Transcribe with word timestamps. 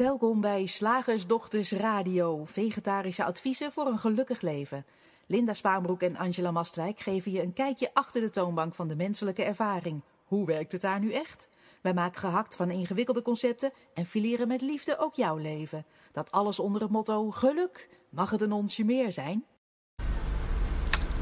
Welkom 0.00 0.40
bij 0.40 0.66
Slagersdochters 0.66 1.72
Radio, 1.72 2.44
vegetarische 2.44 3.24
adviezen 3.24 3.72
voor 3.72 3.86
een 3.86 3.98
gelukkig 3.98 4.40
leven. 4.40 4.84
Linda 5.26 5.52
Spaanbroek 5.52 6.02
en 6.02 6.16
Angela 6.16 6.50
Mastwijk 6.50 7.00
geven 7.00 7.32
je 7.32 7.42
een 7.42 7.52
kijkje 7.52 7.90
achter 7.92 8.20
de 8.20 8.30
toonbank 8.30 8.74
van 8.74 8.88
de 8.88 8.96
menselijke 8.96 9.44
ervaring. 9.44 10.00
Hoe 10.24 10.46
werkt 10.46 10.72
het 10.72 10.80
daar 10.80 11.00
nu 11.00 11.12
echt? 11.12 11.48
Wij 11.80 11.94
maken 11.94 12.20
gehakt 12.20 12.56
van 12.56 12.70
ingewikkelde 12.70 13.22
concepten 13.22 13.72
en 13.94 14.06
fileren 14.06 14.48
met 14.48 14.60
liefde 14.60 14.98
ook 14.98 15.14
jouw 15.14 15.36
leven. 15.36 15.84
Dat 16.12 16.30
alles 16.30 16.58
onder 16.58 16.82
het 16.82 16.90
motto 16.90 17.30
geluk. 17.30 17.88
Mag 18.08 18.30
het 18.30 18.40
een 18.40 18.52
onsje 18.52 18.84
meer 18.84 19.12
zijn? 19.12 19.44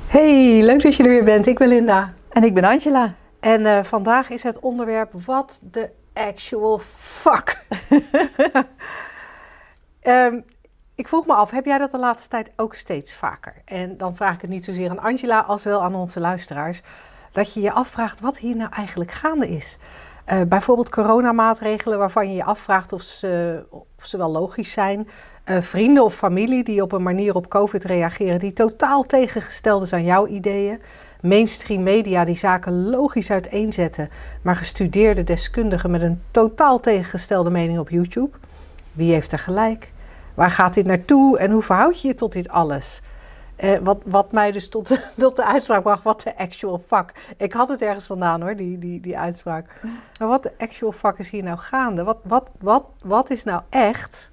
Hey, 0.06 0.62
leuk 0.62 0.82
dat 0.82 0.94
je 0.94 1.02
er 1.02 1.08
weer 1.08 1.24
bent. 1.24 1.46
Ik 1.46 1.58
ben 1.58 1.68
Linda. 1.68 2.14
En 2.28 2.44
ik 2.44 2.54
ben 2.54 2.64
Angela. 2.64 3.16
En 3.40 3.60
uh, 3.60 3.82
vandaag 3.82 4.30
is 4.30 4.42
het 4.42 4.58
onderwerp 4.58 5.12
wat 5.12 5.60
de 5.62 5.90
actual 6.18 6.78
fuck. 6.78 7.64
um, 10.02 10.44
ik 10.94 11.08
vroeg 11.08 11.26
me 11.26 11.32
af, 11.32 11.50
heb 11.50 11.64
jij 11.64 11.78
dat 11.78 11.90
de 11.90 11.98
laatste 11.98 12.28
tijd 12.28 12.50
ook 12.56 12.74
steeds 12.74 13.14
vaker? 13.14 13.54
En 13.64 13.96
dan 13.96 14.16
vraag 14.16 14.34
ik 14.34 14.40
het 14.40 14.50
niet 14.50 14.64
zozeer 14.64 14.90
aan 14.90 14.98
Angela 14.98 15.40
als 15.40 15.64
wel 15.64 15.82
aan 15.82 15.94
onze 15.94 16.20
luisteraars. 16.20 16.80
Dat 17.32 17.54
je 17.54 17.60
je 17.60 17.72
afvraagt 17.72 18.20
wat 18.20 18.38
hier 18.38 18.56
nou 18.56 18.72
eigenlijk 18.72 19.10
gaande 19.10 19.48
is. 19.48 19.78
Uh, 20.32 20.40
bijvoorbeeld 20.42 20.88
coronamaatregelen 20.88 21.98
waarvan 21.98 22.28
je 22.28 22.34
je 22.34 22.44
afvraagt 22.44 22.92
of 22.92 23.02
ze, 23.02 23.64
of 23.70 24.06
ze 24.06 24.16
wel 24.16 24.30
logisch 24.30 24.72
zijn. 24.72 25.08
Uh, 25.44 25.60
vrienden 25.60 26.04
of 26.04 26.14
familie 26.14 26.64
die 26.64 26.82
op 26.82 26.92
een 26.92 27.02
manier 27.02 27.34
op 27.34 27.48
COVID 27.48 27.84
reageren 27.84 28.38
die 28.38 28.52
totaal 28.52 29.02
tegengesteld 29.02 29.82
is 29.82 29.92
aan 29.92 30.04
jouw 30.04 30.26
ideeën. 30.26 30.80
Mainstream 31.22 31.82
media 31.82 32.24
die 32.24 32.36
zaken 32.36 32.90
logisch 32.90 33.30
uiteenzetten, 33.30 34.10
maar 34.42 34.56
gestudeerde 34.56 35.24
deskundigen 35.24 35.90
met 35.90 36.02
een 36.02 36.22
totaal 36.30 36.80
tegengestelde 36.80 37.50
mening 37.50 37.78
op 37.78 37.90
YouTube. 37.90 38.38
Wie 38.92 39.12
heeft 39.12 39.32
er 39.32 39.38
gelijk? 39.38 39.92
Waar 40.34 40.50
gaat 40.50 40.74
dit 40.74 40.86
naartoe 40.86 41.38
en 41.38 41.50
hoe 41.50 41.62
verhoud 41.62 42.00
je 42.00 42.08
je 42.08 42.14
tot 42.14 42.32
dit 42.32 42.48
alles? 42.48 43.02
Uh, 43.64 43.78
wat, 43.78 43.98
wat 44.04 44.32
mij 44.32 44.52
dus 44.52 44.68
tot 44.68 44.88
de, 44.88 45.00
tot 45.16 45.36
de 45.36 45.44
uitspraak 45.44 45.82
bracht, 45.82 46.02
wat 46.02 46.20
de 46.20 46.38
actual 46.38 46.82
fuck. 46.86 47.12
Ik 47.36 47.52
had 47.52 47.68
het 47.68 47.82
ergens 47.82 48.06
vandaan 48.06 48.42
hoor, 48.42 48.56
die, 48.56 48.78
die, 48.78 49.00
die 49.00 49.18
uitspraak. 49.18 49.80
Maar 50.18 50.28
wat 50.28 50.42
de 50.42 50.52
actual 50.58 50.92
fuck 50.92 51.18
is 51.18 51.30
hier 51.30 51.42
nou 51.42 51.58
gaande? 51.58 52.04
Wat, 52.04 52.18
wat, 52.22 52.48
wat, 52.58 52.84
wat 53.02 53.30
is 53.30 53.44
nou 53.44 53.62
echt? 53.68 54.30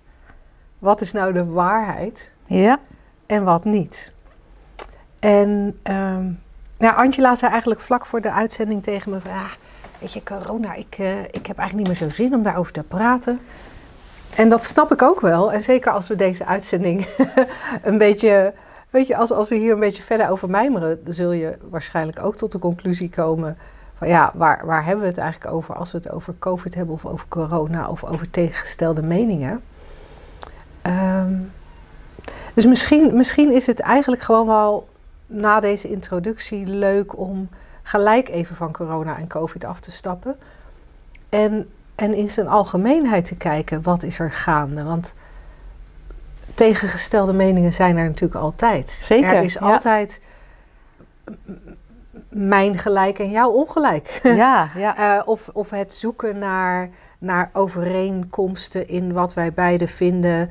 Wat 0.80 1.02
is 1.02 1.12
nou 1.12 1.34
de 1.34 1.46
waarheid? 1.46 2.32
Ja. 2.46 2.80
En 3.26 3.44
wat 3.44 3.64
niet? 3.64 4.14
En 5.20 5.80
um, 5.84 6.40
nou, 6.78 6.96
Angela 6.96 7.36
zei 7.36 7.52
eigenlijk 7.52 7.82
vlak 7.82 8.06
voor 8.06 8.22
de 8.22 8.32
uitzending 8.32 8.84
tegen 8.84 9.12
me: 9.12 9.20
van, 9.20 9.32
ah, 9.32 9.52
Weet 10.00 10.14
je, 10.14 10.24
corona, 10.24 10.74
ik, 10.74 10.98
uh, 11.00 11.24
ik 11.24 11.48
heb 11.48 11.58
eigenlijk 11.58 11.74
niet 11.74 11.88
meer 11.88 12.10
zo 12.10 12.16
zin 12.16 12.34
om 12.34 12.44
daarover 12.44 12.72
te 12.72 12.84
praten. 12.84 13.40
En 14.36 14.50
dat 14.50 14.64
snap 14.64 14.92
ik 14.92 15.02
ook 15.02 15.22
wel. 15.22 15.52
En 15.52 15.64
zeker 15.64 15.92
als 15.92 16.08
we 16.08 16.16
deze 16.16 16.46
uitzending 16.46 17.08
een 17.84 17.98
beetje. 17.98 18.54
Weet 18.90 19.08
je, 19.08 19.18
als, 19.18 19.32
als 19.32 19.50
we 19.50 19.56
hier 19.56 19.74
een 19.74 19.80
beetje 19.80 20.04
verder 20.04 20.30
over 20.30 20.50
mijmeren, 20.50 21.00
zul 21.08 21.32
je 21.32 21.58
waarschijnlijk 21.70 22.24
ook 22.24 22.36
tot 22.36 22.52
de 22.52 22.60
conclusie 22.60 23.10
komen. 23.10 23.58
Van 23.98 24.08
ja, 24.08 24.32
waar, 24.34 24.66
waar 24.66 24.86
hebben 24.86 25.04
we 25.04 25.10
het 25.10 25.18
eigenlijk 25.18 25.54
over 25.54 25.76
als 25.76 25.92
we 25.92 25.98
het 25.98 26.12
over 26.12 26.34
COVID 26.40 26.76
hebben 26.76 26.96
of 26.96 27.06
over 27.06 27.26
corona 27.28 27.90
of 27.90 28.04
over 28.04 28.30
tegengestelde 28.30 29.02
meningen? 29.02 29.62
Um, 30.84 31.52
dus 32.54 32.66
misschien, 32.66 33.16
misschien 33.16 33.52
is 33.52 33.66
het 33.66 33.80
eigenlijk 33.80 34.22
gewoon 34.22 34.48
wel 34.48 34.88
na 35.28 35.60
deze 35.60 35.90
introductie 35.90 36.66
leuk 36.66 37.18
om 37.18 37.50
gelijk 37.84 38.30
even 38.30 38.56
van 38.56 38.72
corona 38.72 39.18
en 39.18 39.28
COVID 39.28 39.66
af 39.66 39.80
te 39.80 39.92
stappen. 39.92 40.38
En, 41.30 41.70
en 41.96 42.14
in 42.14 42.30
zijn 42.30 42.48
algemeenheid 42.48 43.26
te 43.26 43.36
kijken, 43.36 43.82
wat 43.82 44.04
is 44.04 44.20
er 44.20 44.32
gaande? 44.32 44.84
Want 44.84 45.14
tegengestelde 46.56 47.34
meningen 47.34 47.74
zijn 47.74 47.98
er 47.98 48.08
natuurlijk 48.08 48.42
altijd. 48.42 48.98
Zeker. 49.02 49.34
Er 49.34 49.44
is 49.44 49.60
altijd 49.60 50.22
mijn 52.30 52.78
gelijk 52.78 53.20
en 53.20 53.30
jouw 53.30 53.50
ongelijk. 53.50 54.20
Ja, 54.24 54.70
ja. 54.76 55.18
uh, 55.18 55.28
of, 55.28 55.50
of 55.54 55.70
het 55.70 55.94
zoeken 55.94 56.38
naar, 56.38 56.90
naar 57.18 57.50
overeenkomsten 57.54 58.88
in 58.88 59.14
wat 59.14 59.34
wij 59.34 59.54
beiden 59.54 59.88
vinden. 59.88 60.50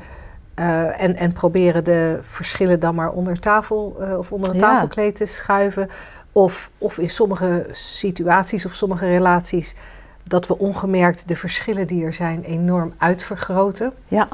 Uh, 0.59 1.03
en, 1.03 1.17
en 1.17 1.33
proberen 1.33 1.85
de 1.85 2.19
verschillen 2.23 2.81
dan 2.81 2.95
maar 2.95 3.11
onder 3.11 3.41
tafel 3.41 3.97
uh, 4.01 4.19
of 4.19 4.33
onder 4.33 4.51
een 4.51 4.59
ja. 4.59 4.61
tafelkleed 4.61 5.17
te 5.17 5.27
schuiven. 5.27 5.91
Of, 6.33 6.71
of 6.79 6.99
in 6.99 7.11
sommige 7.11 7.67
situaties 7.71 8.67
of 8.67 8.73
sommige 8.73 9.07
relaties 9.07 9.77
dat 10.23 10.47
we 10.47 10.59
ongemerkt 10.59 11.29
de 11.29 11.37
verschillen 11.37 11.87
die 11.87 12.05
er 12.05 12.13
zijn 12.13 12.43
enorm 12.43 12.93
uitvergroten. 12.99 13.93
Ja. 14.09 14.29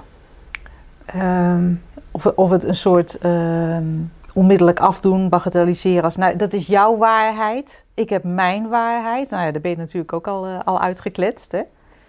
Um, 1.16 1.82
of, 2.10 2.26
of 2.26 2.50
het 2.50 2.64
een 2.64 2.76
soort 2.76 3.24
um, 3.24 4.12
onmiddellijk 4.34 4.80
afdoen, 4.80 5.28
bagatelliseren 5.28 6.04
als, 6.04 6.16
nou, 6.16 6.36
dat 6.36 6.52
is 6.52 6.66
jouw 6.66 6.96
waarheid, 6.96 7.84
ik 7.94 8.10
heb 8.10 8.24
mijn 8.24 8.68
waarheid. 8.68 9.30
Nou 9.30 9.44
ja, 9.44 9.50
daar 9.50 9.60
ben 9.60 9.70
je 9.70 9.76
natuurlijk 9.76 10.12
ook 10.12 10.26
al, 10.26 10.48
uh, 10.48 10.58
al 10.64 10.80
uitgekletst, 10.80 11.52
hè? 11.52 11.62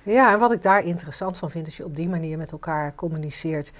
Ja, 0.03 0.31
en 0.31 0.39
wat 0.39 0.51
ik 0.51 0.63
daar 0.63 0.83
interessant 0.83 1.38
van 1.38 1.49
vind, 1.49 1.66
als 1.66 1.78
je 1.78 1.85
op 1.85 1.95
die 1.95 2.09
manier 2.09 2.38
met 2.38 2.51
elkaar 2.51 2.95
communiceert, 2.95 3.72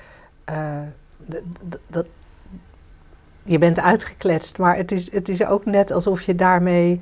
dat, 1.88 2.06
je 3.44 3.57
bent 3.57 3.79
uitgekletst, 3.79 4.57
maar 4.57 4.78
het 4.78 4.91
is, 4.91 5.12
het 5.12 5.29
is 5.29 5.46
ook 5.46 5.66
net 5.66 5.91
alsof 5.91 6.22
je 6.22 6.35
daarmee 6.35 7.02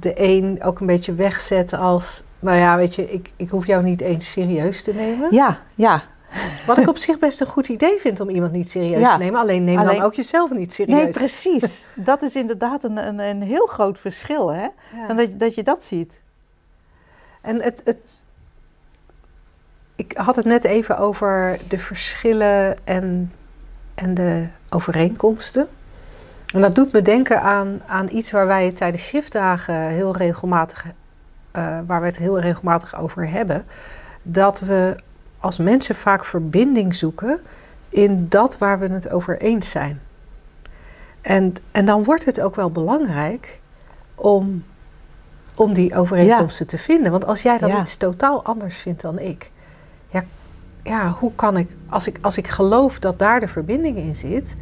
de 0.00 0.12
een 0.16 0.62
ook 0.62 0.80
een 0.80 0.86
beetje 0.86 1.14
wegzet 1.14 1.72
als, 1.72 2.22
nou 2.38 2.58
ja, 2.58 2.76
weet 2.76 2.94
je, 2.94 3.12
ik, 3.12 3.30
ik 3.36 3.50
hoef 3.50 3.66
jou 3.66 3.82
niet 3.82 4.00
eens 4.00 4.32
serieus 4.32 4.82
te 4.82 4.94
nemen. 4.94 5.34
Ja, 5.34 5.58
ja. 5.74 6.02
Wat 6.66 6.78
ik 6.78 6.88
op 6.88 6.96
zich 6.96 7.18
best 7.18 7.40
een 7.40 7.46
goed 7.46 7.68
idee 7.68 7.98
vind 7.98 8.20
om 8.20 8.28
iemand 8.28 8.52
niet 8.52 8.70
serieus 8.70 9.00
ja. 9.00 9.12
te 9.12 9.22
nemen, 9.22 9.40
alleen 9.40 9.64
neem 9.64 9.78
alleen, 9.78 9.96
dan 9.96 10.04
ook 10.04 10.14
jezelf 10.14 10.50
niet 10.50 10.72
serieus. 10.72 11.02
Nee, 11.02 11.08
precies. 11.08 11.88
dat 11.94 12.22
is 12.22 12.36
inderdaad 12.36 12.84
een, 12.84 12.96
een, 12.96 13.18
een 13.18 13.42
heel 13.42 13.66
groot 13.66 13.98
verschil, 13.98 14.52
hè? 14.52 14.66
Ja. 14.96 15.14
Dat, 15.14 15.38
dat 15.38 15.54
je 15.54 15.62
dat 15.62 15.84
ziet. 15.84 16.22
En 17.40 17.62
het, 17.62 17.80
het, 17.84 18.23
ik 19.96 20.16
had 20.16 20.36
het 20.36 20.44
net 20.44 20.64
even 20.64 20.98
over 20.98 21.58
de 21.68 21.78
verschillen 21.78 22.86
en, 22.86 23.32
en 23.94 24.14
de 24.14 24.46
overeenkomsten. 24.68 25.68
En 26.54 26.60
dat 26.60 26.74
doet 26.74 26.92
me 26.92 27.02
denken 27.02 27.42
aan, 27.42 27.82
aan 27.86 28.08
iets 28.10 28.30
waar 28.30 28.46
wij 28.46 28.64
het 28.66 28.76
tijdens 28.76 29.02
shiftdagen 29.02 29.74
heel 29.74 30.16
regelmatig, 30.16 30.84
uh, 30.86 31.78
waar 31.86 32.00
we 32.00 32.06
het 32.06 32.16
heel 32.16 32.40
regelmatig 32.40 32.98
over 32.98 33.28
hebben. 33.28 33.64
Dat 34.22 34.60
we 34.60 34.96
als 35.38 35.56
mensen 35.58 35.94
vaak 35.94 36.24
verbinding 36.24 36.94
zoeken 36.94 37.40
in 37.88 38.26
dat 38.28 38.58
waar 38.58 38.78
we 38.78 38.86
het 38.86 39.10
over 39.10 39.38
eens 39.40 39.70
zijn. 39.70 40.00
En, 41.20 41.54
en 41.72 41.84
dan 41.84 42.04
wordt 42.04 42.24
het 42.24 42.40
ook 42.40 42.56
wel 42.56 42.70
belangrijk 42.70 43.58
om, 44.14 44.64
om 45.54 45.72
die 45.72 45.96
overeenkomsten 45.96 46.66
ja. 46.70 46.76
te 46.76 46.78
vinden. 46.78 47.10
Want 47.10 47.26
als 47.26 47.42
jij 47.42 47.58
dan 47.58 47.68
ja. 47.68 47.80
iets 47.80 47.96
totaal 47.96 48.44
anders 48.44 48.78
vindt 48.78 49.00
dan 49.00 49.18
ik, 49.18 49.50
ja, 50.84 51.10
hoe 51.10 51.32
kan 51.34 51.56
ik 51.56 51.70
als, 51.88 52.06
ik, 52.06 52.18
als 52.22 52.36
ik 52.36 52.48
geloof 52.48 52.98
dat 52.98 53.18
daar 53.18 53.40
de 53.40 53.48
verbinding 53.48 53.96
in 53.96 54.16
zit, 54.16 54.56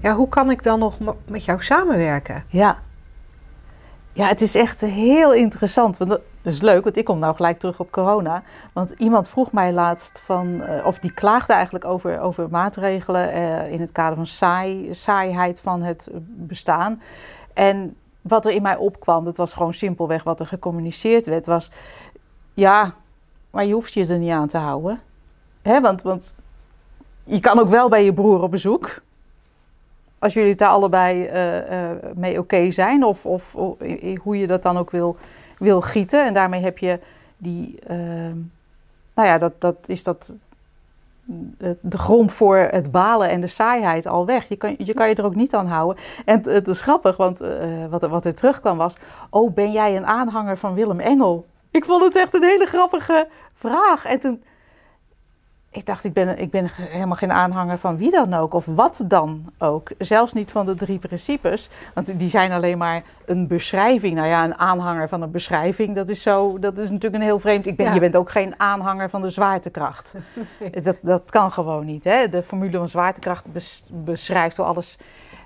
ja, 0.00 0.14
hoe 0.14 0.28
kan 0.28 0.50
ik 0.50 0.62
dan 0.62 0.78
nog 0.78 0.98
met 1.26 1.44
jou 1.44 1.62
samenwerken? 1.62 2.44
Ja. 2.48 2.78
Ja, 4.12 4.26
het 4.26 4.40
is 4.40 4.54
echt 4.54 4.80
heel 4.80 5.34
interessant. 5.34 5.96
Want 5.96 6.10
dat 6.10 6.20
is 6.42 6.60
leuk, 6.60 6.84
want 6.84 6.96
ik 6.96 7.04
kom 7.04 7.18
nou 7.18 7.34
gelijk 7.34 7.58
terug 7.58 7.80
op 7.80 7.90
corona. 7.90 8.42
Want 8.72 8.94
iemand 8.96 9.28
vroeg 9.28 9.52
mij 9.52 9.72
laatst 9.72 10.20
van, 10.24 10.46
uh, 10.46 10.86
of 10.86 10.98
die 10.98 11.12
klaagde 11.12 11.52
eigenlijk 11.52 11.84
over, 11.84 12.20
over 12.20 12.48
maatregelen 12.50 13.36
uh, 13.36 13.72
in 13.72 13.80
het 13.80 13.92
kader 13.92 14.16
van 14.16 14.26
saai, 14.26 14.94
saaiheid 14.94 15.60
van 15.60 15.82
het 15.82 16.08
bestaan. 16.24 17.02
En 17.52 17.96
wat 18.20 18.46
er 18.46 18.52
in 18.52 18.62
mij 18.62 18.76
opkwam, 18.76 19.24
dat 19.24 19.36
was 19.36 19.52
gewoon 19.52 19.74
simpelweg 19.74 20.22
wat 20.22 20.40
er 20.40 20.46
gecommuniceerd 20.46 21.26
werd, 21.26 21.46
was 21.46 21.70
ja, 22.54 22.94
maar 23.50 23.64
je 23.64 23.72
hoeft 23.72 23.92
je 23.92 24.06
er 24.06 24.18
niet 24.18 24.32
aan 24.32 24.48
te 24.48 24.58
houden. 24.58 25.00
Hè, 25.66 25.80
want, 25.80 26.02
want 26.02 26.34
je 27.24 27.40
kan 27.40 27.58
ook 27.58 27.68
wel 27.68 27.88
bij 27.88 28.04
je 28.04 28.14
broer 28.14 28.42
op 28.42 28.50
bezoek. 28.50 29.02
Als 30.18 30.34
jullie 30.34 30.50
het 30.50 30.58
daar 30.58 30.68
allebei 30.68 31.22
uh, 31.22 31.70
uh, 31.70 31.90
mee 32.14 32.38
oké 32.38 32.70
zijn. 32.70 33.04
Of, 33.04 33.26
of, 33.26 33.54
of, 33.54 33.76
hoe 34.22 34.38
je 34.38 34.46
dat 34.46 34.62
dan 34.62 34.78
ook 34.78 34.90
wil, 34.90 35.16
wil 35.58 35.80
gieten. 35.80 36.24
En 36.24 36.34
daarmee 36.34 36.62
heb 36.62 36.78
je 36.78 37.00
die. 37.36 37.78
Uh, 37.90 37.96
nou 39.14 39.28
ja, 39.28 39.38
dat, 39.38 39.60
dat 39.60 39.76
is 39.86 40.02
dat. 40.02 40.36
De 41.80 41.98
grond 41.98 42.32
voor 42.32 42.56
het 42.56 42.90
balen 42.90 43.28
en 43.28 43.40
de 43.40 43.46
saaiheid 43.46 44.06
al 44.06 44.26
weg. 44.26 44.48
Je 44.48 44.56
kan 44.56 44.74
je, 44.78 44.94
kan 44.94 45.08
je 45.08 45.14
er 45.14 45.24
ook 45.24 45.34
niet 45.34 45.54
aan 45.54 45.66
houden. 45.66 46.02
En 46.24 46.36
het, 46.36 46.44
het 46.44 46.68
is 46.68 46.80
grappig, 46.80 47.16
want 47.16 47.38
wat, 47.90 48.02
wat 48.02 48.24
er 48.24 48.34
terugkwam 48.34 48.76
was. 48.76 48.96
Oh, 49.30 49.54
ben 49.54 49.72
jij 49.72 49.96
een 49.96 50.06
aanhanger 50.06 50.58
van 50.58 50.74
Willem 50.74 51.00
Engel? 51.00 51.46
Ik 51.70 51.84
vond 51.84 52.04
het 52.04 52.16
echt 52.16 52.34
een 52.34 52.42
hele 52.42 52.66
grappige 52.66 53.28
vraag. 53.54 54.04
En 54.04 54.20
toen 54.20 54.42
ik 55.76 55.86
dacht, 55.86 56.04
ik 56.04 56.12
ben, 56.12 56.38
ik 56.38 56.50
ben 56.50 56.68
helemaal 56.80 57.16
geen 57.16 57.32
aanhanger 57.32 57.78
van 57.78 57.96
wie 57.96 58.10
dan 58.10 58.34
ook, 58.34 58.54
of 58.54 58.64
wat 58.66 59.04
dan 59.06 59.52
ook. 59.58 59.90
Zelfs 59.98 60.32
niet 60.32 60.50
van 60.50 60.66
de 60.66 60.74
drie 60.74 60.98
principes, 60.98 61.68
want 61.94 62.18
die 62.18 62.30
zijn 62.30 62.52
alleen 62.52 62.78
maar 62.78 63.02
een 63.24 63.46
beschrijving. 63.46 64.14
Nou 64.14 64.26
ja, 64.26 64.44
een 64.44 64.58
aanhanger 64.58 65.08
van 65.08 65.22
een 65.22 65.30
beschrijving, 65.30 65.94
dat 65.94 66.08
is, 66.08 66.22
zo, 66.22 66.58
dat 66.58 66.78
is 66.78 66.88
natuurlijk 66.88 67.14
een 67.14 67.28
heel 67.28 67.38
vreemd... 67.38 67.66
Ik 67.66 67.76
ben, 67.76 67.94
Je 67.94 68.00
bent 68.00 68.16
ook 68.16 68.30
geen 68.30 68.60
aanhanger 68.60 69.10
van 69.10 69.22
de 69.22 69.30
zwaartekracht. 69.30 70.14
dat, 70.82 70.96
dat 71.02 71.30
kan 71.30 71.52
gewoon 71.52 71.84
niet. 71.84 72.04
Hè? 72.04 72.28
De 72.28 72.42
formule 72.42 72.78
van 72.78 72.88
zwaartekracht 72.88 73.46
beschrijft 73.88 74.56
hoe 74.56 74.66
alles 74.66 74.98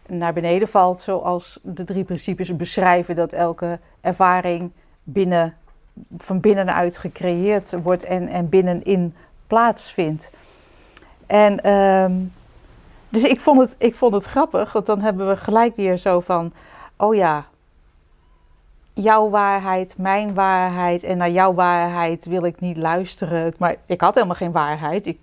naar 0.06 0.32
beneden 0.32 0.68
valt, 0.68 0.98
zoals 0.98 1.60
de 1.62 1.84
drie 1.84 2.04
principes 2.04 2.56
beschrijven 2.56 3.14
dat 3.14 3.32
elke 3.32 3.78
ervaring 4.00 4.70
binnen, 5.02 5.54
van 6.16 6.40
binnenuit 6.40 6.98
gecreëerd 6.98 7.82
wordt 7.82 8.04
en, 8.04 8.28
en 8.28 8.48
binnenin 8.48 9.14
plaatsvindt. 9.50 10.30
En 11.26 11.60
ehm, 11.60 12.12
dus 13.08 13.22
ik 13.24 13.40
vond, 13.40 13.60
het, 13.60 13.76
ik 13.78 13.94
vond 13.94 14.14
het 14.14 14.24
grappig, 14.24 14.72
want 14.72 14.86
dan 14.86 15.00
hebben 15.00 15.28
we 15.28 15.36
gelijk 15.36 15.76
weer 15.76 15.96
zo 15.96 16.20
van: 16.20 16.52
oh 16.96 17.14
ja, 17.14 17.44
jouw 18.92 19.30
waarheid, 19.30 19.94
mijn 19.98 20.34
waarheid 20.34 21.02
en 21.02 21.18
naar 21.18 21.30
jouw 21.30 21.54
waarheid 21.54 22.24
wil 22.24 22.44
ik 22.44 22.60
niet 22.60 22.76
luisteren. 22.76 23.54
Maar 23.58 23.76
ik 23.86 24.00
had 24.00 24.14
helemaal 24.14 24.36
geen 24.36 24.52
waarheid. 24.52 25.06
Ik, 25.06 25.18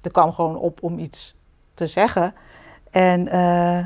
er 0.00 0.10
kwam 0.10 0.32
gewoon 0.32 0.56
op 0.56 0.82
om 0.82 0.98
iets 0.98 1.34
te 1.74 1.86
zeggen. 1.86 2.34
En, 2.90 3.26
uh, 3.26 3.76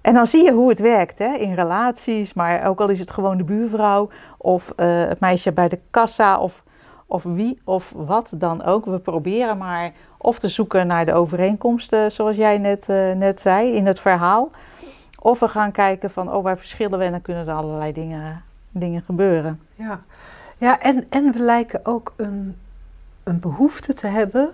en 0.00 0.14
dan 0.14 0.26
zie 0.26 0.44
je 0.44 0.52
hoe 0.52 0.68
het 0.68 0.80
werkt 0.80 1.18
hè, 1.18 1.34
in 1.34 1.54
relaties, 1.54 2.32
maar 2.32 2.66
ook 2.66 2.80
al 2.80 2.88
is 2.88 2.98
het 2.98 3.10
gewoon 3.10 3.36
de 3.36 3.44
buurvrouw 3.44 4.08
of 4.38 4.72
uh, 4.76 4.86
het 4.86 5.20
meisje 5.20 5.52
bij 5.52 5.68
de 5.68 5.80
kassa 5.90 6.38
of 6.38 6.62
of 7.06 7.22
wie 7.22 7.60
of 7.64 7.92
wat 7.96 8.32
dan 8.34 8.62
ook. 8.62 8.84
We 8.84 8.98
proberen 8.98 9.58
maar 9.58 9.92
of 10.18 10.38
te 10.38 10.48
zoeken 10.48 10.86
naar 10.86 11.06
de 11.06 11.12
overeenkomsten, 11.12 12.12
zoals 12.12 12.36
jij 12.36 12.58
net, 12.58 12.88
uh, 12.88 13.12
net 13.12 13.40
zei 13.40 13.72
in 13.72 13.86
het 13.86 14.00
verhaal. 14.00 14.50
Of 15.18 15.40
we 15.40 15.48
gaan 15.48 15.72
kijken 15.72 16.10
van, 16.10 16.32
oh, 16.32 16.42
waar 16.42 16.58
verschillen 16.58 16.98
we 16.98 17.04
en 17.04 17.10
dan 17.10 17.22
kunnen 17.22 17.48
er 17.48 17.54
allerlei 17.54 17.92
dingen, 17.92 18.42
dingen 18.70 19.02
gebeuren. 19.02 19.60
Ja, 19.74 20.00
ja 20.58 20.80
en, 20.80 21.06
en 21.08 21.32
we 21.32 21.38
lijken 21.38 21.86
ook 21.86 22.12
een, 22.16 22.56
een 23.22 23.40
behoefte 23.40 23.94
te 23.94 24.06
hebben 24.06 24.50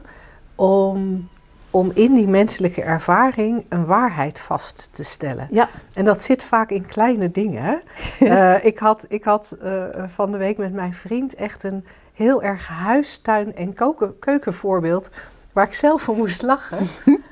om, 0.54 1.28
om 1.70 1.90
in 1.94 2.14
die 2.14 2.28
menselijke 2.28 2.82
ervaring 2.82 3.64
een 3.68 3.84
waarheid 3.84 4.40
vast 4.40 4.88
te 4.92 5.04
stellen. 5.04 5.48
Ja. 5.50 5.68
En 5.92 6.04
dat 6.04 6.22
zit 6.22 6.42
vaak 6.42 6.70
in 6.70 6.86
kleine 6.86 7.30
dingen. 7.30 7.82
uh, 8.20 8.64
ik 8.70 8.78
had, 8.78 9.06
ik 9.08 9.24
had 9.24 9.56
uh, 9.62 9.84
van 10.06 10.32
de 10.32 10.38
week 10.38 10.58
met 10.58 10.72
mijn 10.72 10.94
vriend 10.94 11.34
echt 11.34 11.64
een 11.64 11.84
heel 12.22 12.42
erg 12.42 12.68
huistuin- 12.68 13.54
en 13.54 13.74
keukenvoorbeeld 14.18 15.10
waar 15.52 15.66
ik 15.66 15.74
zelf 15.74 16.02
voor 16.02 16.16
moest 16.16 16.42
lachen. 16.42 16.86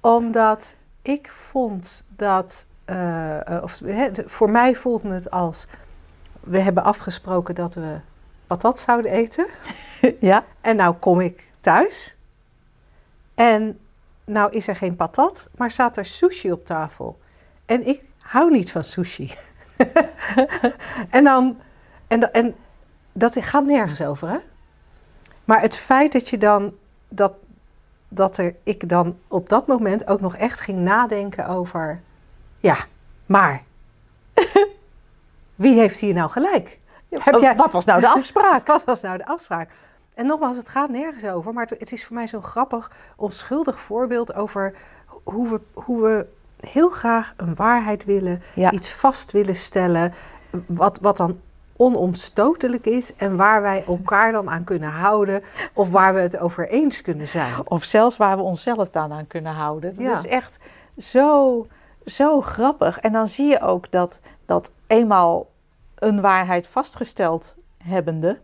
omdat 0.00 0.74
ik 1.02 1.30
vond 1.30 2.04
dat, 2.08 2.66
uh, 2.86 3.60
of, 3.62 3.80
voor 4.24 4.50
mij 4.50 4.74
voelde 4.74 5.08
het 5.08 5.30
als, 5.30 5.66
we 6.40 6.58
hebben 6.58 6.84
afgesproken 6.84 7.54
dat 7.54 7.74
we 7.74 7.96
patat 8.46 8.80
zouden 8.80 9.10
eten. 9.10 9.46
ja. 10.30 10.44
En 10.60 10.76
nou 10.76 10.94
kom 10.94 11.20
ik 11.20 11.44
thuis. 11.60 12.16
En 13.34 13.78
nou 14.24 14.52
is 14.52 14.68
er 14.68 14.76
geen 14.76 14.96
patat, 14.96 15.48
maar 15.56 15.70
staat 15.70 15.96
er 15.96 16.06
sushi 16.06 16.52
op 16.52 16.66
tafel. 16.66 17.18
En 17.66 17.86
ik 17.86 18.02
hou 18.20 18.50
niet 18.50 18.72
van 18.72 18.84
sushi. 18.84 19.34
en 21.10 21.24
dan, 21.24 21.60
en, 22.06 22.32
en 22.32 22.54
dat 23.18 23.36
gaat 23.40 23.64
nergens 23.64 24.02
over, 24.02 24.28
hè? 24.28 24.38
Maar 25.44 25.60
het 25.60 25.76
feit 25.76 26.12
dat 26.12 26.28
je 26.28 26.38
dan, 26.38 26.74
dat, 27.08 27.32
dat 28.08 28.38
er, 28.38 28.54
ik 28.62 28.88
dan 28.88 29.18
op 29.28 29.48
dat 29.48 29.66
moment 29.66 30.06
ook 30.06 30.20
nog 30.20 30.36
echt 30.36 30.60
ging 30.60 30.78
nadenken 30.78 31.46
over, 31.46 32.00
ja, 32.58 32.76
maar 33.26 33.62
wie 35.54 35.78
heeft 35.78 35.98
hier 35.98 36.14
nou 36.14 36.30
gelijk? 36.30 36.78
Heb 37.08 37.40
jij, 37.40 37.56
wat 37.56 37.72
was 37.72 37.84
nou 37.84 38.00
de 38.00 38.08
afspraak? 38.18 38.66
wat 38.66 38.84
was 38.84 39.02
nou 39.02 39.18
de 39.18 39.26
afspraak? 39.26 39.70
En 40.14 40.26
nogmaals, 40.26 40.56
het 40.56 40.68
gaat 40.68 40.90
nergens 40.90 41.24
over, 41.24 41.52
maar 41.52 41.66
het, 41.66 41.92
is 41.92 42.04
voor 42.04 42.16
mij 42.16 42.26
zo'n 42.28 42.42
grappig, 42.42 42.90
onschuldig 43.16 43.80
voorbeeld 43.80 44.34
over 44.34 44.74
hoe 45.06 45.48
we, 45.48 45.60
hoe 45.72 46.02
we 46.02 46.26
heel 46.60 46.90
graag 46.90 47.34
een 47.36 47.54
waarheid 47.54 48.04
willen, 48.04 48.42
iets 48.70 48.94
vast 48.94 49.32
willen 49.32 49.56
stellen, 49.56 50.14
wat, 50.66 50.98
wat 51.00 51.16
dan 51.16 51.40
onomstotelijk 51.76 52.86
is 52.86 53.14
en 53.16 53.36
waar 53.36 53.62
wij 53.62 53.84
elkaar 53.86 54.32
dan 54.32 54.50
aan 54.50 54.64
kunnen 54.64 54.90
houden 54.90 55.42
of 55.72 55.90
waar 55.90 56.14
we 56.14 56.20
het 56.20 56.38
over 56.38 56.68
eens 56.68 57.02
kunnen 57.02 57.28
zijn. 57.28 57.54
Of 57.64 57.84
zelfs 57.84 58.16
waar 58.16 58.36
we 58.36 58.42
onszelf 58.42 58.90
dan 58.90 59.12
aan 59.12 59.26
kunnen 59.26 59.52
houden. 59.52 60.04
Dat 60.04 60.18
is 60.18 60.26
echt 60.26 60.58
zo, 60.98 61.66
zo 62.04 62.40
grappig. 62.40 62.98
En 62.98 63.12
dan 63.12 63.28
zie 63.28 63.46
je 63.46 63.60
ook 63.60 63.90
dat, 63.90 64.20
dat 64.44 64.70
eenmaal 64.86 65.46
een 65.94 66.20
waarheid 66.20 66.66
vastgesteld 66.66 67.54
hebbende, 67.78 68.38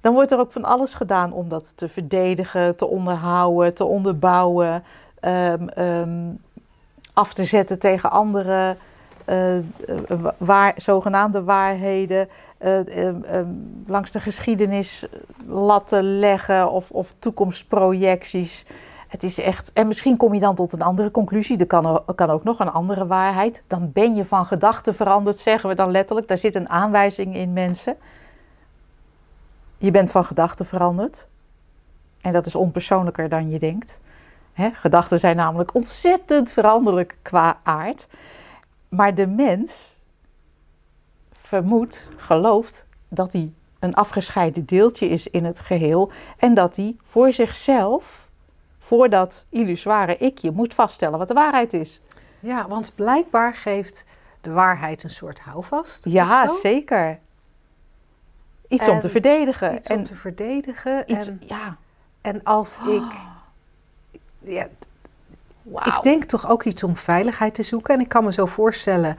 dan 0.00 0.14
wordt 0.14 0.32
er 0.32 0.38
ook 0.38 0.52
van 0.52 0.64
alles 0.64 0.94
gedaan 0.94 1.32
om 1.32 1.48
dat 1.48 1.72
te 1.76 1.88
verdedigen, 1.88 2.76
te 2.76 2.86
onderhouden, 2.86 3.74
te 3.74 3.84
onderbouwen, 3.84 4.84
um, 5.20 5.68
um, 5.78 6.38
af 7.12 7.32
te 7.32 7.44
zetten 7.44 7.78
tegen 7.78 8.10
anderen. 8.10 8.78
Uh, 9.28 9.58
waar, 10.38 10.74
zogenaamde 10.76 11.42
waarheden 11.42 12.28
uh, 12.64 12.80
langs 13.86 14.10
de 14.10 14.20
geschiedenis 14.20 15.06
laten 15.46 16.18
leggen 16.18 16.70
of, 16.70 16.90
of 16.90 17.14
toekomstprojecties. 17.18 18.66
Het 19.08 19.22
is 19.22 19.38
echt. 19.38 19.70
En 19.72 19.86
misschien 19.86 20.16
kom 20.16 20.34
je 20.34 20.40
dan 20.40 20.54
tot 20.54 20.72
een 20.72 20.82
andere 20.82 21.10
conclusie. 21.10 21.58
Er 21.58 21.66
kan, 21.66 22.02
er 22.06 22.14
kan 22.14 22.30
ook 22.30 22.44
nog 22.44 22.58
een 22.58 22.70
andere 22.70 23.06
waarheid. 23.06 23.62
Dan 23.66 23.90
ben 23.92 24.14
je 24.14 24.24
van 24.24 24.46
gedachten 24.46 24.94
veranderd, 24.94 25.38
zeggen 25.38 25.68
we 25.68 25.74
dan 25.74 25.90
letterlijk. 25.90 26.28
Daar 26.28 26.38
zit 26.38 26.54
een 26.54 26.68
aanwijzing 26.68 27.36
in 27.36 27.52
mensen. 27.52 27.96
Je 29.78 29.90
bent 29.90 30.10
van 30.10 30.24
gedachten 30.24 30.66
veranderd. 30.66 31.28
En 32.20 32.32
dat 32.32 32.46
is 32.46 32.54
onpersoonlijker 32.54 33.28
dan 33.28 33.50
je 33.50 33.58
denkt. 33.58 33.98
Hè? 34.52 34.70
Gedachten 34.72 35.18
zijn 35.18 35.36
namelijk 35.36 35.74
ontzettend 35.74 36.52
veranderlijk 36.52 37.16
qua 37.22 37.58
aard. 37.62 38.06
Maar 38.88 39.14
de 39.14 39.26
mens 39.26 39.96
vermoedt, 41.32 42.08
gelooft 42.16 42.86
dat 43.08 43.32
hij 43.32 43.52
een 43.78 43.94
afgescheiden 43.94 44.64
deeltje 44.64 45.08
is 45.08 45.26
in 45.28 45.44
het 45.44 45.60
geheel 45.60 46.10
en 46.38 46.54
dat 46.54 46.76
hij 46.76 46.96
voor 47.04 47.32
zichzelf, 47.32 48.28
voor 48.78 49.08
dat 49.08 49.44
illusoire 49.48 50.16
ikje, 50.16 50.50
moet 50.50 50.74
vaststellen 50.74 51.18
wat 51.18 51.28
de 51.28 51.34
waarheid 51.34 51.72
is. 51.72 52.00
Ja, 52.40 52.68
want 52.68 52.92
blijkbaar 52.94 53.54
geeft 53.54 54.04
de 54.40 54.50
waarheid 54.50 55.02
een 55.02 55.10
soort 55.10 55.40
houvast. 55.40 56.04
Ja, 56.04 56.48
zeker. 56.48 57.18
Iets 58.68 58.88
om 58.88 59.00
te 59.00 59.08
verdedigen. 59.08 59.76
Iets 59.76 59.88
en 59.88 59.98
om 59.98 60.04
te 60.04 60.14
verdedigen. 60.14 61.12
Iets, 61.12 61.26
en, 61.26 61.42
ja. 61.46 61.76
en 62.20 62.42
als 62.42 62.78
ik. 62.86 63.12
Ja, 64.38 64.68
ik 65.72 65.98
denk 66.02 66.24
toch 66.24 66.48
ook 66.48 66.64
iets 66.64 66.82
om 66.82 66.96
veiligheid 66.96 67.54
te 67.54 67.62
zoeken. 67.62 67.94
En 67.94 68.00
ik 68.00 68.08
kan 68.08 68.24
me 68.24 68.32
zo 68.32 68.46
voorstellen 68.46 69.16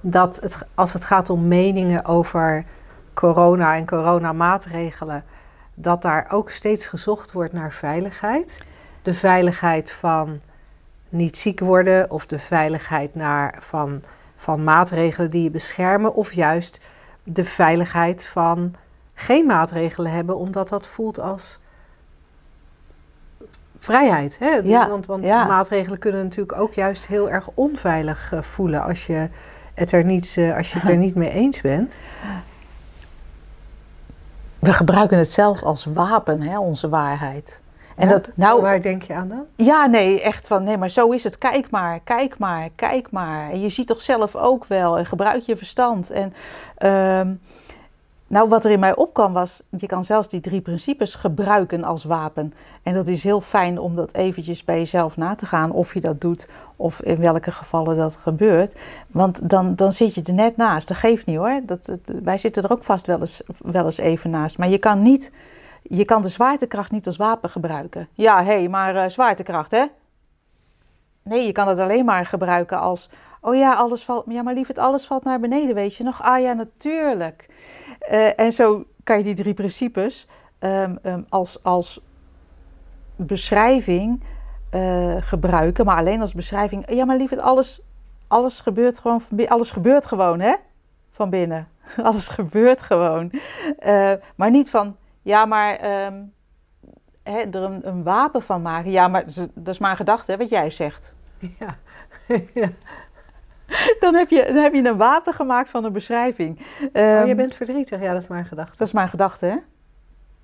dat 0.00 0.36
het, 0.40 0.66
als 0.74 0.92
het 0.92 1.04
gaat 1.04 1.30
om 1.30 1.48
meningen 1.48 2.04
over 2.04 2.64
corona 3.14 3.76
en 3.76 3.86
coronamaatregelen, 3.86 5.24
dat 5.74 6.02
daar 6.02 6.26
ook 6.30 6.50
steeds 6.50 6.86
gezocht 6.86 7.32
wordt 7.32 7.52
naar 7.52 7.72
veiligheid. 7.72 8.62
De 9.02 9.14
veiligheid 9.14 9.92
van 9.92 10.40
niet 11.08 11.36
ziek 11.36 11.60
worden 11.60 12.10
of 12.10 12.26
de 12.26 12.38
veiligheid 12.38 13.14
naar, 13.14 13.56
van, 13.60 14.02
van 14.36 14.64
maatregelen 14.64 15.30
die 15.30 15.42
je 15.42 15.50
beschermen, 15.50 16.14
of 16.14 16.32
juist 16.32 16.80
de 17.22 17.44
veiligheid 17.44 18.24
van 18.24 18.74
geen 19.14 19.46
maatregelen 19.46 20.12
hebben, 20.12 20.36
omdat 20.36 20.68
dat 20.68 20.88
voelt 20.88 21.20
als 21.20 21.60
vrijheid. 23.84 24.36
Hè? 24.38 24.48
Ja, 24.48 24.88
want 24.88 25.06
want 25.06 25.22
maatregelen 25.28 25.98
kunnen 25.98 26.22
natuurlijk 26.22 26.58
ook 26.58 26.74
juist 26.74 27.06
heel 27.06 27.30
erg 27.30 27.48
onveilig 27.54 28.32
uh, 28.32 28.42
voelen 28.42 28.82
als 28.82 29.06
je 29.06 29.28
het 29.74 29.92
er 29.92 30.04
niet, 30.04 30.36
uh, 30.38 30.56
als 30.56 30.72
je 30.72 30.78
het 30.78 30.88
er 30.88 30.96
niet 31.06 31.14
mee 31.14 31.30
eens 31.30 31.60
bent. 31.60 31.98
We 34.58 34.72
gebruiken 34.72 35.18
het 35.18 35.30
zelfs 35.30 35.62
als 35.62 35.84
wapen, 35.84 36.40
hè, 36.40 36.58
onze 36.58 36.88
waarheid. 36.88 37.60
En 37.96 38.08
dat, 38.08 38.30
nou, 38.34 38.62
waar 38.62 38.82
denk 38.82 39.02
je 39.02 39.14
aan 39.14 39.28
dan? 39.28 39.44
Ja, 39.56 39.86
nee, 39.86 40.20
echt 40.20 40.46
van 40.46 40.64
nee, 40.64 40.76
maar 40.76 40.90
zo 40.90 41.10
is 41.10 41.24
het. 41.24 41.38
Kijk 41.38 41.70
maar, 41.70 42.00
kijk 42.04 42.38
maar, 42.38 42.68
kijk 42.76 43.10
maar. 43.10 43.50
En 43.50 43.60
je 43.60 43.68
ziet 43.68 43.86
toch 43.86 44.00
zelf 44.00 44.36
ook 44.36 44.64
wel 44.64 44.98
en 44.98 45.06
gebruik 45.06 45.42
je 45.42 45.56
verstand. 45.56 46.10
En 46.10 46.34
uh, 46.78 47.34
nou, 48.26 48.48
wat 48.48 48.64
er 48.64 48.70
in 48.70 48.80
mij 48.80 48.96
opkwam 48.96 49.32
was, 49.32 49.62
je 49.76 49.86
kan 49.86 50.04
zelfs 50.04 50.28
die 50.28 50.40
drie 50.40 50.60
principes 50.60 51.14
gebruiken 51.14 51.84
als 51.84 52.04
wapen. 52.04 52.54
En 52.82 52.94
dat 52.94 53.08
is 53.08 53.22
heel 53.22 53.40
fijn 53.40 53.78
om 53.78 53.96
dat 53.96 54.14
eventjes 54.14 54.64
bij 54.64 54.78
jezelf 54.78 55.16
na 55.16 55.34
te 55.34 55.46
gaan 55.46 55.70
of 55.70 55.94
je 55.94 56.00
dat 56.00 56.20
doet 56.20 56.48
of 56.76 57.02
in 57.02 57.16
welke 57.16 57.52
gevallen 57.52 57.96
dat 57.96 58.16
gebeurt. 58.16 58.74
Want 59.08 59.50
dan, 59.50 59.74
dan 59.74 59.92
zit 59.92 60.14
je 60.14 60.22
er 60.22 60.34
net 60.34 60.56
naast. 60.56 60.88
Dat 60.88 60.96
geeft 60.96 61.26
niet 61.26 61.36
hoor. 61.36 61.60
Dat, 61.66 61.98
wij 62.22 62.38
zitten 62.38 62.62
er 62.62 62.72
ook 62.72 62.84
vast 62.84 63.06
wel 63.06 63.20
eens, 63.20 63.42
wel 63.58 63.84
eens 63.86 63.98
even 63.98 64.30
naast. 64.30 64.58
Maar 64.58 64.68
je 64.68 64.78
kan 64.78 65.02
niet 65.02 65.30
je 65.88 66.04
kan 66.04 66.22
de 66.22 66.28
zwaartekracht 66.28 66.90
niet 66.90 67.06
als 67.06 67.16
wapen 67.16 67.50
gebruiken. 67.50 68.08
Ja, 68.12 68.44
hé, 68.44 68.58
hey, 68.58 68.68
maar 68.68 68.94
uh, 68.94 69.08
zwaartekracht, 69.08 69.70
hè? 69.70 69.84
Nee, 71.22 71.46
je 71.46 71.52
kan 71.52 71.68
het 71.68 71.78
alleen 71.78 72.04
maar 72.04 72.26
gebruiken 72.26 72.80
als... 72.80 73.10
Oh 73.40 73.54
ja, 73.54 73.74
alles 73.74 74.04
valt... 74.04 74.24
Ja, 74.28 74.42
maar 74.42 74.54
lieverd, 74.54 74.78
alles 74.78 75.06
valt 75.06 75.24
naar 75.24 75.40
beneden, 75.40 75.74
weet 75.74 75.94
je 75.94 76.04
nog? 76.04 76.22
Ah 76.22 76.40
ja, 76.40 76.52
natuurlijk. 76.52 77.46
Uh, 78.10 78.38
en 78.38 78.52
zo 78.52 78.84
kan 79.04 79.18
je 79.18 79.24
die 79.24 79.34
drie 79.34 79.54
principes 79.54 80.28
um, 80.60 80.98
um, 81.02 81.26
als, 81.28 81.62
als 81.62 82.00
beschrijving 83.16 84.22
uh, 84.74 85.16
gebruiken. 85.20 85.84
Maar 85.84 85.96
alleen 85.96 86.20
als 86.20 86.34
beschrijving... 86.34 86.94
Ja, 86.94 87.04
maar 87.04 87.16
lieverd, 87.16 87.40
alles, 87.40 87.80
alles 88.26 88.60
gebeurt 88.60 88.98
gewoon 88.98 89.20
van. 89.20 89.48
Alles 89.48 89.70
gebeurt 89.70 90.06
gewoon, 90.06 90.40
hè? 90.40 90.54
Van 91.10 91.30
binnen. 91.30 91.68
alles 92.02 92.28
gebeurt 92.28 92.80
gewoon. 92.80 93.32
Maar 94.36 94.50
niet 94.50 94.70
van... 94.70 94.96
Ja, 95.22 95.44
maar... 95.44 96.04
Um, 96.06 96.32
hè, 97.24 97.38
er 97.38 97.62
een, 97.62 98.02
wapen 98.02 98.42
van 98.42 98.62
maken. 98.62 98.90
Ja, 98.90 99.08
maar 99.08 99.24
dat 99.54 99.74
is 99.74 99.78
maar 99.78 99.90
een 99.90 99.96
gedachte, 99.96 100.30
hè, 100.30 100.38
wat 100.38 100.48
jij 100.48 100.70
zegt. 100.70 101.14
Ja. 101.58 101.76
Dan 104.00 104.14
heb, 104.14 104.30
je, 104.30 104.44
dan 104.46 104.62
heb 104.62 104.74
je 104.74 104.84
een 104.84 104.96
wapen 104.96 105.32
gemaakt 105.32 105.68
van 105.68 105.84
een 105.84 105.92
beschrijving. 105.92 106.58
Um, 106.92 107.20
oh, 107.20 107.26
je 107.26 107.34
bent 107.34 107.54
verdrietig, 107.54 108.00
ja, 108.00 108.12
dat 108.12 108.22
is 108.22 108.28
maar 108.28 108.38
een 108.38 108.44
gedachte. 108.44 108.76
Dat 108.76 108.86
is 108.86 108.92
maar 108.92 109.02
een 109.02 109.08
gedachte, 109.08 109.46
hè? 109.46 109.56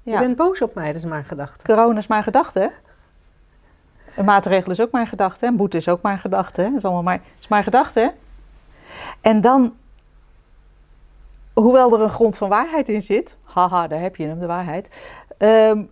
Ja. 0.02 0.12
Je 0.12 0.18
bent 0.18 0.36
boos 0.36 0.62
op 0.62 0.74
mij, 0.74 0.86
dat 0.86 0.94
is 0.94 1.04
maar 1.04 1.18
een 1.18 1.24
gedachte. 1.24 1.64
Corona 1.64 1.98
is 1.98 2.06
maar 2.06 2.18
een 2.18 2.24
gedachte? 2.24 2.70
Een 4.16 4.24
maatregel 4.24 4.72
is 4.72 4.80
ook 4.80 4.90
maar 4.90 5.00
een 5.00 5.06
gedachte? 5.06 5.46
Een 5.46 5.56
boete 5.56 5.76
is 5.76 5.88
ook 5.88 6.02
maar 6.02 6.12
een 6.12 6.18
gedachte? 6.18 6.62
Dat 6.62 6.72
is 6.74 6.84
allemaal 6.84 7.02
maar, 7.02 7.20
is 7.40 7.48
maar 7.48 7.58
een 7.58 7.64
gedachte, 7.64 8.00
hè? 8.00 8.08
En 9.20 9.40
dan, 9.40 9.74
hoewel 11.52 11.94
er 11.94 12.00
een 12.00 12.10
grond 12.10 12.36
van 12.36 12.48
waarheid 12.48 12.88
in 12.88 13.02
zit, 13.02 13.36
haha, 13.42 13.86
daar 13.86 14.00
heb 14.00 14.16
je 14.16 14.26
hem, 14.26 14.38
de 14.38 14.46
waarheid, 14.46 14.90
um, 15.38 15.90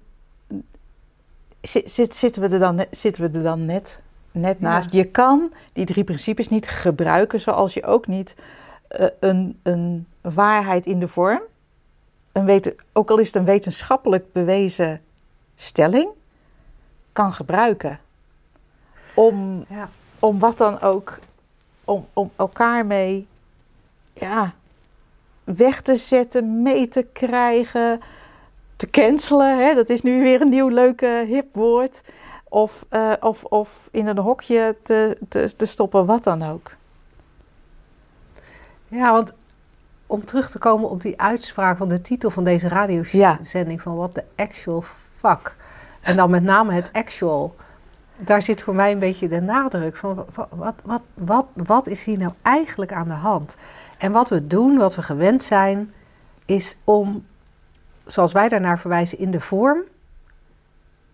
zit, 1.61 2.15
zitten, 2.15 2.43
we 2.43 2.49
er 2.49 2.59
dan, 2.59 2.85
zitten 2.91 3.23
we 3.23 3.39
er 3.39 3.45
dan 3.45 3.65
net, 3.67 4.01
net 4.33 4.61
naast. 4.61 4.93
Ja. 4.93 4.99
Je 4.99 5.05
kan 5.05 5.53
die 5.73 5.87
drie 5.87 6.05
principes 6.05 6.49
niet 6.49 6.69
gebruiken 6.69 7.41
zoals 7.41 7.75
je 7.75 7.85
ook 7.85 8.07
niet 8.07 8.35
uh, 9.01 9.07
een, 9.21 9.61
een 9.63 10.07
waarheid 10.21 10.87
in 10.87 11.01
de 11.01 11.09
vorm, 11.09 11.41
een 12.33 12.45
weten, 12.45 12.75
ook 12.93 13.11
al 13.11 13.19
is 13.19 13.27
het 13.27 13.37
een 13.37 13.45
wetenschappelijk 13.45 14.33
bewezen 14.33 15.01
stelling, 15.55 16.09
kan 17.13 17.33
gebruiken. 17.33 18.01
Om, 19.15 19.65
ja. 19.69 19.89
om 20.19 20.39
wat 20.39 20.59
dan 20.59 20.81
ook, 20.81 21.19
om, 21.85 22.07
om 22.13 22.31
elkaar 22.37 22.87
mee 22.87 23.27
ja, 24.13 24.55
weg 25.45 25.83
te 25.83 25.97
zetten, 25.97 26.63
mee 26.63 26.89
te 26.89 27.07
krijgen, 27.13 28.01
te 28.77 28.91
cancelen. 28.91 29.59
Hè? 29.59 29.75
Dat 29.75 29.89
is 29.89 30.03
nu 30.03 30.23
weer 30.23 30.41
een 30.41 30.49
nieuw 30.49 30.69
leuk 30.69 31.01
hip 31.01 31.55
woord. 31.55 32.03
Of, 32.49 32.85
uh, 32.91 33.13
of, 33.21 33.45
of 33.45 33.89
in 33.91 34.07
een 34.07 34.19
hokje 34.19 34.77
te, 34.83 35.19
te, 35.29 35.57
te 35.57 35.67
stoppen, 35.67 36.07
wat 36.07 36.25
dan 36.25 36.43
ook. 36.43 36.71
Ja, 38.89 39.13
want 39.13 39.33
om 40.07 40.25
terug 40.25 40.51
te 40.51 40.59
komen 40.59 40.91
op 40.91 41.03
die 41.03 41.21
uitspraak 41.21 41.77
van 41.77 41.89
de 41.89 42.01
titel 42.01 42.31
van 42.31 42.45
deze 42.45 42.69
radiozending: 42.69 43.77
ja. 43.77 43.83
van 43.83 43.97
wat 43.97 44.15
de 44.15 44.25
actual 44.37 44.85
fuck. 45.19 45.57
En 46.01 46.17
dan 46.17 46.31
met 46.31 46.43
name 46.43 46.73
het 46.73 46.91
actual. 46.93 47.55
Daar 48.17 48.43
zit 48.43 48.63
voor 48.63 48.75
mij 48.75 48.93
een 48.93 48.99
beetje 48.99 49.29
de 49.29 49.41
nadruk 49.41 49.97
van 49.97 50.15
wat, 50.15 50.49
wat, 50.51 50.75
wat, 50.85 51.03
wat, 51.15 51.47
wat 51.55 51.87
is 51.87 52.05
hier 52.05 52.19
nou 52.19 52.33
eigenlijk 52.43 52.93
aan 52.93 53.09
de 53.09 53.15
hand? 53.15 53.55
En 53.99 54.13
wat 54.13 54.29
we 54.29 54.47
doen, 54.47 54.77
wat 54.77 54.95
we 54.95 55.03
gewend 55.03 55.43
zijn, 55.43 55.93
is 56.45 56.79
om 56.85 57.27
zoals 58.07 58.33
wij 58.33 58.49
daarnaar 58.49 58.79
verwijzen 58.79 59.19
in 59.19 59.31
de 59.31 59.41
vorm, 59.41 59.79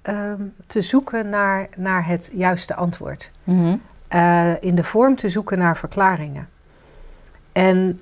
um, 0.08 0.54
te 0.66 0.82
zoeken 0.82 1.28
naar, 1.28 1.68
naar 1.76 2.06
het 2.06 2.30
juiste 2.32 2.74
antwoord. 2.74 3.30
Mm 3.44 3.58
-hmm. 3.58 3.80
uh, 4.14 4.62
in 4.62 4.74
de 4.74 4.84
vorm 4.84 5.16
te 5.16 5.28
zoeken 5.28 5.58
naar 5.58 5.76
verklaringen. 5.76 6.48
En, 7.52 8.00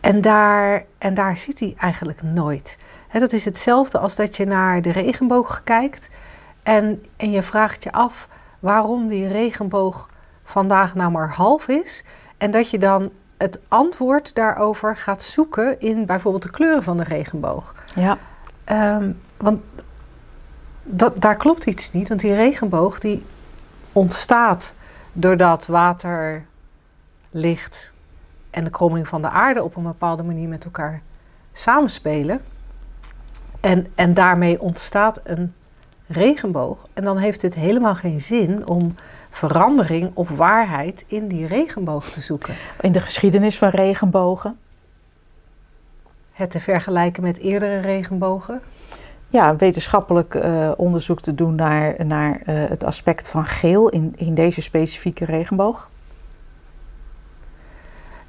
en, 0.00 0.20
daar, 0.20 0.84
en 0.98 1.14
daar 1.14 1.36
zit 1.36 1.60
hij 1.60 1.74
eigenlijk 1.78 2.22
nooit. 2.22 2.78
He, 3.08 3.18
dat 3.20 3.32
is 3.32 3.44
hetzelfde 3.44 3.98
als 3.98 4.14
dat 4.14 4.36
je 4.36 4.44
naar 4.44 4.82
de 4.82 4.92
regenboog 4.92 5.62
kijkt 5.64 6.10
en, 6.62 7.04
en 7.16 7.30
je 7.30 7.42
vraagt 7.42 7.82
je 7.82 7.92
af 7.92 8.28
waarom 8.58 9.08
die 9.08 9.28
regenboog 9.28 10.08
vandaag 10.44 10.94
nou 10.94 11.10
maar 11.10 11.30
half 11.30 11.68
is. 11.68 12.04
En 12.38 12.50
dat 12.50 12.70
je 12.70 12.78
dan 12.78 13.10
het 13.36 13.60
antwoord 13.68 14.34
daarover 14.34 14.96
gaat 14.96 15.22
zoeken 15.22 15.80
in 15.80 16.06
bijvoorbeeld 16.06 16.42
de 16.42 16.50
kleuren 16.50 16.82
van 16.82 16.96
de 16.96 17.04
regenboog. 17.04 17.74
Ja. 17.94 18.18
Um, 18.96 19.20
want 19.36 19.60
dat, 20.82 21.20
daar 21.20 21.36
klopt 21.36 21.64
iets 21.64 21.92
niet, 21.92 22.08
want 22.08 22.20
die 22.20 22.34
regenboog 22.34 22.98
die 22.98 23.24
ontstaat 23.92 24.72
doordat 25.12 25.66
water, 25.66 26.44
licht 27.30 27.92
en 28.50 28.64
de 28.64 28.70
kromming 28.70 29.08
van 29.08 29.22
de 29.22 29.28
aarde 29.28 29.62
op 29.62 29.76
een 29.76 29.82
bepaalde 29.82 30.22
manier 30.22 30.48
met 30.48 30.64
elkaar 30.64 31.02
samenspelen. 31.52 32.40
En, 33.60 33.86
en 33.94 34.14
daarmee 34.14 34.60
ontstaat 34.60 35.20
een 35.24 35.54
regenboog. 36.06 36.86
En 36.92 37.04
dan 37.04 37.16
heeft 37.16 37.42
het 37.42 37.54
helemaal 37.54 37.94
geen 37.94 38.20
zin 38.20 38.66
om 38.66 38.94
verandering 39.30 40.10
of 40.14 40.28
waarheid 40.28 41.04
in 41.06 41.28
die 41.28 41.46
regenboog 41.46 42.10
te 42.10 42.20
zoeken. 42.20 42.54
In 42.80 42.92
de 42.92 43.00
geschiedenis 43.00 43.58
van 43.58 43.68
regenbogen? 43.68 44.58
Het 46.32 46.50
te 46.50 46.60
vergelijken 46.60 47.22
met 47.22 47.38
eerdere 47.38 47.80
regenbogen? 47.80 48.60
Ja, 49.34 49.56
wetenschappelijk 49.56 50.34
uh, 50.34 50.70
onderzoek 50.76 51.20
te 51.20 51.34
doen 51.34 51.54
naar, 51.54 52.06
naar 52.06 52.30
uh, 52.30 52.38
het 52.46 52.84
aspect 52.84 53.28
van 53.28 53.46
geel 53.46 53.88
in, 53.88 54.12
in 54.16 54.34
deze 54.34 54.62
specifieke 54.62 55.24
regenboog. 55.24 55.88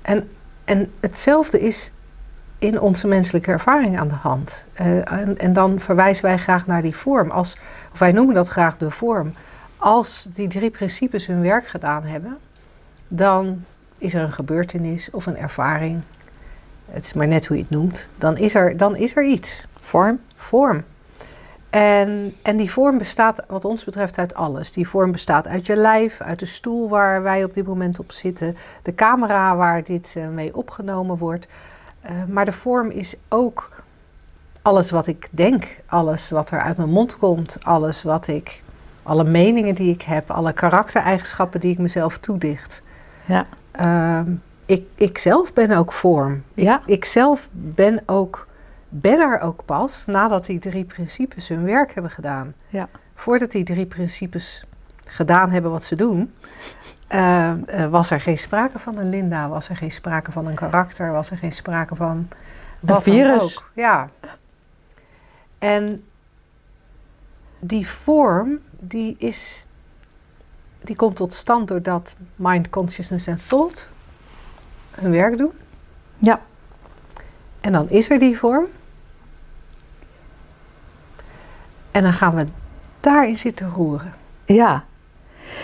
En, 0.01 0.29
en 0.63 0.91
hetzelfde 0.99 1.61
is 1.61 1.93
in 2.59 2.79
onze 2.79 3.07
menselijke 3.07 3.51
ervaring 3.51 3.99
aan 3.99 4.07
de 4.07 4.13
hand. 4.13 4.65
Uh, 4.81 5.11
en, 5.11 5.37
en, 5.37 5.53
dan 5.53 5.79
verwijzen 5.79 6.25
wij 6.25 6.37
graag 6.37 6.67
naar 6.67 6.81
die 6.81 6.95
vorm. 6.95 7.31
Als, 7.31 7.57
of 7.93 7.99
wij 7.99 8.11
noemen 8.11 8.35
dat 8.35 8.47
graag 8.47 8.77
de 8.77 8.91
vorm 8.91 9.33
als 9.77 10.27
die 10.33 10.47
drie 10.47 10.69
principes 10.69 11.25
hun 11.25 11.41
werk 11.41 11.67
gedaan 11.67 12.03
hebben, 12.03 12.37
dan 13.07 13.63
is 13.97 14.13
er 14.13 14.21
een 14.21 14.33
gebeurtenis 14.33 15.09
of 15.11 15.25
een 15.25 15.37
ervaring. 15.37 16.01
Het 16.85 17.03
is 17.03 17.13
maar 17.13 17.27
net 17.27 17.45
hoe 17.45 17.57
je 17.57 17.63
het 17.63 17.71
noemt. 17.71 18.07
Dan 18.17 18.37
is 18.37 18.55
er, 18.55 18.77
dan 18.77 18.95
is 18.95 19.15
er 19.15 19.23
iets. 19.23 19.63
Vorm. 19.75 20.19
Vorm. 20.35 20.83
En, 21.75 22.35
en 22.41 22.57
die 22.57 22.71
vorm 22.71 22.97
bestaat, 22.97 23.43
wat 23.47 23.65
ons 23.65 23.83
betreft, 23.83 24.17
uit 24.17 24.35
alles. 24.35 24.71
Die 24.71 24.87
vorm 24.87 25.11
bestaat 25.11 25.47
uit 25.47 25.65
je 25.65 25.75
lijf, 25.75 26.21
uit 26.21 26.39
de 26.39 26.45
stoel 26.45 26.89
waar 26.89 27.23
wij 27.23 27.43
op 27.43 27.53
dit 27.53 27.67
moment 27.67 27.99
op 27.99 28.11
zitten, 28.11 28.57
de 28.81 28.95
camera 28.95 29.55
waar 29.55 29.83
dit 29.83 30.13
uh, 30.17 30.27
mee 30.27 30.55
opgenomen 30.55 31.17
wordt. 31.17 31.47
Uh, 32.05 32.11
maar 32.27 32.45
de 32.45 32.51
vorm 32.51 32.89
is 32.89 33.15
ook 33.29 33.69
alles 34.61 34.91
wat 34.91 35.07
ik 35.07 35.27
denk, 35.31 35.67
alles 35.85 36.29
wat 36.29 36.51
er 36.51 36.61
uit 36.61 36.77
mijn 36.77 36.89
mond 36.89 37.17
komt, 37.17 37.57
alles 37.63 38.03
wat 38.03 38.27
ik 38.27 38.61
alle 39.03 39.23
meningen 39.23 39.75
die 39.75 39.93
ik 39.93 40.01
heb, 40.01 40.31
alle 40.31 40.53
karaktereigenschappen 40.53 41.59
die 41.59 41.71
ik 41.71 41.77
mezelf 41.77 42.17
toedicht. 42.17 42.81
Ja. 43.25 43.45
Uh, 43.81 44.33
ik, 44.65 44.87
ik 44.95 45.17
zelf 45.17 45.53
ben 45.53 45.71
ook 45.71 45.93
vorm. 45.93 46.43
Ja. 46.53 46.81
Ik, 46.85 46.93
ik 46.93 47.05
zelf 47.05 47.49
ben, 47.51 48.03
ook, 48.05 48.47
ben 48.89 49.19
er 49.19 49.39
ook 49.39 49.65
pas 49.65 50.05
nadat 50.05 50.45
die 50.45 50.59
drie 50.59 50.85
principes 50.85 51.47
hun 51.47 51.63
werk 51.63 51.93
hebben 51.93 52.11
gedaan. 52.11 52.53
Ja. 52.67 52.89
Voordat 53.15 53.51
die 53.51 53.63
drie 53.63 53.85
principes 53.85 54.65
gedaan 55.05 55.51
hebben 55.51 55.71
wat 55.71 55.83
ze 55.83 55.95
doen, 55.95 56.33
uh, 57.09 57.51
uh, 57.67 57.87
was 57.89 58.11
er 58.11 58.21
geen 58.21 58.37
sprake 58.37 58.79
van 58.79 58.97
een 58.97 59.09
Linda, 59.09 59.47
was 59.47 59.69
er 59.69 59.75
geen 59.75 59.91
sprake 59.91 60.31
van 60.31 60.47
een 60.47 60.55
karakter, 60.55 61.11
was 61.11 61.31
er 61.31 61.37
geen 61.37 61.51
sprake 61.51 61.95
van 61.95 62.27
wat 62.79 62.95
een 62.95 63.01
virus. 63.13 63.57
Ook. 63.57 63.69
Ja. 63.73 64.09
En 65.59 66.03
die 67.59 67.87
vorm, 67.87 68.59
die, 68.79 69.15
is, 69.17 69.67
die 70.81 70.95
komt 70.95 71.15
tot 71.15 71.33
stand 71.33 71.67
doordat 71.67 72.15
mind, 72.35 72.69
consciousness 72.69 73.27
en 73.27 73.39
thought 73.47 73.89
hun 74.91 75.11
werk 75.11 75.37
doen. 75.37 75.51
Ja. 76.17 76.41
En 77.65 77.71
dan 77.71 77.89
is 77.89 78.09
er 78.09 78.19
die 78.19 78.37
vorm. 78.37 78.65
En 81.91 82.03
dan 82.03 82.13
gaan 82.13 82.35
we 82.35 82.45
daarin 82.99 83.37
zitten 83.37 83.69
roeren. 83.69 84.13
Ja. 84.45 84.83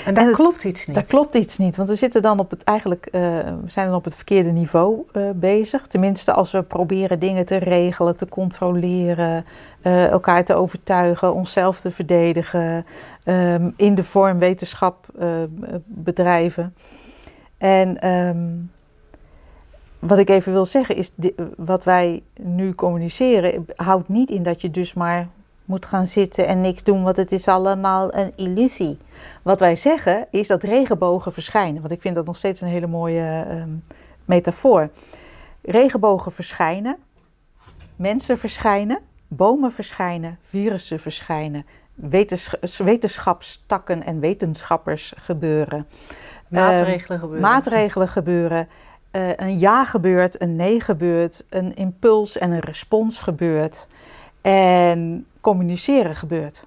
En 0.05 0.13
daar 0.13 0.31
klopt 0.31 0.63
iets 0.63 0.87
niet. 0.87 0.95
Daar 0.95 1.05
klopt 1.05 1.35
iets 1.35 1.57
niet, 1.57 1.75
want 1.75 1.89
we 1.89 1.95
zitten 1.95 2.21
dan 2.21 2.39
op 2.39 2.49
het 2.49 2.63
eigenlijk, 2.63 3.05
uh, 3.05 3.11
we 3.11 3.67
zijn 3.67 3.87
dan 3.87 3.95
op 3.95 4.03
het 4.03 4.15
verkeerde 4.15 4.51
niveau 4.51 5.03
uh, 5.13 5.29
bezig. 5.35 5.87
Tenminste, 5.87 6.33
als 6.33 6.51
we 6.51 6.61
proberen 6.63 7.19
dingen 7.19 7.45
te 7.45 7.57
regelen, 7.57 8.17
te 8.17 8.27
controleren, 8.27 9.45
uh, 9.83 10.07
elkaar 10.07 10.43
te 10.43 10.53
overtuigen, 10.53 11.33
onszelf 11.33 11.79
te 11.79 11.91
verdedigen, 11.91 12.85
um, 13.25 13.73
in 13.75 13.95
de 13.95 14.03
vorm 14.03 14.39
wetenschap 14.39 15.05
bedrijven. 15.85 16.75
En, 17.57 18.07
um, 18.07 18.71
wat 20.01 20.17
ik 20.17 20.29
even 20.29 20.51
wil 20.51 20.65
zeggen 20.65 20.95
is, 20.95 21.11
wat 21.57 21.83
wij 21.83 22.23
nu 22.39 22.75
communiceren, 22.75 23.65
houdt 23.75 24.09
niet 24.09 24.29
in 24.29 24.43
dat 24.43 24.61
je 24.61 24.71
dus 24.71 24.93
maar 24.93 25.27
moet 25.65 25.85
gaan 25.85 26.07
zitten 26.07 26.47
en 26.47 26.61
niks 26.61 26.83
doen, 26.83 27.03
want 27.03 27.17
het 27.17 27.31
is 27.31 27.47
allemaal 27.47 28.13
een 28.13 28.33
illusie. 28.35 28.97
Wat 29.41 29.59
wij 29.59 29.75
zeggen 29.75 30.27
is 30.31 30.47
dat 30.47 30.63
regenbogen 30.63 31.33
verschijnen, 31.33 31.81
want 31.81 31.93
ik 31.93 32.01
vind 32.01 32.15
dat 32.15 32.25
nog 32.25 32.37
steeds 32.37 32.61
een 32.61 32.67
hele 32.67 32.87
mooie 32.87 33.45
uh, 33.49 33.63
metafoor. 34.25 34.89
Regenbogen 35.61 36.31
verschijnen, 36.31 36.97
mensen 37.95 38.37
verschijnen, 38.37 38.99
bomen 39.27 39.71
verschijnen, 39.71 40.37
virussen 40.41 40.99
verschijnen, 40.99 41.65
wetenschapstakken 42.77 44.03
en 44.03 44.19
wetenschappers 44.19 45.13
gebeuren. 45.17 45.87
Maatregelen 46.47 47.17
uh, 47.17 47.23
gebeuren. 47.23 47.49
Maatregelen 47.49 48.07
gebeuren. 48.07 48.67
Uh, 49.11 49.29
een 49.35 49.59
ja 49.59 49.85
gebeurt, 49.85 50.41
een 50.41 50.55
nee 50.55 50.79
gebeurt, 50.79 51.43
een 51.49 51.75
impuls 51.75 52.37
en 52.37 52.51
een 52.51 52.59
respons 52.59 53.19
gebeurt. 53.19 53.87
En 54.41 55.25
communiceren 55.41 56.15
gebeurt. 56.15 56.65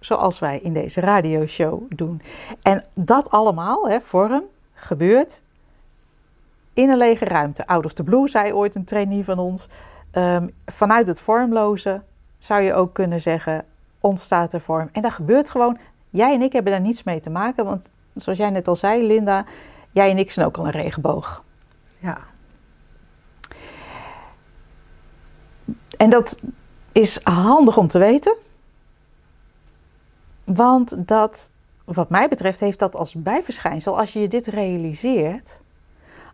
Zoals 0.00 0.38
wij 0.38 0.58
in 0.58 0.72
deze 0.72 1.00
radioshow 1.00 1.82
doen. 1.88 2.22
En 2.62 2.84
dat 2.94 3.30
allemaal, 3.30 3.88
hè, 3.88 4.00
vorm, 4.00 4.42
gebeurt 4.74 5.42
in 6.72 6.90
een 6.90 6.96
lege 6.96 7.24
ruimte. 7.24 7.66
Out 7.66 7.84
of 7.84 7.92
the 7.92 8.02
blue, 8.02 8.28
zei 8.28 8.52
ooit 8.52 8.74
een 8.74 8.84
trainee 8.84 9.24
van 9.24 9.38
ons. 9.38 9.68
Um, 10.12 10.50
vanuit 10.66 11.06
het 11.06 11.20
vormloze 11.20 12.00
zou 12.38 12.60
je 12.60 12.74
ook 12.74 12.94
kunnen 12.94 13.20
zeggen, 13.20 13.64
ontstaat 14.00 14.52
er 14.52 14.60
vorm. 14.60 14.88
En 14.92 15.02
dat 15.02 15.12
gebeurt 15.12 15.50
gewoon. 15.50 15.78
Jij 16.10 16.34
en 16.34 16.42
ik 16.42 16.52
hebben 16.52 16.72
daar 16.72 16.80
niets 16.80 17.02
mee 17.02 17.20
te 17.20 17.30
maken, 17.30 17.64
want 17.64 17.90
zoals 18.14 18.38
jij 18.38 18.50
net 18.50 18.68
al 18.68 18.76
zei, 18.76 19.06
Linda, 19.06 19.44
jij 19.90 20.10
en 20.10 20.18
ik 20.18 20.30
zijn 20.30 20.46
ook 20.46 20.56
al 20.56 20.64
een 20.64 20.70
regenboog. 20.70 21.44
Ja. 22.02 22.18
En 25.96 26.10
dat 26.10 26.40
is 26.92 27.22
handig 27.22 27.76
om 27.76 27.88
te 27.88 27.98
weten. 27.98 28.34
Want 30.44 31.08
dat, 31.08 31.50
wat 31.84 32.10
mij 32.10 32.28
betreft, 32.28 32.60
heeft 32.60 32.78
dat 32.78 32.96
als 32.96 33.14
bijverschijnsel, 33.14 33.98
als 33.98 34.12
je 34.12 34.20
je 34.20 34.28
dit 34.28 34.46
realiseert, 34.46 35.60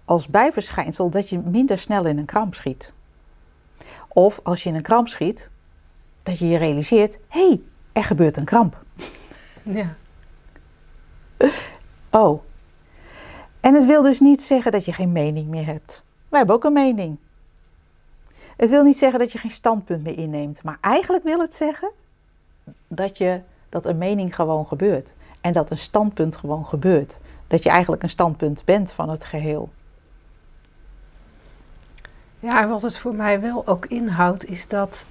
als 0.05 0.29
bijverschijnsel 0.29 1.11
dat 1.11 1.29
je 1.29 1.39
minder 1.39 1.79
snel 1.79 2.05
in 2.05 2.19
een 2.19 2.25
kramp 2.25 2.55
schiet. 2.55 2.93
Of 4.09 4.41
als 4.43 4.63
je 4.63 4.69
in 4.69 4.75
een 4.75 4.83
kramp 4.83 5.09
schiet, 5.09 5.51
dat 6.23 6.39
je 6.39 6.49
je 6.49 6.59
realiseert: 6.59 7.19
hé, 7.29 7.47
hey, 7.49 7.61
er 7.93 8.05
gebeurt 8.05 8.37
een 8.37 8.45
kramp. 8.45 8.85
Ja. 9.63 9.95
Oh. 12.11 12.43
En 13.61 13.75
het 13.75 13.87
wil 13.87 14.03
dus 14.03 14.21
niet 14.21 14.43
zeggen 14.43 14.73
dat 14.73 14.85
je 14.85 14.93
geen 14.93 15.13
mening 15.13 15.49
meer 15.49 15.67
hebt. 15.67 16.03
Wij 16.29 16.39
hebben 16.39 16.57
ook 16.57 16.65
een 16.65 16.73
mening. 16.73 17.17
Het 18.57 18.71
wil 18.71 18.83
niet 18.83 18.99
zeggen 18.99 19.19
dat 19.19 19.33
je 19.33 19.39
geen 19.39 19.51
standpunt 19.51 20.03
meer 20.03 20.19
inneemt, 20.19 20.63
maar 20.63 20.79
eigenlijk 20.81 21.25
wil 21.25 21.41
het 21.41 21.55
zeggen 21.55 21.91
dat, 22.89 23.19
je, 23.19 23.41
dat 23.69 23.87
een 23.87 23.99
mening 23.99 24.35
gewoon 24.35 24.67
gebeurt. 24.67 25.15
En 25.41 25.53
dat 25.53 25.71
een 25.71 25.79
standpunt 25.79 26.37
gewoon 26.37 26.67
gebeurt. 26.67 27.19
Dat 27.47 27.63
je 27.63 27.71
eigenlijk 27.71 28.03
een 28.03 28.09
standpunt 28.09 28.65
bent 28.65 28.93
van 28.93 29.11
het 29.11 29.25
geheel. 29.25 29.69
Ja, 32.41 32.63
en 32.63 32.69
wat 32.69 32.83
het 32.83 32.99
voor 32.99 33.15
mij 33.15 33.41
wel 33.41 33.67
ook 33.67 33.87
inhoudt, 33.87 34.45
is 34.45 34.69
dat 34.69 35.07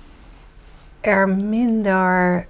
er 1.01 1.30
minder 1.30 2.48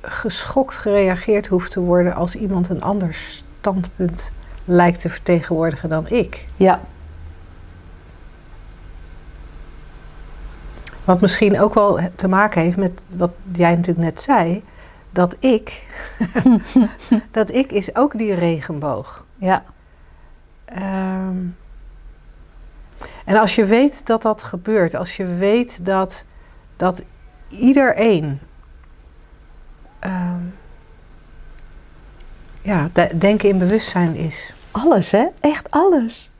geschokt 0.00 0.78
gereageerd 0.78 1.46
hoeft 1.46 1.72
te 1.72 1.80
worden 1.80 2.14
als 2.14 2.36
iemand 2.36 2.68
een 2.68 2.82
ander 2.82 3.14
standpunt 3.14 4.32
lijkt 4.64 5.00
te 5.00 5.10
vertegenwoordigen 5.10 5.88
dan 5.88 6.08
ik. 6.08 6.46
Ja. 6.56 6.80
Wat 11.04 11.20
misschien 11.20 11.60
ook 11.60 11.74
wel 11.74 12.00
te 12.14 12.28
maken 12.28 12.62
heeft 12.62 12.76
met 12.76 13.00
wat 13.06 13.30
jij 13.52 13.70
natuurlijk 13.70 13.98
net 13.98 14.20
zei, 14.20 14.64
dat 15.10 15.36
ik, 15.38 15.86
dat 17.30 17.52
ik 17.52 17.72
is 17.72 17.96
ook 17.96 18.18
die 18.18 18.34
regenboog. 18.34 19.24
Ja. 19.36 19.64
Um, 20.78 21.56
en 23.24 23.36
als 23.36 23.54
je 23.54 23.64
weet 23.64 24.06
dat 24.06 24.22
dat 24.22 24.42
gebeurt, 24.42 24.94
als 24.94 25.16
je 25.16 25.26
weet 25.26 25.84
dat, 25.84 26.24
dat 26.76 27.02
iedereen 27.48 28.40
um, 30.04 30.54
ja, 32.62 32.90
de, 32.92 33.18
denken 33.18 33.48
in 33.48 33.58
bewustzijn 33.58 34.16
is. 34.16 34.52
Alles, 34.70 35.10
hè? 35.10 35.26
Echt 35.40 35.70
alles. 35.70 36.30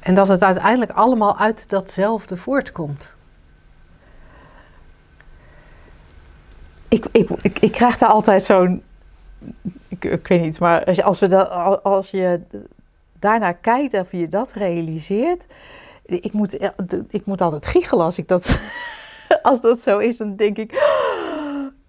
En 0.00 0.14
dat 0.14 0.28
het 0.28 0.42
uiteindelijk 0.42 0.90
allemaal 0.90 1.38
uit 1.38 1.68
datzelfde 1.68 2.36
voortkomt. 2.36 3.14
Ik, 6.88 7.06
ik, 7.12 7.28
ik, 7.42 7.58
ik 7.58 7.72
krijg 7.72 7.98
daar 7.98 8.08
altijd 8.08 8.42
zo'n. 8.42 8.82
Ik, 9.88 10.04
ik, 10.04 10.26
weet 10.26 10.40
niet, 10.40 10.58
maar 10.58 10.84
als 10.84 10.96
je, 10.96 11.02
als, 11.02 11.18
we 11.18 11.28
dat, 11.28 11.50
als 11.82 12.10
je 12.10 12.40
daarnaar 13.18 13.54
kijkt 13.54 13.94
of 13.94 14.12
je 14.12 14.28
dat 14.28 14.52
realiseert. 14.52 15.46
Ik 16.04 16.32
moet, 16.32 16.58
ik 17.08 17.24
moet 17.24 17.40
altijd 17.40 17.66
giechelen 17.66 18.04
als 18.04 18.18
ik 18.18 18.28
dat. 18.28 18.58
als 19.42 19.60
dat 19.60 19.80
zo 19.80 19.98
is, 19.98 20.16
dan 20.16 20.36
denk 20.36 20.58
ik. 20.58 20.72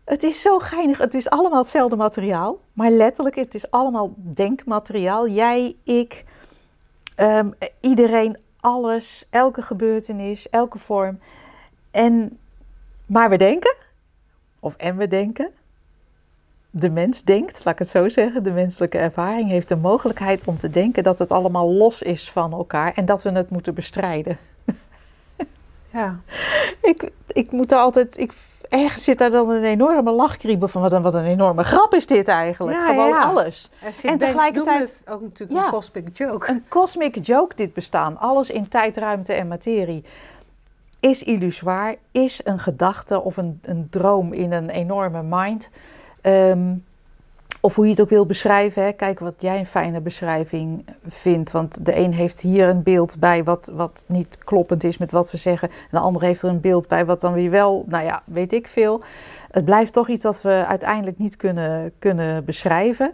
Het 0.04 0.24
is 0.24 0.42
zo 0.42 0.60
geinig. 0.60 0.98
Het 0.98 1.14
is 1.14 1.30
allemaal 1.30 1.60
hetzelfde 1.60 1.96
materiaal. 1.96 2.60
Maar 2.74 2.92
letterlijk, 2.92 3.36
het 3.36 3.56
is 3.56 3.72
allemaal 3.72 4.14
denkmateriaal. 4.18 5.28
Jij, 5.28 5.76
ik, 5.84 6.26
ehm, 7.16 7.52
iedereen, 7.80 8.38
alles, 8.60 9.26
elke 9.30 9.62
gebeurtenis, 9.62 10.50
elke 10.50 10.80
vorm. 10.80 11.20
En, 11.92 12.40
maar 13.06 13.30
we 13.30 13.38
denken, 13.38 13.76
of 14.60 14.76
en 14.76 14.98
we 14.98 15.08
denken, 15.08 15.52
de 16.70 16.90
mens 16.90 17.24
denkt, 17.24 17.66
laat 17.66 17.74
ik 17.74 17.80
het 17.80 17.90
zo 17.90 18.10
zeggen, 18.10 18.44
de 18.44 18.52
menselijke 18.52 18.98
ervaring 18.98 19.50
heeft 19.50 19.68
de 19.68 19.76
mogelijkheid 19.76 20.48
om 20.48 20.58
te 20.58 20.70
denken 20.70 21.04
dat 21.04 21.20
het 21.20 21.32
allemaal 21.32 21.72
los 21.72 22.02
is 22.02 22.32
van 22.32 22.52
elkaar 22.52 22.94
en 22.94 23.06
dat 23.06 23.24
we 23.24 23.32
het 23.32 23.50
moeten 23.50 23.74
bestrijden. 23.74 24.38
Ja. 25.94 26.20
ik, 26.82 27.12
ik 27.28 27.52
moet 27.52 27.72
er 27.72 27.78
altijd, 27.78 28.18
ik, 28.18 28.34
ergens 28.72 29.04
zit 29.04 29.18
daar 29.18 29.32
dan 29.32 29.50
een 29.50 29.64
enorme 29.64 30.12
lachkriebel 30.12 30.68
van 30.68 30.82
wat 30.82 30.92
een, 30.92 31.02
wat 31.02 31.14
een 31.14 31.26
enorme 31.26 31.64
grap 31.64 31.94
is 31.94 32.06
dit 32.06 32.28
eigenlijk. 32.28 32.78
Ja, 32.78 32.86
Gewoon 32.86 33.10
ja. 33.10 33.24
alles. 33.24 33.70
En 34.04 34.18
tegelijkertijd 34.18 35.04
ook 35.10 35.22
natuurlijk 35.22 35.60
een 35.60 35.70
cosmic 35.70 36.18
joke. 36.18 36.50
Een 36.50 36.64
cosmic 36.68 37.26
joke 37.26 37.56
dit 37.56 37.74
bestaan. 37.74 38.18
Alles 38.18 38.50
in 38.50 38.68
tijd, 38.68 38.98
ruimte 38.98 39.34
en 39.34 39.48
materie 39.48 40.04
is 41.00 41.24
illusoir, 41.24 41.96
is 42.12 42.42
een 42.44 42.60
gedachte 42.60 43.22
of 43.22 43.38
een, 43.38 43.60
een 43.62 43.88
droom 43.90 44.34
in 44.34 44.52
een 44.52 44.70
enorme 44.70 45.24
mind. 45.24 45.70
Ehm, 46.22 46.74
of 47.62 47.76
hoe 47.76 47.86
je 47.86 47.92
het 47.92 48.02
ook 48.02 48.10
wil 48.10 48.26
beschrijven. 48.26 48.84
Hè. 48.84 48.92
Kijk 48.92 49.20
wat 49.20 49.34
jij 49.38 49.60
een 49.60 49.66
fijne 49.66 50.02
beschrijving 50.02 50.86
vindt. 51.08 51.52
Want 51.52 51.86
de 51.86 51.98
een 51.98 52.14
heeft 52.14 52.42
hier 52.42 52.68
een 52.68 52.84
beeld 52.84 53.20
bij 53.20 53.44
wat, 53.44 53.72
wat 53.74 54.04
niet 54.08 54.38
kloppend 54.38 54.84
is 54.84 54.98
met 54.98 55.12
wat 55.12 55.32
we 55.32 55.38
zeggen. 55.38 55.70
En 55.70 55.88
de 55.92 56.00
ander 56.00 56.22
heeft 56.22 56.42
er 56.42 56.50
een 56.50 56.62
beeld 56.62 56.88
bij 56.88 57.06
wat 57.06 57.22
dan 57.22 57.34
weer 57.34 57.50
wel, 57.50 57.86
nou 57.88 58.06
ja, 58.06 58.24
weet 58.26 58.54
ik 58.54 58.68
veel. 58.68 59.04
Het 59.52 59.66
blijft 59.66 59.94
toch 59.94 60.10
iets 60.10 60.24
wat 60.24 60.42
we 60.42 60.66
uiteindelijk 60.68 61.18
niet 61.18 61.36
kunnen, 61.36 61.92
kunnen 62.00 62.46
beschrijven. 62.46 63.14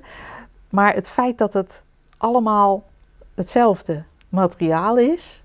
Maar 0.70 0.94
het 0.94 1.10
feit 1.10 1.38
dat 1.38 1.54
het 1.54 1.84
allemaal 2.18 2.84
hetzelfde 3.36 4.04
materiaal 4.30 4.98
is. 4.98 5.44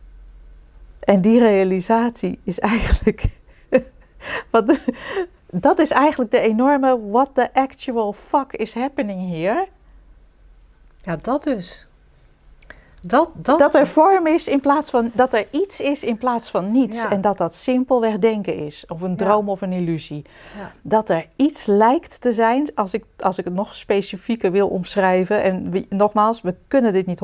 En 1.00 1.20
die 1.20 1.38
realisatie 1.38 2.38
is 2.44 2.58
eigenlijk. 2.58 3.24
wat, 4.50 4.78
dat 5.54 5.78
is 5.78 5.90
eigenlijk 5.90 6.30
de 6.30 6.40
enorme 6.40 7.00
what 7.10 7.28
the 7.34 7.54
actual 7.54 8.12
fuck 8.12 8.52
is 8.52 8.74
happening 8.74 9.30
here. 9.30 9.68
Ja, 10.96 11.16
dat 11.16 11.42
dus. 11.42 11.86
Dat, 13.04 13.28
dat... 13.34 13.58
dat 13.58 13.74
er 13.74 13.86
vorm 13.86 14.26
is 14.26 14.48
in 14.48 14.60
plaats 14.60 14.90
van 14.90 15.10
dat 15.14 15.32
er 15.32 15.46
iets 15.50 15.80
is 15.80 16.04
in 16.04 16.18
plaats 16.18 16.50
van 16.50 16.70
niets. 16.70 17.04
En 17.04 17.20
dat 17.20 17.38
dat 17.38 17.54
simpelweg 17.54 18.18
denken 18.18 18.56
is. 18.56 18.84
Of 18.88 19.00
een 19.00 19.16
droom 19.16 19.48
of 19.48 19.60
een 19.60 19.72
illusie. 19.72 20.24
Ja. 20.58 20.72
Dat 20.82 21.10
er 21.10 21.26
iets 21.36 21.66
lijkt 21.66 22.20
te 22.20 22.32
zijn, 22.32 22.70
als 22.74 22.92
ik, 22.92 23.04
als 23.18 23.38
ik 23.38 23.44
het 23.44 23.54
nog 23.54 23.74
specifieker 23.74 24.52
wil 24.52 24.68
omschrijven. 24.68 25.42
En 25.42 25.86
nogmaals, 25.88 26.40
we 26.40 26.54
kunnen 26.68 26.92
dit 26.92 27.06
niet 27.06 27.20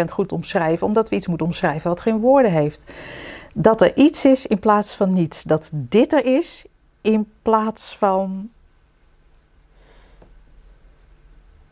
100% 0.00 0.04
goed 0.10 0.32
omschrijven, 0.32 0.86
omdat 0.86 1.08
we 1.08 1.16
iets 1.16 1.26
moeten 1.26 1.46
omschrijven 1.46 1.88
wat 1.90 2.00
geen 2.00 2.20
woorden 2.20 2.52
heeft. 2.52 2.92
Dat 3.54 3.80
er 3.80 3.96
iets 3.96 4.24
is 4.24 4.46
in 4.46 4.58
plaats 4.58 4.94
van 4.94 5.12
niets. 5.12 5.42
Dat 5.42 5.70
dit 5.72 6.12
er 6.12 6.24
is 6.24 6.64
in 7.00 7.32
plaats 7.42 7.96
van. 7.96 8.50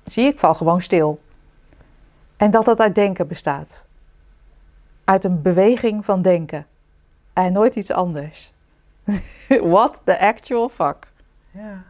Zie 0.04 0.26
ik 0.26 0.38
val 0.38 0.54
gewoon 0.54 0.80
stil. 0.80 1.20
En 2.36 2.50
dat 2.50 2.64
dat 2.64 2.80
uit 2.80 2.94
denken 2.94 3.26
bestaat. 3.26 3.84
Uit 5.04 5.24
een 5.24 5.42
beweging 5.42 6.04
van 6.04 6.22
denken. 6.22 6.66
En 7.32 7.52
nooit 7.52 7.76
iets 7.76 7.90
anders. 7.90 8.52
What 9.72 10.00
the 10.04 10.18
actual 10.18 10.68
fuck. 10.68 11.06
Ja. 11.50 11.82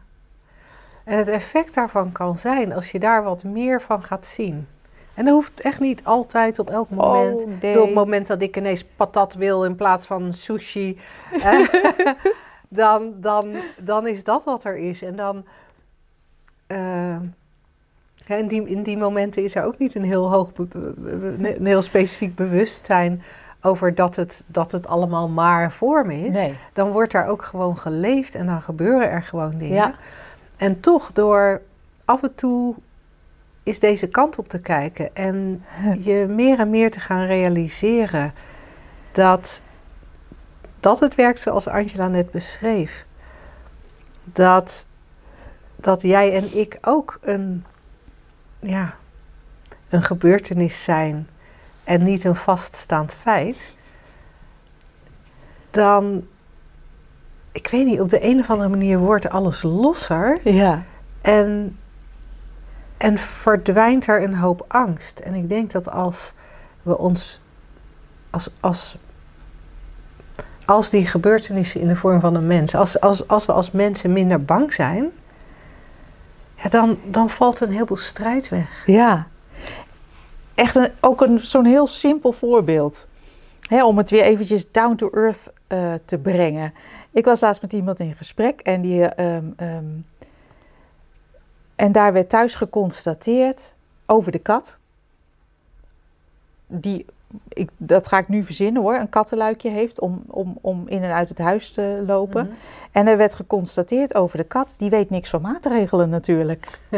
En 1.03 1.17
het 1.17 1.27
effect 1.27 1.73
daarvan 1.73 2.11
kan 2.11 2.37
zijn 2.37 2.73
als 2.73 2.91
je 2.91 2.99
daar 2.99 3.23
wat 3.23 3.43
meer 3.43 3.81
van 3.81 4.03
gaat 4.03 4.25
zien. 4.25 4.67
En 5.13 5.25
dat 5.25 5.33
hoeft 5.33 5.61
echt 5.61 5.79
niet 5.79 6.03
altijd 6.03 6.59
op 6.59 6.69
elk 6.69 6.89
moment. 6.89 7.39
Oh, 7.39 7.61
nee. 7.61 7.79
Op 7.79 7.85
het 7.85 7.95
moment 7.95 8.27
dat 8.27 8.41
ik 8.41 8.57
ineens 8.57 8.85
patat 8.85 9.33
wil 9.33 9.65
in 9.65 9.75
plaats 9.75 10.05
van 10.05 10.33
sushi, 10.33 10.99
eh, 11.43 11.69
dan, 12.69 13.13
dan, 13.15 13.55
dan 13.83 14.07
is 14.07 14.23
dat 14.23 14.43
wat 14.43 14.63
er 14.63 14.77
is. 14.77 15.01
En 15.01 15.15
dan. 15.15 15.45
eh, 16.67 17.15
in, 18.37 18.47
die, 18.47 18.67
in 18.67 18.83
die 18.83 18.97
momenten 18.97 19.43
is 19.43 19.55
er 19.55 19.63
ook 19.63 19.77
niet 19.77 19.95
een 19.95 20.03
heel 20.03 20.31
hoog, 20.31 20.51
een 20.73 21.65
heel 21.65 21.81
specifiek 21.81 22.35
bewustzijn 22.35 23.23
over 23.61 23.95
dat 23.95 24.15
het, 24.15 24.43
dat 24.47 24.71
het 24.71 24.87
allemaal 24.87 25.29
maar 25.29 25.71
vorm 25.71 26.09
is. 26.09 26.35
Nee. 26.35 26.57
Dan 26.73 26.91
wordt 26.91 27.11
daar 27.11 27.27
ook 27.27 27.43
gewoon 27.43 27.77
geleefd 27.77 28.35
en 28.35 28.45
dan 28.45 28.61
gebeuren 28.61 29.09
er 29.09 29.23
gewoon 29.23 29.57
dingen. 29.57 29.75
Ja. 29.75 29.95
En 30.57 30.79
toch 30.79 31.11
door 31.11 31.61
af 32.05 32.23
en 32.23 32.35
toe 32.35 32.75
is 33.63 33.79
deze 33.79 34.07
kant 34.07 34.37
op 34.37 34.47
te 34.47 34.59
kijken 34.59 35.15
en 35.15 35.63
je 35.99 36.25
meer 36.29 36.59
en 36.59 36.69
meer 36.69 36.91
te 36.91 36.99
gaan 36.99 37.25
realiseren 37.25 38.33
dat, 39.11 39.61
dat 40.79 40.99
het 40.99 41.15
werkt 41.15 41.39
zoals 41.39 41.67
Angela 41.67 42.07
net 42.07 42.31
beschreef. 42.31 43.05
Dat, 44.23 44.85
dat 45.75 46.01
jij 46.01 46.35
en 46.35 46.57
ik 46.57 46.77
ook 46.81 47.19
een, 47.21 47.65
ja, 48.59 48.95
een 49.89 50.01
gebeurtenis 50.01 50.83
zijn 50.83 51.27
en 51.83 52.03
niet 52.03 52.23
een 52.23 52.35
vaststaand 52.35 53.13
feit. 53.13 53.75
Dan, 55.69 56.27
ik 57.51 57.67
weet 57.67 57.85
niet, 57.85 58.01
op 58.01 58.09
de 58.09 58.23
een 58.23 58.39
of 58.39 58.49
andere 58.49 58.69
manier 58.69 58.97
wordt 58.97 59.29
alles 59.29 59.61
losser. 59.61 60.39
Ja. 60.43 60.83
En, 61.21 61.77
en 62.97 63.17
verdwijnt 63.17 64.07
er 64.07 64.23
een 64.23 64.35
hoop 64.35 64.65
angst. 64.67 65.19
En 65.19 65.33
ik 65.33 65.49
denk 65.49 65.71
dat 65.71 65.89
als 65.89 66.33
we 66.81 66.97
ons, 66.97 67.41
als, 68.29 68.49
als, 68.59 68.97
als 70.69 70.89
die 70.89 71.07
gebeurtenissen 71.07 71.81
in 71.81 71.87
de 71.87 71.95
vorm 71.95 72.19
van 72.19 72.35
een 72.35 72.47
mens, 72.47 72.75
als, 72.75 72.99
als, 72.99 73.27
als 73.27 73.45
we 73.45 73.51
als 73.51 73.71
mensen 73.71 74.13
minder 74.13 74.45
bang 74.45 74.73
zijn, 74.73 75.11
ja, 76.55 76.69
dan, 76.69 76.97
dan 77.05 77.29
valt 77.29 77.59
een 77.59 77.71
heleboel 77.71 77.97
strijd 77.97 78.49
weg. 78.49 78.83
Ja. 78.85 79.27
Echt 80.55 80.75
een, 80.75 80.91
ook 80.99 81.21
een, 81.21 81.39
zo'n 81.39 81.65
heel 81.65 81.87
simpel 81.87 82.31
voorbeeld. 82.31 83.07
Om 83.83 83.97
het 83.97 84.09
weer 84.09 84.23
eventjes 84.23 84.71
down 84.71 84.95
to 84.95 85.09
earth 85.09 85.51
eh, 85.67 85.93
te 86.05 86.17
brengen. 86.17 86.73
Ik 87.11 87.25
was 87.25 87.39
laatst 87.39 87.61
met 87.61 87.73
iemand 87.73 87.99
in 87.99 88.15
gesprek 88.15 88.59
en, 88.59 88.81
die, 88.81 89.05
ehm, 89.05 89.45
ehm, 89.55 89.85
en 91.75 91.91
daar 91.91 92.13
werd 92.13 92.29
thuis 92.29 92.55
geconstateerd 92.55 93.75
over 94.05 94.31
de 94.31 94.39
kat. 94.39 94.77
Die, 96.67 97.05
ik, 97.47 97.69
dat 97.77 98.07
ga 98.07 98.17
ik 98.17 98.27
nu 98.27 98.43
verzinnen 98.43 98.81
hoor, 98.81 98.95
een 98.95 99.09
kattenluikje 99.09 99.69
heeft 99.69 99.99
om, 99.99 100.23
om, 100.27 100.57
om 100.61 100.87
in 100.87 101.03
en 101.03 101.13
uit 101.13 101.29
het 101.29 101.37
huis 101.37 101.71
te 101.71 102.03
lopen. 102.05 102.45
Mhm. 102.45 102.55
En 102.91 103.07
er 103.07 103.17
werd 103.17 103.35
geconstateerd 103.35 104.15
over 104.15 104.37
de 104.37 104.43
kat, 104.43 104.73
die 104.77 104.89
weet 104.89 105.09
niks 105.09 105.29
van 105.29 105.41
maatregelen 105.41 106.09
natuurlijk. 106.09 106.79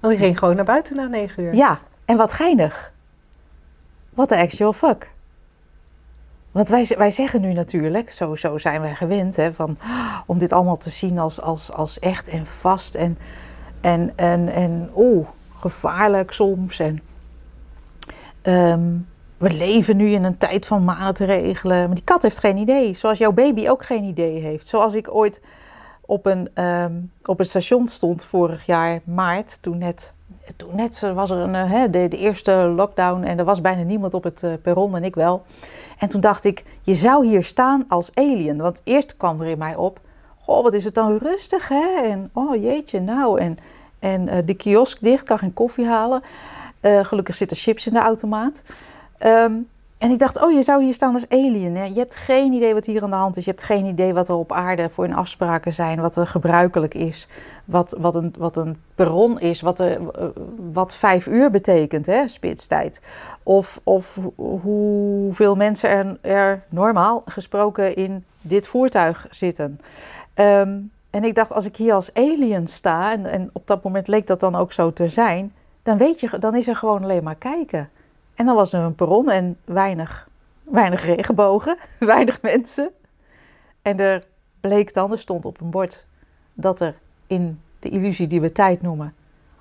Want 0.00 0.12
die 0.14 0.24
ging 0.24 0.38
gewoon 0.38 0.56
naar 0.56 0.64
buiten 0.64 0.96
na 0.96 1.06
negen 1.06 1.42
uur. 1.42 1.54
Ja, 1.54 1.78
en 2.04 2.16
wat 2.16 2.32
geinig. 2.32 2.92
What 4.10 4.28
the 4.28 4.36
actual 4.36 4.72
fuck. 4.72 5.10
Want 6.50 6.68
wij, 6.68 6.94
wij 6.96 7.10
zeggen 7.10 7.40
nu 7.40 7.52
natuurlijk, 7.52 8.12
zo, 8.12 8.36
zo 8.36 8.58
zijn 8.58 8.80
wij 8.80 8.94
gewend, 8.94 9.36
hè, 9.36 9.52
van, 9.52 9.78
om 10.26 10.38
dit 10.38 10.52
allemaal 10.52 10.76
te 10.76 10.90
zien 10.90 11.18
als, 11.18 11.40
als, 11.40 11.72
als 11.72 11.98
echt 11.98 12.28
en 12.28 12.46
vast 12.46 12.94
en, 12.94 13.18
en, 13.80 14.12
en, 14.16 14.48
en 14.48 14.90
oeh, 14.94 15.28
gevaarlijk 15.58 16.32
soms. 16.32 16.78
En, 16.78 17.02
ehm, 18.42 18.96
we 19.36 19.50
leven 19.50 19.96
nu 19.96 20.08
in 20.10 20.24
een 20.24 20.38
tijd 20.38 20.66
van 20.66 20.84
maatregelen. 20.84 21.86
Maar 21.86 21.94
die 21.94 22.04
kat 22.04 22.22
heeft 22.22 22.38
geen 22.38 22.56
idee, 22.56 22.94
zoals 22.94 23.18
jouw 23.18 23.32
baby 23.32 23.68
ook 23.68 23.84
geen 23.84 24.04
idee 24.04 24.40
heeft. 24.40 24.66
Zoals 24.66 24.94
ik 24.94 25.14
ooit 25.14 25.40
op 26.00 26.26
een, 26.26 26.48
ehm, 26.54 26.92
op 27.24 27.38
een 27.38 27.46
station 27.46 27.88
stond 27.88 28.24
vorig 28.24 28.66
jaar 28.66 29.00
maart, 29.04 29.62
toen 29.62 29.78
net 29.78 30.14
toen 30.56 30.76
net 30.76 31.00
was 31.14 31.30
er 31.30 31.36
een, 31.36 31.54
eh, 31.54 31.82
de, 31.90 32.08
de 32.08 32.16
eerste 32.16 32.52
lockdown 32.52 33.22
en 33.22 33.38
er 33.38 33.44
was 33.44 33.60
bijna 33.60 33.82
niemand 33.82 34.14
op 34.14 34.24
het 34.24 34.42
eh, 34.42 34.52
perron 34.62 34.96
en 34.96 35.04
ik 35.04 35.14
wel. 35.14 35.42
En 35.98 36.08
toen 36.08 36.20
dacht 36.20 36.44
ik, 36.44 36.64
je 36.82 36.94
zou 36.94 37.26
hier 37.26 37.44
staan 37.44 37.84
als 37.88 38.10
alien. 38.14 38.56
Want 38.56 38.80
eerst 38.84 39.16
kwam 39.16 39.40
er 39.40 39.46
in 39.46 39.58
mij 39.58 39.76
op, 39.76 40.00
goh, 40.38 40.62
wat 40.62 40.74
is 40.74 40.84
het 40.84 40.94
dan 40.94 41.16
rustig 41.16 41.68
hè? 41.68 42.02
En 42.02 42.30
oh 42.32 42.62
jeetje, 42.62 43.00
nou. 43.00 43.40
En, 43.40 43.58
en 43.98 44.28
eh, 44.28 44.38
de 44.44 44.54
kiosk 44.54 45.00
dicht, 45.00 45.24
kan 45.24 45.38
geen 45.38 45.54
koffie 45.54 45.86
halen. 45.86 46.22
Eh, 46.80 47.04
gelukkig 47.04 47.34
zitten 47.34 47.56
chips 47.56 47.86
in 47.86 47.92
de 47.92 47.98
automaat. 48.00 48.62
Ehm, 49.18 49.52
en 49.98 50.10
ik 50.10 50.18
dacht, 50.18 50.42
oh, 50.42 50.52
je 50.52 50.62
zou 50.62 50.82
hier 50.82 50.94
staan 50.94 51.14
als 51.14 51.28
alien. 51.28 51.76
Hè? 51.76 51.84
Je 51.84 51.98
hebt 51.98 52.14
geen 52.14 52.52
idee 52.52 52.74
wat 52.74 52.86
hier 52.86 53.02
aan 53.02 53.10
de 53.10 53.16
hand 53.16 53.36
is. 53.36 53.44
Je 53.44 53.50
hebt 53.50 53.62
geen 53.62 53.84
idee 53.84 54.14
wat 54.14 54.28
er 54.28 54.34
op 54.34 54.52
aarde 54.52 54.90
voor 54.90 55.04
een 55.04 55.14
afspraken 55.14 55.72
zijn. 55.72 56.00
Wat 56.00 56.16
er 56.16 56.26
gebruikelijk 56.26 56.94
is. 56.94 57.28
Wat, 57.64 57.96
wat, 57.98 58.14
een, 58.14 58.34
wat 58.38 58.56
een 58.56 58.80
perron 58.94 59.40
is. 59.40 59.60
Wat, 59.60 59.80
er, 59.80 60.10
eh, 60.10 60.24
wat 60.72 60.94
vijf 60.94 61.26
uur 61.26 61.50
betekent, 61.50 62.06
hè, 62.06 62.28
spitstijd. 62.28 63.00
Of, 63.42 63.80
of 63.82 64.18
hoe- 64.36 64.60
hoeveel 64.60 65.56
mensen 65.56 65.88
er, 65.90 66.18
er 66.20 66.62
normaal 66.68 67.22
gesproken 67.24 67.96
in 67.96 68.24
dit 68.40 68.66
voertuig 68.66 69.26
zitten. 69.30 69.80
Ehm, 70.34 70.78
en 71.10 71.24
ik 71.24 71.34
dacht, 71.34 71.52
als 71.52 71.64
ik 71.64 71.76
hier 71.76 71.94
als 71.94 72.14
alien 72.14 72.66
sta... 72.66 73.12
En, 73.12 73.26
en 73.26 73.50
op 73.52 73.66
dat 73.66 73.82
moment 73.82 74.08
leek 74.08 74.26
dat 74.26 74.40
dan 74.40 74.56
ook 74.56 74.72
zo 74.72 74.92
te 74.92 75.08
zijn... 75.08 75.52
Dan, 75.90 75.98
weet 75.98 76.20
je, 76.20 76.38
dan 76.38 76.54
is 76.56 76.68
er 76.68 76.76
gewoon 76.76 77.02
alleen 77.02 77.22
maar 77.22 77.34
kijken. 77.34 77.90
En 78.34 78.46
dan 78.46 78.54
was 78.54 78.72
er 78.72 78.80
een 78.80 78.94
perron 78.94 79.30
en 79.30 79.56
weinig, 79.64 80.28
weinig 80.62 81.04
regenbogen, 81.04 81.78
weinig 81.98 82.42
mensen. 82.42 82.90
En 83.82 83.98
er 83.98 84.26
bleek 84.60 84.94
dan, 84.94 85.12
er 85.12 85.18
stond 85.18 85.44
op 85.44 85.60
een 85.60 85.70
bord 85.70 86.06
dat 86.54 86.80
er 86.80 86.94
in 87.26 87.60
de 87.78 87.88
illusie 87.88 88.26
die 88.26 88.40
we 88.40 88.52
tijd 88.52 88.82
noemen, 88.82 89.14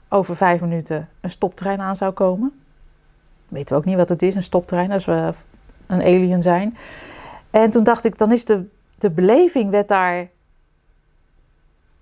over 0.10 0.36
vijf 0.36 0.62
minuten 0.62 1.10
een 1.22 1.32
stoptrein 1.32 1.82
aan 1.82 1.96
zou 1.96 2.12
komen. 2.12 2.62
Weten 3.48 3.76
we 3.76 3.82
ook 3.82 3.86
niet 3.86 3.98
wat 3.98 4.10
het 4.10 4.22
is, 4.22 4.36
een 4.36 4.44
stoptrein, 4.44 4.92
als 4.92 5.06
we 5.06 5.34
een 5.88 6.02
alien 6.02 6.42
zijn. 6.42 6.78
En 7.50 7.70
toen 7.70 7.84
dacht 7.84 8.06
ik, 8.06 8.18
dan 8.18 8.32
is 8.32 8.46
de, 8.46 8.66
de 8.98 9.12
beleving 9.12 9.70
werd 9.70 9.88
daar 9.88 10.30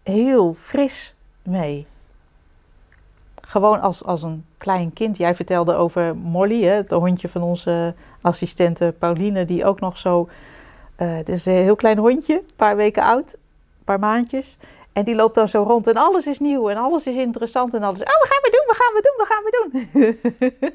heel 0.03 0.53
fris 0.53 1.15
mee. 1.43 1.87
Gewoon 3.47 3.81
als, 3.81 4.03
als 4.03 4.23
een 4.23 4.45
klein 4.57 4.93
kind. 4.93 5.17
Jij 5.17 5.35
vertelde 5.35 5.73
over 5.73 6.15
Molly, 6.15 6.63
hè, 6.63 6.71
het 6.73 6.91
hondje 6.91 7.29
van 7.29 7.41
onze 7.41 7.93
assistente 8.21 8.93
Pauline, 8.99 9.45
die 9.45 9.65
ook 9.65 9.79
nog 9.79 9.97
zo. 9.97 10.29
eh 10.95 11.15
dit 11.17 11.29
is 11.29 11.45
een 11.45 11.53
heel 11.53 11.75
klein 11.75 11.97
hondje, 11.97 12.33
een 12.33 12.55
paar 12.55 12.75
weken 12.75 13.03
oud, 13.03 13.33
een 13.33 13.83
paar 13.83 13.99
maandjes. 13.99 14.57
En 14.93 15.03
die 15.03 15.15
loopt 15.15 15.35
dan 15.35 15.49
zo 15.49 15.63
rond 15.63 15.87
en 15.87 15.95
alles 15.95 16.27
is 16.27 16.39
nieuw 16.39 16.69
en 16.69 16.77
alles 16.77 17.07
is 17.07 17.15
interessant 17.15 17.73
en 17.73 17.83
alles. 17.83 17.99
Oh, 17.99 18.05
we 18.05 18.27
gaan 18.27 18.41
we 18.41 18.51
doen, 18.51 18.65
we 18.67 18.75
gaan 18.75 18.93
we 18.93 19.01
doen, 19.01 19.17
we 19.17 19.25
gaan 19.29 19.43
we 19.43 19.51
doen. 19.59 20.71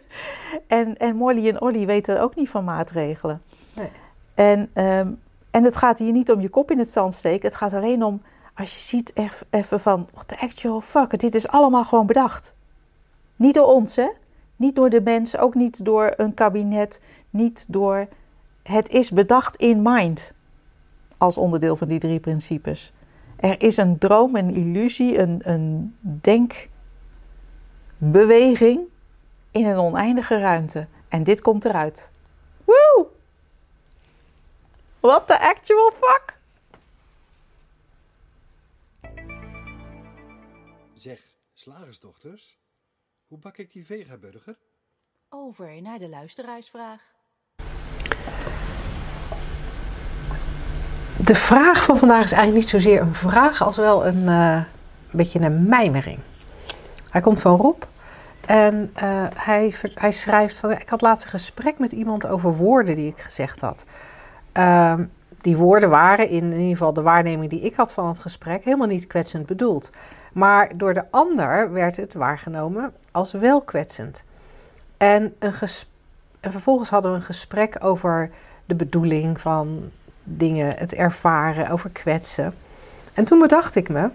en, 0.79 0.97
en 0.97 1.17
Molly 1.17 1.49
en 1.49 1.61
Olly 1.61 1.87
weten 1.87 2.21
ook 2.21 2.35
niet 2.35 2.49
van 2.49 2.65
maatregelen. 2.65 3.43
Nee. 3.75 3.91
En, 4.35 4.71
ehm, 4.73 5.11
en 5.51 5.65
het 5.65 5.77
gaat 5.77 5.99
hier 5.99 6.13
niet 6.13 6.33
om 6.33 6.41
je 6.41 6.49
kop 6.49 6.71
in 6.71 6.79
het 6.79 6.91
zand 6.91 7.15
steken. 7.15 7.49
Het 7.49 7.57
gaat 7.57 7.75
alleen 7.75 8.05
om 8.05 8.23
als 8.55 8.75
je 8.75 8.81
ziet 8.81 9.13
even 9.51 9.81
van, 9.81 10.09
what 10.13 10.29
the 10.29 10.39
actual 10.41 10.81
fuck, 10.81 11.19
dit 11.19 11.35
is 11.35 11.49
allemaal 11.49 11.85
gewoon 11.85 12.07
bedacht. 12.07 12.55
Niet 13.43 13.55
door 13.55 13.67
ons, 13.67 13.97
hè? 13.97 14.09
Niet 14.57 14.75
door 14.75 14.91
de 14.91 15.01
mens, 15.01 15.37
ook 15.37 15.55
niet 15.55 15.85
door 15.85 16.15
een 16.17 16.35
kabinet, 16.35 17.01
niet 17.31 17.67
door... 17.69 18.09
Het 18.63 18.89
is 18.89 19.11
bedacht 19.11 19.57
in 19.57 19.83
mind, 19.83 20.33
als 21.17 21.37
onderdeel 21.37 21.77
van 21.77 21.89
die 21.89 21.99
drie 21.99 22.21
principes. 22.21 22.93
Er 23.37 23.63
is 23.63 23.77
een 23.77 23.99
droom, 23.99 24.37
een 24.37 24.55
illusie, 24.55 25.19
een, 25.19 25.41
een 25.45 25.97
denkbeweging 27.99 28.81
in 29.51 29.67
een 29.67 29.79
oneindige 29.79 30.39
ruimte. 30.39 30.87
En 31.09 31.25
dit 31.25 31.41
komt 31.41 31.65
eruit. 31.65 32.11
Woe! 32.65 33.07
What 35.01 35.27
the 35.27 35.41
actual 35.41 35.91
fuck? 35.91 36.39
Zeg, 40.95 41.21
slagersdochters, 41.55 42.62
hoe 43.33 43.41
bak 43.41 43.57
ik 43.57 43.73
die 43.73 43.87
vegaburger? 43.87 44.57
Over 45.29 45.83
naar 45.83 45.99
de 45.99 46.09
luisteraarsvraag. 46.09 47.01
De 51.25 51.35
vraag 51.35 51.85
van 51.85 51.99
vandaag 51.99 52.25
is 52.25 52.33
eigenlijk 52.33 52.61
niet 52.61 52.69
zozeer 52.69 53.01
een 53.01 53.15
vraag 53.15 53.63
als 53.63 53.77
wel 53.77 54.07
een 54.07 54.29
eh, 54.29 54.65
beetje 55.11 55.41
een 55.41 55.69
mijmering. 55.69 56.19
Hij 57.11 57.21
komt 57.21 57.41
van 57.41 57.57
Rob 57.57 57.83
en 58.47 58.91
eh, 58.95 59.27
hij, 59.35 59.75
hij 59.95 60.13
schrijft 60.13 60.59
van... 60.59 60.71
Ik 60.71 60.89
had 60.89 61.01
laatst 61.01 61.25
een 61.25 61.31
gesprek 61.31 61.79
met 61.79 61.93
iemand 61.93 62.27
over 62.27 62.57
woorden 62.57 62.95
die 62.95 63.09
ik 63.09 63.19
gezegd 63.19 63.61
had. 63.61 63.85
Ehm, 64.53 65.05
die 65.41 65.57
woorden 65.57 65.91
waren 65.91 66.29
in, 66.29 66.45
in 66.45 66.59
ieder 66.59 66.77
geval 66.77 66.93
de 66.93 67.03
waarneming 67.03 67.51
die 67.51 67.61
ik 67.61 67.75
had 67.75 67.93
van 67.93 68.09
het 68.09 68.19
gesprek 68.19 68.65
helemaal 68.65 68.87
niet 68.87 69.07
kwetsend 69.07 69.47
bedoeld. 69.47 69.91
Maar 70.33 70.77
door 70.77 70.95
de 70.95 71.05
ander 71.11 71.73
werd 71.73 71.97
het 71.97 72.15
waargenomen 72.15 72.93
als 73.11 73.33
wel 73.33 73.61
kwetsend. 73.61 74.25
En, 74.97 75.35
een 75.39 75.55
en 76.41 76.53
vervolgens 76.53 76.91
hadden 76.91 77.11
we 77.11 77.17
een 77.17 77.23
gesprek 77.23 77.77
over 77.81 78.31
de 78.65 78.75
bedoeling 78.75 79.41
van 79.41 79.91
dingen, 80.25 80.77
het 80.77 80.93
ervaren, 80.93 81.69
over 81.69 81.91
kwetsen. 81.91 82.55
En 83.15 83.25
toen 83.25 83.39
bedacht 83.39 83.75
ik 83.75 83.89
me, 83.89 84.11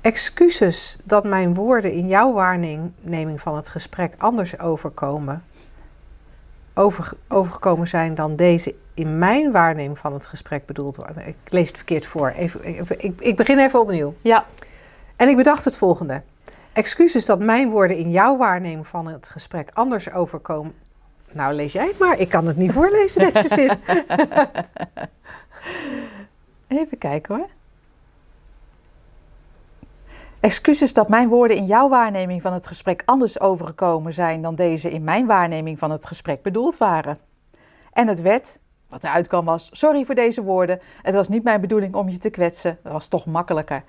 excuses 0.00 0.96
dat 1.04 1.24
mijn 1.24 1.54
woorden 1.54 1.92
in 1.92 2.06
jouw 2.06 2.32
waarneming 2.32 3.40
van 3.40 3.56
het 3.56 3.68
gesprek 3.68 4.14
anders 4.18 4.58
overkomen, 4.58 5.44
over, 6.74 7.12
overgekomen 7.28 7.88
zijn 7.88 8.14
dan 8.14 8.36
deze 8.36 8.74
in 8.94 9.18
mijn 9.18 9.52
waarneming 9.52 9.98
van 9.98 10.12
het 10.12 10.26
gesprek 10.26 10.66
bedoeld 10.66 10.96
worden. 10.96 11.26
Ik 11.26 11.36
lees 11.48 11.68
het 11.68 11.76
verkeerd 11.76 12.06
voor. 12.06 12.28
Even- 12.28 12.64
ik, 12.98 13.20
ik 13.20 13.36
begin 13.36 13.58
even 13.58 13.80
opnieuw. 13.80 14.14
Ja, 14.20 14.44
En 15.16 15.28
ik 15.28 15.36
bedacht 15.36 15.64
het 15.64 15.76
volgende. 15.76 16.22
Excuses 16.72 17.26
dat 17.26 17.38
mijn 17.38 17.70
woorden 17.70 17.96
in 17.96 18.10
jouw 18.10 18.36
waarneming 18.36 18.86
van 18.86 19.06
het 19.06 19.28
gesprek 19.28 19.70
anders 19.72 20.12
overkomen. 20.12 20.74
Nou, 21.32 21.54
lees 21.54 21.72
jij 21.72 21.86
het 21.86 21.98
maar. 21.98 22.18
Ik 22.18 22.28
kan 22.28 22.46
het 22.46 22.56
niet 22.56 22.72
voorlezen, 22.72 23.32
deze 23.32 23.54
zin. 23.54 23.78
even 26.68 26.98
kijken 26.98 27.36
hoor. 27.36 27.48
Excuses 30.40 30.92
dat 30.92 31.08
mijn 31.08 31.28
woorden 31.28 31.56
in 31.56 31.66
jouw 31.66 31.88
waarneming 31.88 32.42
van 32.42 32.52
het 32.52 32.66
gesprek 32.66 33.02
anders 33.04 33.40
overgekomen 33.40 34.12
zijn 34.12 34.42
dan 34.42 34.54
deze 34.54 34.90
in 34.90 35.04
mijn 35.04 35.26
waarneming 35.26 35.78
van 35.78 35.90
het 35.90 36.06
gesprek 36.06 36.42
bedoeld 36.42 36.76
waren. 36.76 37.18
En 37.92 38.08
het 38.08 38.20
werd, 38.20 38.58
wat 38.96 39.10
de 39.10 39.16
uitkwam 39.16 39.44
was, 39.44 39.68
sorry 39.72 40.04
voor 40.04 40.14
deze 40.14 40.42
woorden. 40.42 40.80
Het 41.02 41.14
was 41.14 41.28
niet 41.28 41.42
mijn 41.42 41.60
bedoeling 41.60 41.94
om 41.94 42.08
je 42.08 42.18
te 42.18 42.30
kwetsen. 42.30 42.78
Dat 42.82 42.92
was 42.92 43.08
toch 43.08 43.26
makkelijker. 43.26 43.82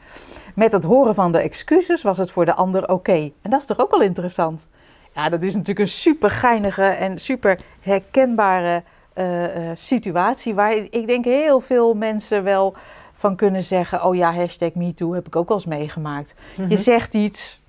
Met 0.55 0.71
het 0.71 0.83
horen 0.83 1.15
van 1.15 1.31
de 1.31 1.39
excuses 1.39 2.01
was 2.01 2.17
het 2.17 2.31
voor 2.31 2.45
de 2.45 2.53
ander 2.53 2.89
oké. 2.89 3.31
En 3.41 3.49
dat 3.49 3.59
is 3.59 3.65
toch 3.65 3.79
ook 3.79 3.91
wel 3.91 4.01
interessant? 4.01 4.67
Ja, 5.13 5.29
dat 5.29 5.41
is 5.41 5.53
natuurlijk 5.53 5.79
een 5.79 5.87
super 5.87 6.29
geinige 6.29 6.83
en 6.83 7.19
super 7.19 7.59
herkenbare 7.79 8.83
eh, 9.13 9.69
eh, 9.69 9.77
situatie. 9.77 10.53
Waar 10.53 10.75
ik 10.75 11.07
denk 11.07 11.25
heel 11.25 11.59
veel 11.59 11.93
mensen 11.93 12.43
wel 12.43 12.75
van 13.13 13.35
kunnen 13.35 13.63
zeggen: 13.63 14.03
Oh 14.03 14.15
ja, 14.15 14.33
hashtag 14.33 14.73
MeToo 14.73 15.13
heb 15.13 15.27
ik 15.27 15.35
ook 15.35 15.47
wel 15.47 15.57
eens 15.57 15.65
meegemaakt. 15.65 16.33
Je 16.67 16.77
zegt 16.77 17.13
iets, 17.13 17.61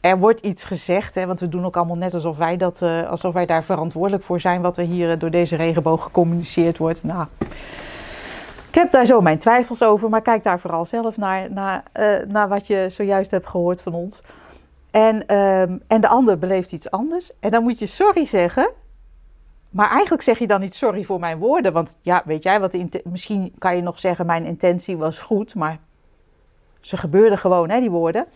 er 0.00 0.18
wordt 0.18 0.40
iets 0.40 0.64
gezegd, 0.64 1.14
hè, 1.14 1.26
want 1.26 1.40
we 1.40 1.48
doen 1.48 1.64
ook 1.64 1.76
allemaal 1.76 1.96
net 1.96 2.14
alsof 2.14 2.36
wij, 2.36 2.56
dat, 2.56 2.82
eh, 2.82 3.10
alsof 3.10 3.34
wij 3.34 3.46
daar 3.46 3.64
verantwoordelijk 3.64 4.22
voor 4.22 4.40
zijn, 4.40 4.62
wat 4.62 4.76
er 4.76 4.84
hier 4.84 5.10
eh, 5.10 5.18
door 5.18 5.30
deze 5.30 5.56
regenboog 5.56 6.02
gecommuniceerd 6.02 6.78
wordt. 6.78 7.04
Nou, 7.04 7.26
ik 8.68 8.74
heb 8.74 8.90
daar 8.90 9.06
zo 9.06 9.20
mijn 9.20 9.38
twijfels 9.38 9.82
over, 9.82 10.08
maar 10.08 10.22
kijk 10.22 10.42
daar 10.42 10.60
vooral 10.60 10.84
zelf 10.84 11.16
naar, 11.16 11.52
naar, 11.52 11.82
eh, 11.92 12.16
naar 12.28 12.48
wat 12.48 12.66
je 12.66 12.86
zojuist 12.90 13.30
hebt 13.30 13.46
gehoord 13.46 13.82
van 13.82 13.94
ons. 13.94 14.22
En, 14.90 15.26
ehm, 15.26 15.78
en 15.86 16.00
de 16.00 16.08
ander 16.08 16.38
beleeft 16.38 16.72
iets 16.72 16.90
anders. 16.90 17.30
En 17.40 17.50
dan 17.50 17.62
moet 17.62 17.78
je 17.78 17.86
sorry 17.86 18.26
zeggen. 18.26 18.70
Maar 19.70 19.90
eigenlijk 19.90 20.22
zeg 20.22 20.38
je 20.38 20.46
dan 20.46 20.60
niet 20.60 20.74
sorry 20.74 21.04
voor 21.04 21.20
mijn 21.20 21.38
woorden. 21.38 21.72
Want 21.72 21.96
ja, 22.00 22.22
weet 22.24 22.42
jij 22.42 22.60
wat? 22.60 22.76
Misschien 23.04 23.52
kan 23.58 23.76
je 23.76 23.82
nog 23.82 23.98
zeggen: 23.98 24.26
mijn 24.26 24.44
intentie 24.44 24.96
was 24.96 25.20
goed. 25.20 25.54
Maar 25.54 25.78
ze 26.80 26.96
gebeurden 26.96 27.38
gewoon, 27.38 27.70
hè, 27.70 27.80
die 27.80 27.90
woorden. 27.90 28.26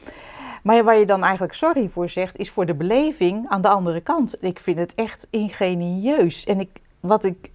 Maar 0.64 0.85
waar 0.85 0.98
je 0.98 1.07
dan 1.07 1.22
eigenlijk 1.22 1.55
sorry 1.55 1.88
voor 1.88 2.09
zegt, 2.09 2.37
is 2.37 2.50
voor 2.50 2.66
de 2.66 2.74
beleving 2.74 3.48
aan 3.48 3.62
de 3.62 3.68
andere 3.68 4.00
kant. 4.00 4.35
Ik 4.40 4.61
vind 4.61 4.79
het 4.79 4.94
echt 4.94 5.27
ingenieus. 5.31 6.44
En 6.44 6.61
ik, 6.61 6.81
wat, 7.00 7.24
ik, 7.24 7.50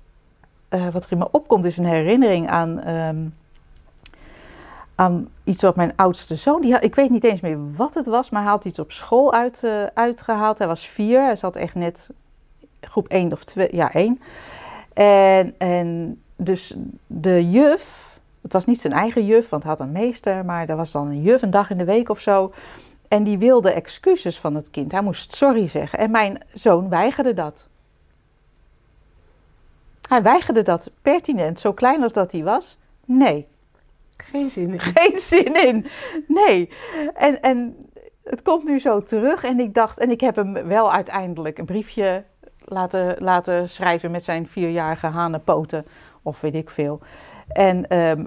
eh, 0.68 0.88
wat 0.88 1.06
er 1.06 1.12
in 1.12 1.18
me 1.18 1.32
opkomt, 1.32 1.66
is 1.66 1.78
een 1.78 1.86
herinnering 1.86 2.50
aan, 2.50 2.80
ehm, 2.80 3.18
aan 4.96 5.30
iets 5.44 5.62
wat 5.62 5.76
mijn 5.76 5.94
oudste 5.96 6.36
zoon. 6.36 6.62
Die 6.62 6.80
ik 6.80 6.96
weet 6.96 7.10
niet 7.10 7.24
eens 7.24 7.42
meer 7.42 7.76
wat 7.76 7.94
het 7.94 8.06
was, 8.06 8.30
maar 8.30 8.42
hij 8.42 8.52
had 8.52 8.66
iets 8.66 8.80
op 8.80 8.92
school 8.92 9.34
uit, 9.34 9.64
eh, 9.64 9.84
uitgehaald. 9.94 10.58
Hij 10.58 10.68
was 10.68 10.88
vier, 10.88 11.24
hij 11.24 11.36
zat 11.36 11.56
echt 11.56 11.76
net 11.76 12.10
groep 12.82 13.08
1 13.08 13.32
of 13.32 13.44
2, 13.44 13.68
ja, 13.72 13.94
1. 13.94 14.22
En, 14.94 15.56
en 15.58 16.22
dus 16.36 16.76
de 17.08 17.50
juf, 17.50 18.20
het 18.42 18.54
was 18.54 18.66
niet 18.66 18.82
zijn 18.82 18.94
eigen 18.94 19.26
juf, 19.26 19.50
want 19.50 19.64
hij 19.64 19.72
had 19.72 19.82
een 19.82 19.92
meester, 19.92 20.46
maar 20.46 20.70
er 20.70 20.76
was 20.76 20.92
dan 20.92 21.08
een 21.08 21.22
juf 21.22 21.42
een 21.42 21.50
dag 21.50 21.70
in 21.70 21.78
de 21.78 21.84
week 21.84 22.10
of 22.10 22.20
zo. 22.20 22.52
En 23.10 23.24
die 23.24 23.38
wilde 23.38 23.72
excuses 23.72 24.40
van 24.40 24.56
het 24.56 24.70
kind. 24.70 24.92
Hij 24.92 25.02
moest 25.02 25.36
sorry 25.36 25.68
zeggen. 25.68 26.00
En 26.00 26.12
mijn 26.12 26.42
zoon 26.54 26.90
weigerde 26.90 27.34
dat. 27.34 27.68
Hij 30.08 30.22
weigerde 30.22 30.62
dat 30.62 30.92
pertinent, 31.02 31.60
zo 31.60 31.74
klein 31.74 32.04
als 32.04 32.14
dat 32.14 32.32
hij 32.32 32.44
was. 32.44 32.78
Nee, 33.06 33.48
Geen 34.18 34.50
zin 34.50 34.72
in. 34.74 34.80
geen 34.80 35.18
zin 35.18 35.68
in. 35.68 35.86
Nee. 36.28 36.70
En, 37.14 37.42
en 37.42 37.76
het 38.24 38.42
komt 38.42 38.64
nu 38.64 38.80
zo 38.80 39.00
terug. 39.04 39.44
En 39.44 39.60
ik 39.60 39.74
dacht, 39.74 40.00
en 40.00 40.12
ik 40.12 40.22
heb 40.22 40.36
hem 40.36 40.54
wel 40.54 40.94
uiteindelijk 40.94 41.58
een 41.58 41.66
briefje 41.66 42.24
laten, 42.66 43.16
laten 43.20 43.70
schrijven 43.70 44.12
met 44.12 44.24
zijn 44.24 44.48
vierjarige 44.48 45.08
hanenpoten. 45.08 45.86
Of 46.22 46.42
weet 46.42 46.56
ik 46.56 46.70
veel. 46.70 47.00
En, 47.48 47.88
ehm, 47.88 48.26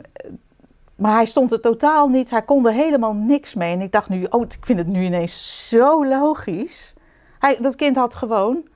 maar 0.96 1.14
hij 1.14 1.26
stond 1.26 1.52
er 1.52 1.60
totaal 1.60 2.08
niet. 2.08 2.30
Hij 2.30 2.42
kon 2.42 2.66
er 2.66 2.72
helemaal 2.72 3.12
niks 3.14 3.54
mee. 3.54 3.72
En 3.72 3.80
ik 3.80 3.92
dacht 3.92 4.08
nu, 4.08 4.26
oh, 4.30 4.42
ik 4.42 4.56
vind 4.60 4.78
het 4.78 4.88
nu 4.88 5.04
ineens 5.04 5.68
zo 5.68 6.06
logisch. 6.06 6.94
Hij, 7.38 7.58
dat 7.60 7.76
kind 7.76 7.96
had 7.96 8.14
gewoon. 8.14 8.70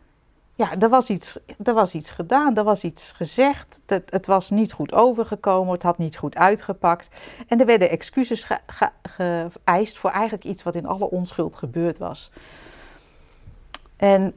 Ja, 0.55 0.79
er 0.79 0.88
was, 0.88 1.11
iets, 1.11 1.38
er 1.62 1.74
was 1.74 1.94
iets 1.94 2.11
gedaan, 2.11 2.57
er 2.57 2.64
was 2.64 2.85
iets 2.85 3.12
gezegd. 3.12 3.83
Het, 3.87 4.11
het 4.11 4.26
was 4.26 4.50
niet 4.50 4.72
goed 4.72 4.92
overgekomen, 4.92 5.72
het 5.72 5.83
had 5.83 5.98
niet 5.98 6.16
goed 6.16 6.37
uitgepakt. 6.37 7.09
En 7.48 7.61
er 7.61 7.66
werden 7.66 7.90
excuses 7.90 8.44
ge- 8.44 8.59
ge- 8.66 8.90
geëist 9.02 9.98
voor 9.98 10.11
eigenlijk 10.11 10.44
iets 10.44 10.62
wat 10.62 10.74
in 10.74 10.87
alle 10.87 11.11
onschuld 11.11 11.57
gebeurd 11.57 11.98
was. 11.98 12.31
En, 13.96 14.35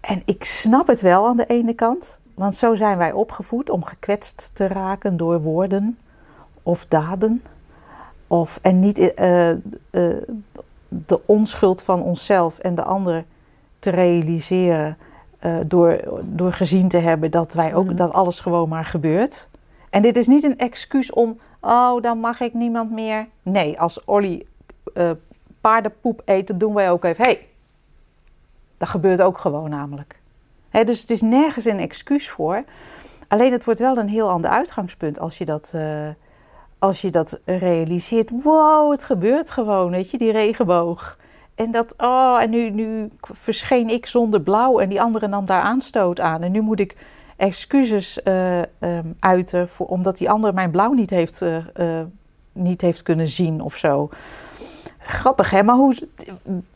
en 0.00 0.22
ik 0.24 0.44
snap 0.44 0.86
het 0.86 1.00
wel 1.00 1.26
aan 1.26 1.36
de 1.36 1.46
ene 1.46 1.74
kant, 1.74 2.18
want 2.34 2.54
zo 2.54 2.74
zijn 2.74 2.98
wij 2.98 3.12
opgevoed 3.12 3.70
om 3.70 3.84
gekwetst 3.84 4.50
te 4.54 4.66
raken 4.66 5.16
door 5.16 5.40
woorden 5.40 5.98
of 6.66 6.86
daden. 6.86 7.42
Of, 8.26 8.58
en 8.62 8.80
niet 8.80 8.98
eh, 9.14 9.50
eh, 9.50 9.58
de 10.88 11.20
onschuld 11.26 11.82
van 11.82 12.02
onszelf 12.02 12.58
en 12.58 12.74
de 12.74 12.82
ander 12.82 13.24
te 13.78 13.90
realiseren. 13.90 14.96
eh, 15.38 15.56
door, 15.66 16.00
door 16.24 16.52
gezien 16.52 16.88
te 16.88 16.98
hebben 16.98 17.30
dat 17.30 17.52
wij 17.52 17.74
ook 17.74 17.84
Mhm. 17.86 17.94
dat 17.96 18.12
alles 18.12 18.40
gewoon 18.40 18.68
maar 18.68 18.84
gebeurt. 18.84 19.48
En 19.90 20.02
dit 20.02 20.16
is 20.16 20.26
niet 20.26 20.44
een 20.44 20.58
excuus 20.58 21.12
om, 21.12 21.38
oh, 21.60 22.02
dan 22.02 22.18
mag 22.18 22.40
ik 22.40 22.54
niemand 22.54 22.90
meer. 22.90 23.26
Nee, 23.42 23.80
als 23.80 24.04
Olly 24.04 24.46
eh, 24.94 25.10
paardenpoep 25.60 26.22
eet, 26.24 26.46
dat 26.46 26.60
doen 26.60 26.74
wij 26.74 26.90
ook 26.90 27.04
even. 27.04 27.24
hey, 27.24 27.46
dat 28.76 28.88
gebeurt 28.88 29.22
ook 29.22 29.38
gewoon 29.38 29.70
namelijk. 29.70 30.20
Hè, 30.68 30.84
dus 30.84 31.00
het 31.00 31.10
is 31.10 31.20
nergens 31.22 31.64
een 31.64 31.78
excuus 31.80 32.30
voor. 32.30 32.64
Alleen 33.28 33.52
het 33.52 33.64
wordt 33.64 33.80
wel 33.80 33.96
een 33.98 34.08
heel 34.08 34.30
ander 34.30 34.50
uitgangspunt 34.50 35.18
als 35.18 35.38
je 35.38 35.44
dat, 35.44 35.70
eh, 35.74 36.08
als 36.86 37.00
je 37.00 37.10
dat 37.10 37.38
realiseert. 37.44 38.30
Wow, 38.42 38.90
het 38.90 39.04
gebeurt 39.04 39.50
gewoon, 39.50 39.90
weet 39.90 40.10
je, 40.10 40.18
die 40.18 40.32
regenboog. 40.32 41.18
En 41.54 41.70
dat, 41.70 41.94
oh, 41.96 42.38
en 42.40 42.50
nu, 42.50 42.70
nu 42.70 43.10
verscheen 43.20 43.88
ik 43.88 44.06
zonder 44.06 44.40
blauw 44.40 44.78
en 44.78 44.88
die 44.88 45.00
andere 45.00 45.28
nam 45.28 45.46
daar 45.46 45.62
aanstoot 45.62 46.20
aan. 46.20 46.42
En 46.42 46.52
nu 46.52 46.60
moet 46.60 46.80
ik 46.80 46.96
excuses 47.36 48.22
eh, 48.22 48.58
ehm, 48.58 49.06
uiten 49.18 49.68
voor, 49.68 49.86
omdat 49.86 50.18
die 50.18 50.30
andere 50.30 50.52
mijn 50.52 50.70
blauw 50.70 50.92
niet 50.92 51.10
heeft, 51.10 51.42
eh, 51.42 51.56
eh, 51.56 52.06
niet 52.52 52.80
heeft 52.80 53.02
kunnen 53.02 53.28
zien 53.28 53.60
of 53.60 53.76
zo. 53.76 54.08
Grappig, 54.98 55.50
hè? 55.50 55.62
Maar 55.62 55.76
hoe, 55.76 56.08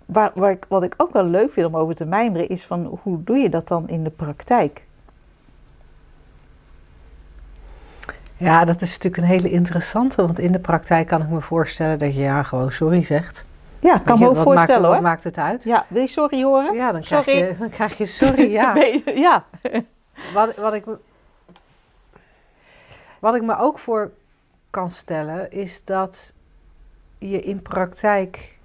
waar, 0.07 0.31
waar 0.35 0.51
ik, 0.51 0.66
wat 0.68 0.83
ik 0.83 0.94
ook 0.96 1.12
wel 1.12 1.25
leuk 1.25 1.53
vind 1.53 1.66
om 1.66 1.77
over 1.77 1.94
te 1.94 2.05
mijmeren 2.05 2.49
is 2.49 2.64
van 2.64 2.99
hoe 3.03 3.23
doe 3.23 3.37
je 3.37 3.49
dat 3.49 3.68
dan 3.68 3.88
in 3.88 4.05
de 4.05 4.11
praktijk? 4.11 4.85
Ja, 8.40 8.64
dat 8.64 8.81
is 8.83 8.88
natuurlijk 8.90 9.16
een 9.16 9.29
hele 9.29 9.50
interessante. 9.50 10.22
Want 10.26 10.38
in 10.38 10.53
de 10.53 10.59
praktijk 10.59 11.07
kan 11.07 11.22
ik 11.22 11.29
me 11.29 11.40
voorstellen 11.40 11.98
dat 11.98 12.14
je 12.14 12.20
ja 12.20 12.42
gewoon 12.42 12.72
sorry 12.72 13.03
zegt. 13.05 13.44
Ja, 13.79 13.98
kan 13.98 14.05
Weet 14.05 14.14
me 14.14 14.22
je, 14.22 14.29
ook 14.29 14.35
wat 14.35 14.42
voorstellen 14.44 14.83
maakt, 14.83 14.92
hoor. 14.94 15.03
Maakt 15.03 15.24
het 15.24 15.38
uit? 15.38 15.64
Ja, 15.64 15.85
wil 15.88 16.03
je 16.03 16.09
sorry 16.09 16.42
horen? 16.42 16.74
Ja, 16.74 16.92
dan 16.92 17.00
krijg. 17.00 17.24
Je, 17.24 17.55
dan 17.59 17.68
krijg 17.68 17.98
je 17.98 18.07
sorry, 18.07 18.50
ja. 18.61 18.74
Je- 18.76 19.12
ja. 19.14 19.44
Wat, 20.35 20.57
wat, 20.57 20.74
ik, 20.74 20.85
wat 23.18 23.35
ik 23.35 23.42
me 23.42 23.59
ook 23.59 23.79
voor 23.79 24.11
kan 24.70 24.90
stellen, 24.90 25.53
is 25.53 25.85
dat 25.85 26.33
je 27.18 27.40
in 27.42 27.62
praktijk. 27.62 28.59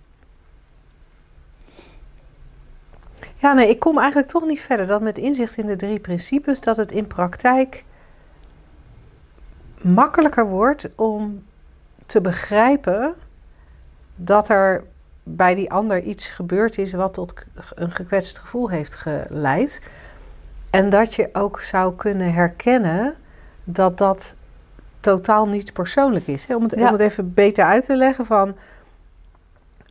Ja, 3.36 3.54
nee, 3.54 3.70
ik 3.70 3.80
kom 3.80 3.98
eigenlijk 3.98 4.30
toch 4.30 4.46
niet 4.46 4.62
verder. 4.62 4.88
Dat 4.88 5.02
met 5.02 5.18
inzicht 5.18 5.58
in 5.58 5.66
de 5.66 5.76
drie 5.76 6.00
principes, 6.00 6.62
dat 6.62 6.78
het 6.78 6.92
in 6.92 7.08
praktijk 7.08 7.84
makkelijker 9.94 10.48
wordt 10.48 10.90
om 10.96 11.44
te 12.06 12.22
begrijpen 12.22 13.14
dat 14.16 14.50
er 14.50 14.84
bij 15.24 15.56
die 15.56 15.72
ander 15.72 16.02
iets 16.02 16.28
gebeurd 16.30 16.78
is 16.78 16.92
wat 16.92 17.14
tot 17.14 17.34
een 17.76 17.92
gekwetst 17.92 18.38
gevoel 18.38 18.70
heeft 18.70 18.96
geleid. 18.96 19.82
En 20.70 20.90
dat 20.90 21.14
je 21.14 21.30
ook 21.34 21.60
zou 21.62 21.96
kunnen 21.96 22.34
herkennen 22.34 23.16
dat 23.64 23.98
dat 23.98 24.36
totaal 25.00 25.48
niet 25.48 25.74
persoonlijk 25.74 26.28
is. 26.28 26.48
Om 26.48 26.64
het, 26.64 26.76
Ja. 26.76 26.86
om 26.86 26.92
het 26.92 27.02
even 27.02 27.34
beter 27.34 27.66
uit 27.66 27.86
te 27.86 27.96
leggen 27.96 28.26
van... 28.26 28.56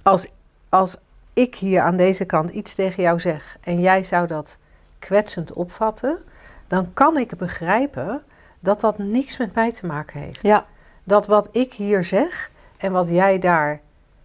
als, 0.03 0.27
als 0.69 0.97
ik 1.33 1.55
hier 1.55 1.81
aan 1.81 1.97
deze 1.97 2.25
kant 2.25 2.51
iets 2.51 2.75
tegen 2.75 3.03
jou 3.03 3.21
zeg 3.21 3.57
en 3.61 3.81
jij 3.81 4.03
zou 4.03 4.27
dat 4.27 4.59
kwetsend 4.99 5.53
opvatten, 5.53 6.19
dan 6.67 6.91
kan 6.95 7.17
ik 7.17 7.37
begrijpen 7.37 8.23
dat 8.65 8.81
dat 8.81 8.99
niks 8.99 9.37
met 9.37 9.55
mij 9.55 9.73
te 9.73 9.87
maken 9.87 10.21
heeft. 10.21 10.43
Ja, 10.43 10.65
Dat 11.05 11.27
wat 11.27 11.49
ik 11.53 11.73
hier 11.73 12.05
zeg 12.05 12.51
en 12.77 12.93
wat 12.93 13.09
jij 13.09 13.39
daar, 13.39 13.81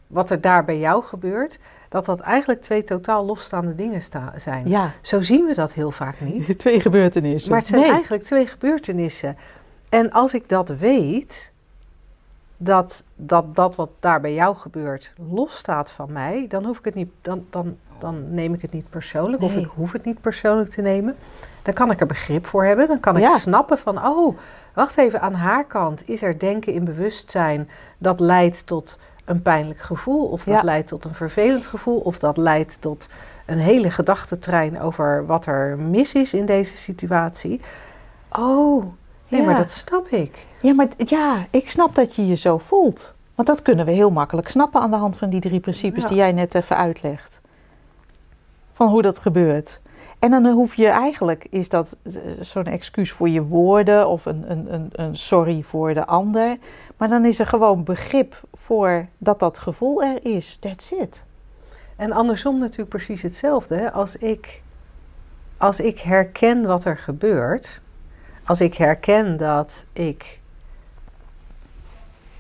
wat 0.08 0.30
er 0.30 0.42
daar 0.42 0.66
bij 0.66 0.80
jou 0.80 1.04
gebeurt, 1.04 1.60
dat 1.90 2.06
dat 2.06 2.20
eigenlijk 2.20 2.62
twee 2.62 2.84
totaal 2.84 3.26
losstaande 3.26 3.76
dingen 3.76 4.02
sta- 4.02 4.34
zijn. 4.38 4.70
ja. 4.70 4.92
Zo 5.02 5.22
zien 5.22 5.46
we 5.46 5.54
dat 5.56 5.74
heel 5.74 5.92
vaak 5.92 6.20
niet. 6.22 6.48
De 6.48 6.56
twee 6.66 6.80
gebeurtenissen. 6.80 7.50
Maar 7.52 7.60
het 7.60 7.68
zijn 7.68 7.82
Nee. 7.82 7.92
eigenlijk 7.92 8.24
twee 8.24 8.48
gebeurtenissen. 8.48 9.38
En 9.90 10.12
als 10.12 10.34
ik 10.34 10.50
dat 10.50 10.70
weet, 10.70 11.52
dat, 12.58 13.04
dat 13.16 13.56
dat 13.56 13.76
wat 13.76 13.90
daar 14.00 14.22
bij 14.22 14.34
jou 14.34 14.56
gebeurt 14.56 15.12
losstaat 15.32 15.92
van 15.92 16.12
mij, 16.12 16.46
dan, 16.50 16.66
hoef 16.66 16.78
ik 16.80 16.86
het 16.86 16.96
niet, 16.96 17.10
dan, 17.22 17.46
dan, 17.50 17.78
dan 18.00 18.34
neem 18.34 18.54
ik 18.54 18.62
het 18.62 18.72
niet 18.72 18.90
persoonlijk, 18.90 19.44
of 19.44 19.56
ik 19.56 19.66
hoef 19.76 19.92
het 19.92 20.06
niet 20.06 20.22
persoonlijk 20.22 20.70
te 20.70 20.82
nemen. 20.82 21.16
Dan 21.70 21.78
kan 21.78 21.92
ik 21.92 22.00
er 22.00 22.06
begrip 22.08 22.46
voor 22.46 22.66
hebben. 22.66 22.88
Dan 22.88 23.00
kan 23.00 23.16
ik 23.18 23.22
Ja. 23.24 23.38
snappen 23.38 23.78
van, 23.78 24.06
oh, 24.06 24.38
wacht 24.74 24.98
even, 24.98 25.22
aan 25.22 25.34
haar 25.34 25.64
kant 25.66 26.10
is 26.10 26.22
er 26.22 26.40
denken 26.40 26.74
in 26.74 26.84
bewustzijn 26.84 27.70
dat 27.98 28.20
leidt 28.20 28.66
tot 28.68 29.00
een 29.26 29.42
pijnlijk 29.42 29.80
gevoel, 29.80 30.26
of 30.26 30.44
dat 30.44 30.54
Ja. 30.56 30.62
leidt 30.64 30.88
tot 30.88 31.06
een 31.06 31.14
vervelend 31.14 31.66
gevoel, 31.68 32.00
of 32.00 32.20
dat 32.20 32.38
leidt 32.38 32.82
tot 32.82 33.10
een 33.46 33.58
hele 33.58 33.92
gedachtentrein 33.92 34.82
over 34.82 35.26
wat 35.26 35.46
er 35.46 35.78
mis 35.78 36.14
is 36.14 36.34
in 36.34 36.46
deze 36.46 36.78
situatie. 36.78 37.62
Oh, 38.32 38.84
nee, 39.28 39.42
Ja. 39.42 39.46
maar 39.48 39.58
dat 39.58 39.72
snap 39.72 40.08
ik. 40.08 40.46
Ja, 40.62 40.74
maar 40.74 40.88
ja, 40.98 41.46
ik 41.50 41.70
snap 41.70 41.96
dat 41.96 42.16
je 42.16 42.28
je 42.28 42.36
zo 42.36 42.58
voelt. 42.58 43.14
Want 43.36 43.48
dat 43.48 43.62
kunnen 43.62 43.86
we 43.86 43.92
heel 43.92 44.12
makkelijk 44.12 44.48
snappen 44.50 44.82
aan 44.82 44.92
de 44.92 44.98
hand 44.98 45.18
van 45.18 45.30
die 45.30 45.40
drie 45.42 45.60
principes 45.60 46.02
Ja. 46.04 46.08
die 46.10 46.18
jij 46.18 46.32
net 46.32 46.56
even 46.56 46.78
uitlegt. 46.78 47.40
Van 48.74 48.88
hoe 48.88 49.02
dat 49.02 49.20
gebeurt. 49.20 49.80
En 50.20 50.32
dan 50.32 50.46
hoef 50.46 50.76
je 50.76 50.88
eigenlijk, 50.88 51.48
is 51.50 51.70
dat 51.70 51.98
eh, 52.04 52.14
zo'n 52.40 52.66
excuus 52.66 53.12
voor 53.12 53.30
je 53.30 53.44
woorden 53.44 54.08
of 54.08 54.26
een, 54.26 54.52
een, 54.52 54.74
een, 54.74 54.90
een 54.92 55.16
sorry 55.16 55.62
voor 55.62 55.94
de 55.94 56.06
ander. 56.06 56.58
Maar 56.98 57.08
dan 57.08 57.26
is 57.26 57.40
er 57.40 57.48
gewoon 57.48 57.84
begrip 57.84 58.42
voor 58.54 59.08
dat 59.18 59.40
dat 59.40 59.60
gevoel 59.60 60.04
er 60.04 60.26
is. 60.26 60.58
That's 60.60 60.92
it. 60.92 61.24
En 61.96 62.12
andersom 62.12 62.60
natuurlijk 62.60 62.90
precies 62.90 63.22
hetzelfde. 63.22 63.76
hè. 63.76 63.92
Als 63.92 64.16
ik, 64.16 64.62
als 65.58 65.80
ik 65.80 66.00
herken 66.00 66.66
wat 66.66 66.86
er 66.86 66.98
gebeurt, 66.98 67.82
als 68.44 68.62
ik 68.62 68.74
herken 68.74 69.38
dat 69.38 69.86
ik, 69.94 70.40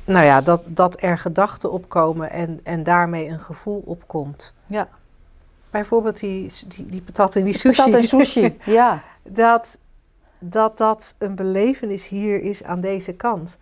nou 0.06 0.26
ja, 0.26 0.42
dat, 0.42 0.65
dat 0.70 1.02
er 1.04 1.18
gedachten 1.18 1.72
opkomen 1.72 2.32
en, 2.32 2.60
en 2.63 2.84
daarmee 2.84 3.28
een 3.28 3.39
gevoel 3.39 3.84
opkomt. 3.86 4.54
Ja. 4.68 4.88
Bijvoorbeeld 5.69 6.19
die, 6.19 6.51
die, 6.67 6.86
die 6.86 7.01
patat 7.01 7.36
en 7.36 7.43
die 7.43 7.58
sushi. 7.58 7.84
Patat 7.84 7.99
en 7.99 8.03
sushi, 8.03 8.58
ja. 8.65 9.03
dat, 9.23 9.77
dat 10.39 10.77
dat 10.77 11.13
een 11.17 11.36
belevenis 11.36 12.08
hier 12.08 12.41
is 12.41 12.63
aan 12.63 12.82
deze 12.82 13.13
kant. 13.13 13.58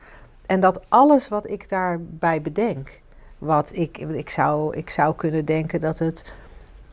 En 0.46 0.60
dat 0.60 0.82
alles 0.88 1.28
wat 1.28 1.50
ik 1.50 1.70
daarbij 1.70 2.41
bedenk, 2.41 3.00
wat 3.38 3.70
ik, 3.74 3.98
ik, 3.98 4.30
zou, 4.30 4.76
ik 4.78 4.89
zou 4.89 5.15
kunnen 5.15 5.46
denken 5.46 5.80
dat 5.80 6.00
het, 6.00 6.24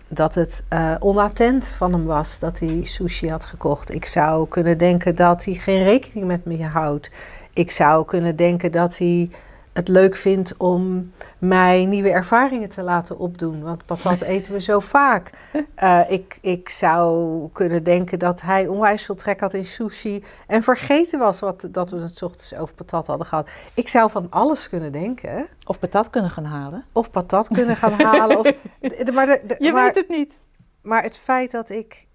dat 0.08 0.34
het 0.34 0.64
eh, 0.68 0.94
onattent 0.98 1.66
van 1.66 1.92
hem 1.92 2.04
was 2.04 2.38
dat 2.38 2.58
hij 2.58 2.80
sushi 2.84 3.30
had 3.30 3.44
gekocht. 3.44 3.94
Ik 3.94 4.06
zou 4.06 4.48
kunnen 4.48 4.78
denken 4.78 5.14
dat 5.14 5.44
hij 5.44 5.54
geen 5.54 5.82
rekening 5.82 6.26
met 6.26 6.44
me 6.44 6.64
houdt. 6.64 7.10
Ik 7.52 7.70
zou 7.70 8.04
kunnen 8.04 8.36
denken 8.36 8.72
dat 8.72 8.98
hij 8.98 9.30
het 9.74 9.88
leuk 9.88 10.16
vindt 10.16 10.56
om 10.56 11.12
mij 11.38 11.84
nieuwe 11.84 12.10
ervaringen 12.10 12.68
te 12.68 12.82
laten 12.82 13.18
opdoen. 13.18 13.62
Want 13.62 13.86
patat 13.86 14.20
eten 14.34 14.52
we 14.52 14.60
zo 14.60 14.80
vaak. 14.80 15.30
Eh, 15.74 16.00
ik, 16.08 16.38
ik 16.40 16.68
zou 16.68 17.48
kunnen 17.52 17.82
denken 17.84 18.18
dat 18.18 18.40
hij 18.40 18.66
onwijs 18.66 19.04
veel 19.04 19.14
trek 19.14 19.40
had 19.40 19.54
in 19.54 19.66
sushi. 19.66 20.24
En 20.46 20.62
vergeten 20.62 21.18
was 21.18 21.40
wat, 21.40 21.68
dat 21.70 21.90
we 21.90 22.00
het 22.00 22.22
ochtends 22.22 22.54
over 22.54 22.74
patat 22.74 23.06
hadden 23.06 23.26
gehad. 23.26 23.48
Ik 23.74 23.88
zou 23.88 24.10
van 24.10 24.26
alles 24.30 24.68
kunnen 24.68 24.92
denken. 24.92 25.46
Of 25.64 25.78
patat 25.78 26.10
kunnen 26.10 26.30
gaan 26.30 26.44
halen. 26.44 26.84
Of 26.92 27.10
patat 27.10 27.48
kunnen 27.58 27.76
gaan 27.76 28.00
halen. 28.00 28.38
Of, 28.38 28.42
de- 28.80 29.02
de- 29.04 29.12
maar, 29.12 29.26
de- 29.26 29.40
de- 29.46 29.56
Je 29.58 29.72
maar, 29.72 29.84
weet 29.84 29.94
het 29.94 30.08
niet. 30.08 30.40
maar 30.82 31.02
het 31.02 31.18
feit 31.18 31.50
dat 31.50 31.70
ik, 31.70 32.06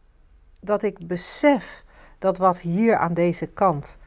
dat 0.61 0.83
ik 0.83 1.07
besef 1.07 1.83
dat 2.19 2.37
wat 2.37 2.59
hier 2.59 2.97
aan 2.97 3.13
deze 3.13 3.45
kant 3.45 3.97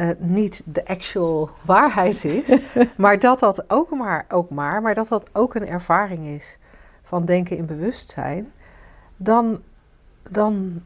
eh, 0.00 0.08
niet 0.18 0.62
de 0.64 0.86
actual 0.86 1.50
waarheid 1.62 2.24
is, 2.24 2.56
maar 2.96 3.18
dat 3.18 3.38
dat 3.38 3.70
ook 3.70 3.90
maar, 3.90 4.26
ook 4.28 4.50
maar, 4.50 4.82
maar 4.82 4.94
dat 4.94 5.08
dat 5.08 5.28
ook 5.32 5.54
een 5.54 5.66
ervaring 5.66 6.26
is 6.26 6.58
van 7.02 7.24
denken 7.24 7.56
in 7.56 7.66
bewustzijn, 7.66 8.52
dan, 9.16 9.60
dan 10.28 10.82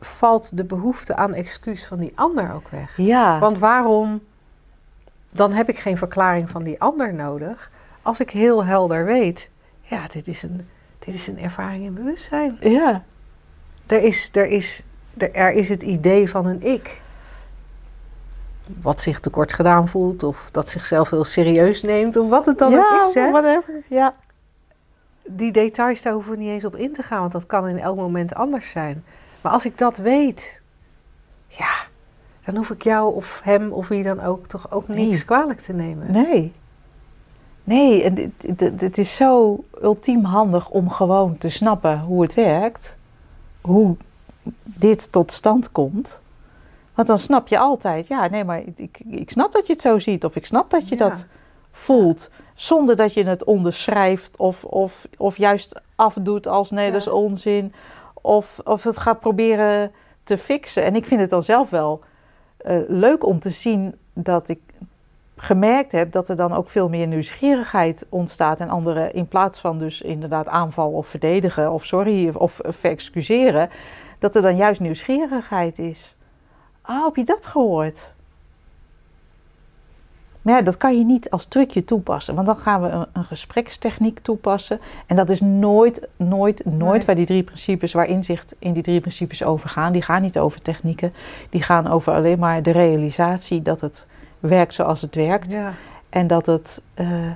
valt 0.00 0.56
de 0.56 0.64
behoefte 0.64 1.14
aan 1.16 1.34
excuus 1.34 1.86
van 1.86 1.98
die 1.98 2.12
ander 2.14 2.52
ook 2.54 2.68
weg. 2.68 2.96
Ja. 2.96 3.38
Want 3.38 3.58
waarom, 3.58 4.20
dan 5.30 5.52
heb 5.52 5.68
ik 5.68 5.78
geen 5.78 5.98
verklaring 5.98 6.50
van 6.50 6.62
die 6.62 6.80
ander 6.80 7.14
nodig, 7.14 7.70
als 8.02 8.20
ik 8.20 8.30
heel 8.30 8.64
helder 8.64 9.04
weet, 9.04 9.50
ja, 9.80 10.06
dit 10.12 10.28
is 10.28 10.42
een, 10.42 10.68
dit 10.98 11.14
is 11.14 11.26
een 11.26 11.38
ervaring 11.38 11.84
in 11.84 11.94
bewustzijn. 11.94 12.56
ja. 12.60 13.02
Er 13.86 14.02
is, 14.02 14.30
er, 14.32 14.46
is, 14.46 14.82
er, 15.16 15.32
er 15.32 15.52
is 15.52 15.68
het 15.68 15.82
idee 15.82 16.30
van 16.30 16.46
een 16.46 16.62
ik. 16.62 17.02
Wat 18.82 19.00
zich 19.00 19.20
tekort 19.20 19.52
gedaan 19.52 19.88
voelt, 19.88 20.22
of 20.22 20.48
dat 20.52 20.70
zichzelf 20.70 21.10
heel 21.10 21.24
serieus 21.24 21.82
neemt, 21.82 22.16
of 22.16 22.28
wat 22.28 22.46
het 22.46 22.58
dan 22.58 22.70
ja, 22.70 22.78
ook 23.00 23.06
is. 23.06 23.14
Hè? 23.14 23.30
whatever. 23.30 23.82
Ja. 23.88 24.14
Die 25.28 25.52
details, 25.52 26.02
daar 26.02 26.12
hoeven 26.12 26.32
we 26.32 26.38
niet 26.38 26.48
eens 26.48 26.64
op 26.64 26.76
in 26.76 26.92
te 26.92 27.02
gaan, 27.02 27.20
want 27.20 27.32
dat 27.32 27.46
kan 27.46 27.68
in 27.68 27.78
elk 27.78 27.96
moment 27.96 28.34
anders 28.34 28.70
zijn. 28.70 29.04
Maar 29.40 29.52
als 29.52 29.64
ik 29.64 29.78
dat 29.78 29.98
weet, 29.98 30.60
ja, 31.46 31.72
dan 32.44 32.56
hoef 32.56 32.70
ik 32.70 32.82
jou 32.82 33.14
of 33.14 33.40
hem 33.44 33.72
of 33.72 33.88
wie 33.88 34.02
dan 34.02 34.20
ook 34.20 34.46
toch 34.46 34.70
ook 34.70 34.88
niks 34.88 35.00
Nee. 35.10 35.24
kwalijk 35.24 35.60
te 35.60 35.72
nemen. 35.72 36.12
Nee. 36.12 36.52
Nee, 37.64 38.02
en 38.02 38.14
dit- 38.14 38.58
dit- 38.58 38.80
het 38.80 38.98
is 38.98 39.16
zo 39.16 39.64
ultiem 39.82 40.24
handig 40.24 40.70
om 40.70 40.90
gewoon 40.90 41.38
te 41.38 41.48
snappen 41.48 42.00
hoe 42.00 42.22
het 42.22 42.34
werkt. 42.34 42.96
Hoe 43.60 43.96
dit 44.64 45.12
tot 45.12 45.32
stand 45.32 45.72
komt. 45.72 46.18
Want 46.94 47.08
dan 47.08 47.18
snap 47.18 47.48
je 47.48 47.58
altijd, 47.58 48.06
ja, 48.06 48.28
nee, 48.28 48.44
maar 48.44 48.62
ik, 48.76 49.00
ik, 49.08 49.30
snap 49.30 49.52
dat 49.52 49.66
je 49.66 49.72
het 49.72 49.82
zo 49.82 49.98
ziet. 49.98 50.24
Of 50.24 50.36
ik 50.36 50.46
snap 50.46 50.70
dat 50.70 50.88
je 50.88 50.96
Ja. 50.98 51.08
dat 51.08 51.24
voelt. 51.72 52.30
Zonder 52.54 52.96
dat 52.96 53.14
je 53.14 53.24
het 53.24 53.44
onderschrijft 53.44 54.36
of, 54.36 54.64
of, 54.64 55.06
of 55.16 55.36
juist 55.36 55.80
afdoet 55.96 56.46
als 56.46 56.70
nee, 56.70 56.90
dat 56.90 57.00
is 57.00 57.08
onzin. 57.08 57.72
Of, 58.14 58.60
of 58.64 58.84
het 58.84 58.98
gaat 58.98 59.20
proberen 59.20 59.92
te 60.24 60.38
fixen. 60.38 60.84
En 60.84 60.96
ik 60.96 61.06
vind 61.06 61.20
het 61.20 61.30
dan 61.30 61.42
zelf 61.42 61.70
wel 61.70 62.00
eh, 62.56 62.78
leuk 62.88 63.26
om 63.26 63.38
te 63.38 63.50
zien 63.50 63.94
dat 64.12 64.48
ik 64.48 64.60
gemerkt 65.36 65.92
heb 65.92 66.12
dat 66.12 66.28
er 66.28 66.36
dan 66.36 66.52
ook 66.52 66.68
veel 66.68 66.88
meer 66.88 67.06
nieuwsgierigheid 67.06 68.06
ontstaat 68.08 68.60
en 68.60 68.68
anderen 68.68 69.12
in 69.12 69.28
plaats 69.28 69.60
van 69.60 69.78
dus 69.78 70.02
inderdaad 70.02 70.48
aanval 70.48 70.90
of 70.90 71.06
verdedigen 71.06 71.72
of 71.72 71.84
sorry 71.84 72.28
of, 72.28 72.36
of 72.36 72.60
verexcuseren, 72.76 73.70
dat 74.18 74.36
er 74.36 74.42
dan 74.42 74.56
juist 74.56 74.80
nieuwsgierigheid 74.80 75.78
is. 75.78 76.13
Oh, 76.88 77.04
heb 77.04 77.16
je 77.16 77.24
dat 77.24 77.46
gehoord? 77.46 78.12
Maar 80.42 80.54
ja, 80.54 80.62
dat 80.62 80.76
kan 80.76 80.98
je 80.98 81.04
niet 81.04 81.30
als 81.30 81.44
trucje 81.46 81.84
toepassen, 81.84 82.34
want 82.34 82.46
dan 82.46 82.56
gaan 82.56 82.82
we 82.82 82.88
een, 82.88 83.06
een 83.12 83.24
gesprekstechniek 83.24 84.18
toepassen. 84.18 84.80
En 85.06 85.16
dat 85.16 85.30
is 85.30 85.40
nooit, 85.40 86.08
nooit, 86.16 86.64
nooit 86.64 86.96
Nee. 86.96 87.04
waar 87.06 87.14
die 87.14 87.26
drie 87.26 87.42
principes, 87.42 87.92
waar 87.92 88.06
inzicht 88.06 88.54
in 88.58 88.72
die 88.72 88.82
drie 88.82 89.00
principes 89.00 89.42
over 89.44 89.68
gaan. 89.68 89.92
Die 89.92 90.02
gaan 90.02 90.22
niet 90.22 90.38
over 90.38 90.62
technieken, 90.62 91.12
die 91.50 91.62
gaan 91.62 91.86
over 91.86 92.12
alleen 92.12 92.38
maar 92.38 92.62
de 92.62 92.70
realisatie 92.70 93.62
dat 93.62 93.80
het 93.80 94.06
werkt 94.40 94.74
zoals 94.74 95.00
het 95.00 95.14
werkt. 95.14 95.52
Ja. 95.52 95.72
En 96.10 96.26
dat 96.26 96.46
het. 96.46 96.82
eh, 96.94 97.30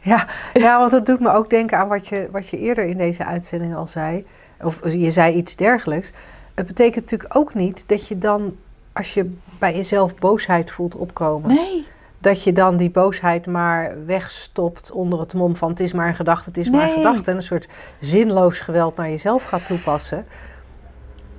Ja, 0.00 0.26
ja, 0.52 0.78
want 0.78 0.90
dat 0.90 1.06
doet 1.06 1.20
me 1.20 1.32
ook 1.32 1.50
denken 1.50 1.78
aan 1.78 1.88
wat 1.88 2.06
je, 2.08 2.28
wat 2.30 2.48
je 2.48 2.58
eerder 2.58 2.84
in 2.84 2.96
deze 2.96 3.24
uitzending 3.24 3.74
al 3.76 3.86
zei. 3.86 4.26
Of 4.60 4.92
je 4.92 5.10
zei 5.10 5.34
iets 5.34 5.56
dergelijks. 5.56 6.10
Het 6.54 6.66
betekent 6.66 7.10
natuurlijk 7.10 7.36
ook 7.36 7.54
niet 7.54 7.84
dat 7.86 8.08
je 8.08 8.18
dan, 8.18 8.56
als 8.92 9.14
je 9.14 9.34
bij 9.58 9.74
jezelf 9.74 10.16
boosheid 10.16 10.70
voelt 10.70 10.94
opkomen, 10.94 11.54
nee, 11.54 11.86
dat 12.18 12.42
je 12.42 12.52
dan 12.52 12.76
die 12.76 12.90
boosheid 12.90 13.46
maar 13.46 14.06
wegstopt 14.06 14.90
onder 14.90 15.20
het 15.20 15.34
mom 15.34 15.56
van 15.56 15.68
het 15.70 15.80
is 15.80 15.92
maar 15.92 16.08
een 16.08 16.14
gedachte, 16.14 16.48
het 16.48 16.58
is 16.58 16.70
maar 16.70 16.88
een 16.88 16.94
gedachte. 16.94 17.30
En 17.30 17.36
een 17.36 17.42
soort 17.42 17.68
zinloos 18.00 18.60
geweld 18.60 18.96
naar 18.96 19.08
jezelf 19.08 19.44
gaat 19.44 19.66
toepassen. 19.66 20.26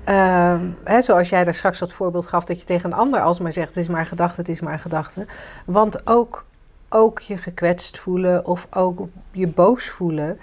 Ehm, 0.04 0.66
hè, 0.84 1.02
zoals 1.02 1.30
jij 1.30 1.44
daar 1.44 1.54
straks 1.54 1.80
dat 1.80 1.94
voorbeeld 1.94 2.26
gaf, 2.26 2.46
dat 2.46 2.60
je 2.60 2.66
tegen 2.66 2.92
een 2.92 2.98
ander 2.98 3.22
alsmaar 3.22 3.54
zegt: 3.54 3.68
het 3.68 3.78
is 3.78 3.88
maar 3.88 4.00
een 4.00 4.06
gedachte, 4.06 4.40
het 4.40 4.50
is 4.50 4.60
maar 4.60 4.74
een 4.74 4.80
gedachte. 4.80 5.26
Want 5.66 6.08
ook, 6.08 6.46
ook 6.90 7.20
je 7.20 7.38
gekwetst 7.38 8.00
voelen 8.00 8.46
of 8.46 8.68
ook 8.70 9.08
je 9.32 9.48
boos 9.48 9.90
voelen 9.90 10.40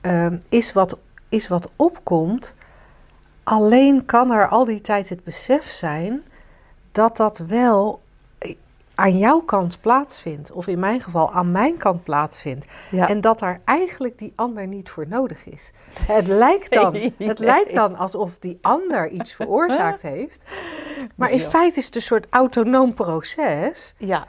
ehm, 0.00 0.36
is, 0.48 0.72
wat, 0.72 0.98
is 1.28 1.48
wat 1.48 1.70
opkomt. 1.76 2.54
Alleen 3.42 4.04
kan 4.04 4.30
er 4.32 4.48
al 4.48 4.64
die 4.64 4.80
tijd 4.80 5.08
het 5.08 5.24
besef 5.24 5.70
zijn 5.70 6.22
dat 6.92 7.16
dat 7.16 7.38
wel 7.38 8.00
aan 8.94 9.18
jouw 9.18 9.40
kant 9.40 9.80
plaatsvindt, 9.80 10.52
of 10.52 10.66
in 10.66 10.78
mijn 10.78 11.00
geval 11.02 11.32
aan 11.32 11.50
mijn 11.50 11.76
kant 11.76 12.02
plaatsvindt, 12.02 12.66
Ja. 12.90 13.08
en 13.08 13.20
dat 13.20 13.38
daar 13.38 13.60
eigenlijk 13.64 14.18
die 14.18 14.32
ander 14.36 14.66
niet 14.66 14.90
voor 14.90 15.08
nodig 15.08 15.46
is. 15.46 15.72
Het 16.00 16.26
lijkt 16.26 16.72
dan, 16.72 16.94
het 17.18 17.38
lijkt 17.38 17.74
dan 17.74 17.96
alsof 17.96 18.38
die 18.38 18.58
ander 18.62 19.08
iets 19.08 19.32
veroorzaakt 19.34 20.02
heeft, 20.02 20.44
maar 21.14 21.30
in 21.30 21.40
feite 21.40 21.78
is 21.78 21.86
het 21.86 21.94
een 21.94 22.02
soort 22.02 22.26
autonoom 22.30 22.94
proces. 22.94 23.94
ja. 23.96 24.26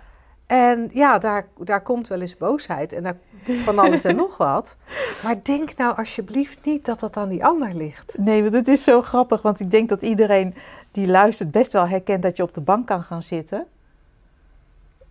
En 0.47 0.89
ja, 0.93 1.17
daar, 1.17 1.47
daar 1.57 1.81
komt 1.81 2.07
wel 2.07 2.21
eens 2.21 2.37
boosheid 2.37 2.93
en 2.93 3.03
daar 3.03 3.17
van 3.63 3.79
alles 3.79 4.03
en 4.03 4.15
nog 4.15 4.37
wat. 4.37 4.75
Maar 5.23 5.35
denk 5.43 5.77
nou 5.77 5.97
alsjeblieft 5.97 6.57
niet 6.65 6.85
dat 6.85 6.99
dat 6.99 7.17
aan 7.17 7.29
die 7.29 7.45
ander 7.45 7.73
ligt. 7.73 8.17
Nee, 8.17 8.41
want 8.41 8.53
het 8.53 8.67
is 8.67 8.83
zo 8.83 9.01
grappig, 9.01 9.41
want 9.41 9.59
ik 9.59 9.71
denk 9.71 9.89
dat 9.89 10.01
iedereen 10.01 10.55
die 10.91 11.07
luistert 11.07 11.51
best 11.51 11.71
wel 11.71 11.87
herkent 11.87 12.21
dat 12.21 12.37
je 12.37 12.43
op 12.43 12.53
de 12.53 12.61
bank 12.61 12.87
kan 12.87 13.03
gaan 13.03 13.23
zitten. 13.23 13.65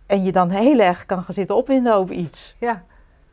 En 0.05 0.23
je 0.23 0.31
dan 0.31 0.49
heel 0.49 0.79
erg 0.79 1.05
kan 1.05 1.23
gaan 1.23 1.33
zitten 1.33 1.55
opwinden 1.55 1.95
over 1.95 2.15
iets. 2.15 2.55
Ja, 2.59 2.83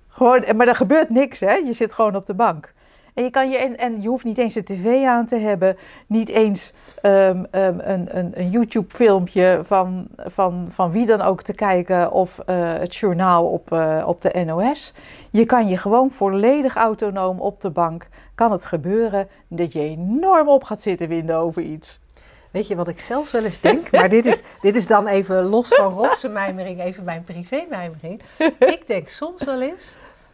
Gewoon, 0.08 0.56
maar 0.56 0.68
er 0.68 0.74
gebeurt 0.74 1.10
niks, 1.10 1.40
hè? 1.40 1.52
Je 1.52 1.72
zit 1.72 1.92
gewoon 1.92 2.16
op 2.16 2.26
de 2.26 2.34
bank. 2.34 2.72
En 3.20 3.26
je, 3.26 3.32
kan 3.32 3.50
je, 3.50 3.56
en, 3.56 3.78
en 3.78 4.02
je 4.02 4.08
hoeft 4.08 4.24
niet 4.24 4.38
eens 4.38 4.54
een 4.54 4.64
tv 4.64 5.04
aan 5.04 5.26
te 5.26 5.36
hebben, 5.36 5.76
niet 6.06 6.28
eens 6.28 6.72
ehm, 7.02 7.44
ehm, 7.50 7.78
een, 7.78 8.16
een, 8.18 8.30
een 8.34 8.50
YouTube-filmpje 8.50 9.60
van, 9.62 10.08
van, 10.16 10.66
van 10.70 10.90
wie 10.90 11.06
dan 11.06 11.20
ook 11.20 11.42
te 11.42 11.52
kijken 11.52 12.12
of 12.12 12.38
eh, 12.38 12.72
het 12.72 12.96
journaal 12.96 13.46
op, 13.46 13.72
eh, 13.72 14.04
op 14.06 14.22
de 14.22 14.44
NOS. 14.44 14.94
Je 15.30 15.46
kan 15.46 15.68
je 15.68 15.76
gewoon 15.76 16.10
volledig 16.10 16.76
autonoom 16.76 17.40
op 17.40 17.60
de 17.60 17.70
bank, 17.70 18.08
kan 18.34 18.52
het 18.52 18.66
gebeuren 18.66 19.28
dat 19.48 19.72
je 19.72 19.80
enorm 19.80 20.48
op 20.48 20.64
gaat 20.64 20.82
zitten 20.82 21.08
winden 21.08 21.36
over 21.36 21.62
iets. 21.62 22.00
weet 22.50 22.66
je 22.66 22.76
wat 22.76 22.88
ik 22.88 23.00
zelfs 23.00 23.32
wel 23.32 23.44
eens 23.44 23.60
denk? 23.60 23.90
Maar 23.90 24.08
dit 24.08 24.26
is, 24.26 24.42
dit 24.60 24.76
is 24.76 24.86
dan 24.86 25.06
even 25.06 25.42
los 25.42 25.68
van 25.68 25.92
Rob's 25.92 26.28
mijmering, 26.28 26.80
even 26.80 27.04
mijn 27.04 27.24
privé-mijmering. 27.24 28.22
Ik 28.58 28.82
denk 28.86 29.08
soms 29.08 29.44
wel 29.44 29.60
eens 29.62 29.84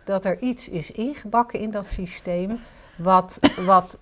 dat 0.04 0.24
er 0.24 0.38
iets 0.40 0.68
is 0.68 0.90
ingebakken 0.90 1.60
in 1.60 1.70
dat 1.70 1.86
systeem 1.86 2.58
wat, 2.96 3.38
wat 3.66 3.98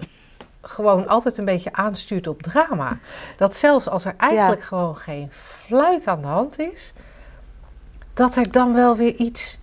gewoon 0.62 1.08
altijd 1.08 1.38
een 1.38 1.44
beetje 1.44 1.72
aanstuurt 1.72 2.26
op 2.26 2.42
drama. 2.42 2.98
Dat 3.36 3.56
zelfs 3.56 3.88
als 3.88 4.04
er 4.04 4.14
eigenlijk 4.16 4.62
gewoon 4.62 4.96
geen 4.96 5.28
fluit 5.32 6.06
aan 6.06 6.20
de 6.20 6.26
hand 6.26 6.58
is, 6.58 6.92
dat 8.14 8.36
er 8.36 8.50
dan 8.50 8.74
wel 8.74 8.96
weer 8.96 9.14
iets 9.14 9.62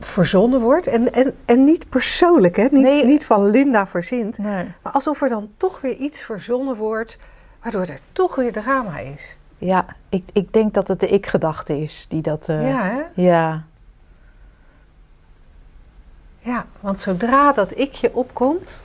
verzonnen 0.00 0.60
wordt. 0.60 0.86
En, 0.86 1.12
en, 1.12 1.34
en 1.44 1.64
niet 1.64 1.88
persoonlijk, 1.88 2.56
hè? 2.56 2.62
Niet, 2.62 2.72
Nee. 2.82 3.04
niet 3.04 3.26
van 3.26 3.50
Linda 3.50 3.86
verzint. 3.86 4.38
Nee. 4.38 4.72
Maar 4.82 4.92
alsof 4.92 5.22
er 5.22 5.28
dan 5.28 5.50
toch 5.56 5.80
weer 5.80 5.96
iets 5.96 6.20
verzonnen 6.20 6.76
wordt, 6.76 7.18
waardoor 7.62 7.82
er 7.86 8.00
toch 8.12 8.34
weer 8.34 8.52
drama 8.52 8.98
is. 8.98 9.38
Ja, 9.58 9.86
ik, 10.08 10.24
ik 10.32 10.52
denk 10.52 10.74
dat 10.74 10.88
het 10.88 11.00
de 11.00 11.08
ik-gedachte 11.08 11.78
is 11.80 12.06
die 12.08 12.22
dat. 12.22 12.48
eh, 12.48 12.68
Ja, 12.70 12.82
hè? 12.82 13.00
ja. 13.14 13.64
Ja, 16.46 16.66
want 16.80 17.00
zodra 17.00 17.52
dat 17.52 17.72
ikje 17.76 18.14
opkomt, 18.14 18.80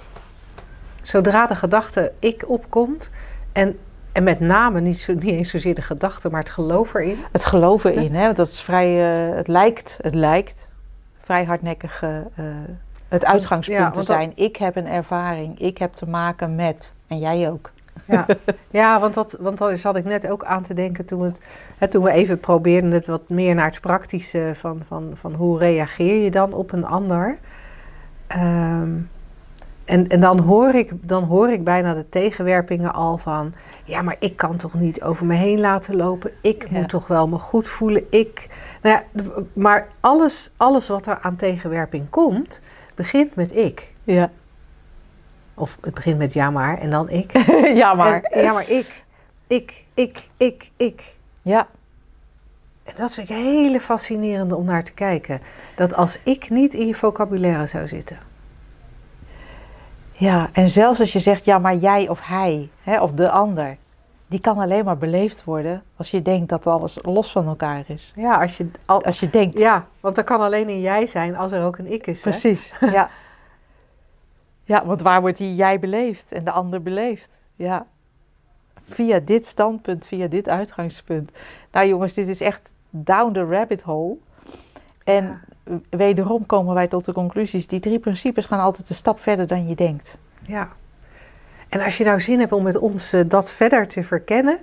zodra 1.01 1.47
de 1.47 1.55
gedachte 1.55 2.11
ik 2.19 2.43
opkomt, 2.49 3.11
en, 3.51 3.79
en 4.11 4.23
met 4.23 4.39
name 4.39 4.79
niet, 4.81 4.99
zo, 4.99 5.13
niet 5.13 5.23
eens 5.23 5.49
zozeer 5.49 5.75
de 5.75 5.81
gedachte, 5.81 6.29
maar 6.29 6.39
het 6.39 6.49
geloof 6.49 6.93
erin. 6.93 7.17
Het 7.31 7.45
geloven 7.45 7.93
in, 7.93 8.15
hè? 8.15 8.23
want 8.25 8.35
dat 8.37 8.47
is 8.47 8.61
vrij, 8.61 8.89
eh, 9.29 9.35
het 9.35 9.47
lijkt, 9.47 9.99
het 10.01 10.15
lijkt 10.15 10.67
vrij 11.19 11.45
hardnekkig 11.45 12.01
eh, 12.03 12.17
eh, 12.17 12.23
het 13.07 13.25
uitgangspunt 13.25 13.79
Ja, 13.79 13.89
te 13.89 13.97
dat- 13.97 14.05
zijn. 14.05 14.31
Ik 14.35 14.55
heb 14.55 14.75
een 14.75 14.87
ervaring, 14.87 15.59
ik 15.59 15.77
heb 15.77 15.93
te 15.93 16.07
maken 16.07 16.55
met, 16.55 16.93
en 17.07 17.19
jij 17.19 17.49
ook. 17.51 17.71
Ja, 18.07 18.25
ja 18.69 18.99
want, 18.99 19.13
dat, 19.13 19.37
want 19.39 19.57
daar 19.57 19.77
zat 19.77 19.95
ik 19.95 20.05
net 20.05 20.27
ook 20.27 20.43
aan 20.43 20.63
te 20.63 20.73
denken 20.73 21.05
toen, 21.05 21.21
het, 21.23 21.41
hè, 21.77 21.87
toen 21.87 22.03
we 22.03 22.11
even 22.11 22.39
probeerden 22.39 22.91
het 22.91 23.05
wat 23.05 23.29
meer 23.29 23.55
naar 23.55 23.69
het 23.69 23.81
praktische 23.81 24.51
van, 24.55 24.81
van, 24.87 25.11
van 25.13 25.33
hoe 25.33 25.57
reageer 25.59 26.23
je 26.23 26.31
dan 26.31 26.53
op 26.53 26.71
een 26.71 26.85
ander. 26.85 27.37
Ehm, 28.31 28.89
en 29.85 30.07
en 30.07 30.19
dan, 30.19 30.39
hoor 30.39 30.73
ik, 30.75 30.91
dan 31.01 31.23
hoor 31.23 31.49
ik 31.51 31.63
bijna 31.63 31.93
de 31.93 32.09
tegenwerpingen 32.09 32.93
al 32.93 33.17
van, 33.17 33.53
ja, 33.83 34.01
maar 34.01 34.15
ik 34.19 34.35
kan 34.35 34.57
toch 34.57 34.73
niet 34.73 35.01
over 35.01 35.25
me 35.25 35.33
heen 35.35 35.59
laten 35.59 35.95
lopen. 35.95 36.31
Ik 36.41 36.67
Ja. 36.69 36.79
moet 36.79 36.89
toch 36.89 37.07
wel 37.07 37.27
me 37.27 37.37
goed 37.37 37.67
voelen. 37.67 38.03
Ik, 38.09 38.49
nou 38.81 38.95
ja, 39.13 39.23
maar 39.53 39.87
alles, 39.99 40.51
alles 40.57 40.87
wat 40.87 41.05
er 41.05 41.19
aan 41.21 41.35
tegenwerping 41.35 42.09
komt, 42.09 42.61
begint 42.95 43.35
met 43.35 43.55
ik. 43.55 43.93
Ja, 44.03 44.29
Of 45.53 45.77
het 45.81 45.93
begint 45.93 46.17
met 46.17 46.33
ja 46.33 46.49
maar 46.51 46.77
en 46.77 46.89
dan 46.89 47.09
ik. 47.09 47.31
ja 47.83 47.93
maar. 47.93 48.21
En- 48.21 48.43
ja, 48.43 48.53
maar 48.53 48.69
ik, 48.69 49.03
ik, 49.47 49.83
ik, 49.93 50.27
ik, 50.37 50.71
ik. 50.77 51.13
Ja, 51.41 51.67
En 52.83 52.93
dat 52.97 53.13
vind 53.13 53.29
ik 53.29 53.35
een 53.35 53.43
hele 53.43 53.79
fascinerende 53.79 54.55
om 54.55 54.65
naar 54.65 54.83
te 54.83 54.93
kijken. 54.93 55.41
Dat 55.75 55.93
als 55.95 56.19
ik 56.23 56.49
niet 56.49 56.73
in 56.73 56.87
je 56.87 56.93
vocabulaire 56.95 57.65
zou 57.65 57.87
zitten. 57.87 58.17
ja, 60.11 60.49
en 60.53 60.69
zelfs 60.69 60.99
als 60.99 61.13
je 61.13 61.19
zegt, 61.19 61.45
ja 61.45 61.59
maar 61.59 61.75
jij 61.75 62.09
of 62.09 62.19
hij, 62.23 62.69
hè, 62.83 63.01
of 63.01 63.11
de 63.11 63.29
ander, 63.29 63.77
die 64.27 64.39
kan 64.41 64.57
alleen 64.59 64.85
maar 64.85 64.97
beleefd 64.97 65.43
worden 65.43 65.83
als 65.95 66.11
je 66.11 66.21
denkt 66.21 66.49
dat 66.49 66.67
alles 66.67 66.97
los 67.01 67.31
van 67.31 67.47
elkaar 67.47 67.83
is. 67.87 68.11
Ja, 68.15 68.41
als 68.41 68.57
je, 68.57 68.67
al, 68.85 69.03
Als 69.03 69.19
je 69.19 69.29
denkt, 69.29 69.59
ja 69.59 69.85
want 69.99 70.17
er 70.17 70.23
kan 70.23 70.41
alleen 70.41 70.69
een 70.69 70.81
jij 70.81 71.05
zijn 71.05 71.35
als 71.35 71.51
er 71.51 71.63
ook 71.63 71.77
een 71.77 71.91
ik 71.91 72.07
is. 72.07 72.23
hè? 72.23 72.29
precies. 72.29 72.73
Ja. 72.79 73.09
ja, 74.63 74.85
want 74.85 75.01
waar 75.01 75.21
wordt 75.21 75.37
die 75.37 75.55
jij 75.55 75.79
beleefd 75.79 76.31
en 76.31 76.43
de 76.43 76.51
ander 76.51 76.81
beleefd? 76.81 77.43
Ja. 77.55 77.85
Via 78.93 79.19
dit 79.19 79.45
standpunt, 79.45 80.05
via 80.05 80.27
dit 80.27 80.49
uitgangspunt. 80.49 81.31
Nou 81.71 81.87
jongens, 81.87 82.13
dit 82.13 82.27
is 82.27 82.41
echt 82.41 82.73
down 82.89 83.31
the 83.33 83.45
rabbit 83.45 83.81
hole. 83.81 84.15
En 85.03 85.39
wederom 85.89 86.45
komen 86.45 86.73
wij 86.73 86.87
tot 86.87 87.05
de 87.05 87.13
conclusies. 87.13 87.67
Die 87.67 87.79
drie 87.79 87.99
principes 87.99 88.45
gaan 88.45 88.59
altijd 88.59 88.89
een 88.89 88.95
stap 88.95 89.19
verder 89.19 89.47
dan 89.47 89.67
je 89.67 89.75
denkt. 89.75 90.17
Ja. 90.45 90.69
En 91.69 91.81
als 91.81 91.97
je 91.97 92.03
nou 92.03 92.21
zin 92.21 92.39
hebt 92.39 92.51
om 92.51 92.63
met 92.63 92.77
ons 92.77 93.13
eh, 93.13 93.21
dat 93.27 93.51
verder 93.51 93.87
te 93.87 94.03
verkennen. 94.03 94.59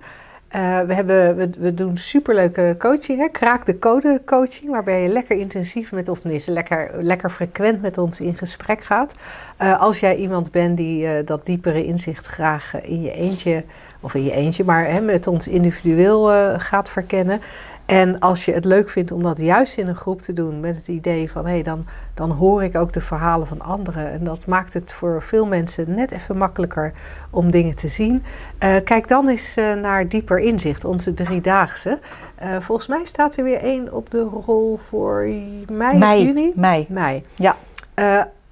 eh, 0.48 0.80
we, 0.80 0.94
hebben, 0.94 1.36
we, 1.36 1.50
we 1.58 1.74
doen 1.74 1.98
superleuke 1.98 2.74
coaching, 2.78 3.18
hè? 3.18 3.28
kraak 3.28 3.66
de 3.66 3.78
code 3.78 4.22
coaching, 4.24 4.70
waarbij 4.70 5.02
je 5.02 5.08
lekker 5.08 5.36
intensief 5.38 5.92
met, 5.92 6.08
of 6.08 6.20
tenminste 6.20 6.50
lekker, 6.50 6.90
lekker 7.02 7.30
frequent 7.30 7.82
met 7.82 7.98
ons 7.98 8.20
in 8.20 8.36
gesprek 8.36 8.82
gaat. 8.82 9.14
Eh, 9.56 9.80
als 9.80 10.00
jij 10.00 10.16
iemand 10.16 10.50
bent 10.50 10.76
die 10.76 11.24
dat 11.24 11.46
diepere 11.46 11.84
inzicht 11.84 12.26
graag 12.26 12.80
in 12.80 13.02
je 13.02 13.12
eentje, 13.12 13.64
of 14.00 14.14
in 14.14 14.24
je 14.24 14.32
eentje, 14.32 14.64
maar 14.64 14.86
hè, 14.86 15.00
met 15.00 15.26
ons 15.26 15.48
individueel 15.48 16.32
eh, 16.32 16.54
gaat 16.58 16.88
verkennen. 16.88 17.40
En 17.88 18.18
als 18.18 18.44
je 18.44 18.52
het 18.52 18.64
leuk 18.64 18.90
vindt 18.90 19.12
om 19.12 19.22
dat 19.22 19.38
juist 19.38 19.76
in 19.76 19.88
een 19.88 19.96
groep 19.96 20.20
te 20.20 20.32
doen 20.32 20.60
met 20.60 20.76
het 20.76 20.88
idee 20.88 21.30
van 21.30 21.44
hé, 21.46 21.52
hey, 21.52 21.62
dan, 21.62 21.86
dan 22.14 22.30
hoor 22.30 22.62
ik 22.62 22.76
ook 22.76 22.92
de 22.92 23.00
verhalen 23.00 23.46
van 23.46 23.60
anderen. 23.60 24.10
En 24.10 24.24
dat 24.24 24.46
maakt 24.46 24.74
het 24.74 24.92
voor 24.92 25.22
veel 25.22 25.46
mensen 25.46 25.94
net 25.94 26.10
even 26.10 26.36
makkelijker 26.36 26.92
om 27.30 27.50
dingen 27.50 27.76
te 27.76 27.88
zien. 27.88 28.22
Eh, 28.58 28.74
kijk 28.84 29.08
dan 29.08 29.28
eens 29.28 29.56
eh, 29.56 29.74
naar 29.74 30.08
Dieper 30.08 30.38
Inzicht, 30.38 30.84
onze 30.84 31.14
driedaagse. 31.14 31.98
Eh, 32.34 32.56
volgens 32.60 32.88
mij 32.88 33.04
staat 33.04 33.36
er 33.36 33.44
weer 33.44 33.60
één 33.62 33.92
op 33.92 34.10
de 34.10 34.22
rol 34.22 34.76
voor 34.76 35.28
mei, 35.72 35.98
Mei, 35.98 36.20
of 36.20 36.26
juni. 36.26 36.52
mei. 36.54 36.86
Mei. 36.88 37.24
Ja. 37.34 37.56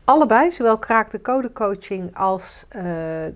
Allebei, 0.07 0.51
zowel 0.51 0.79
Kraak 0.79 1.11
de 1.11 1.23
Code 1.23 1.53
Coaching 1.53 2.17
als 2.17 2.65
eh, 2.69 2.83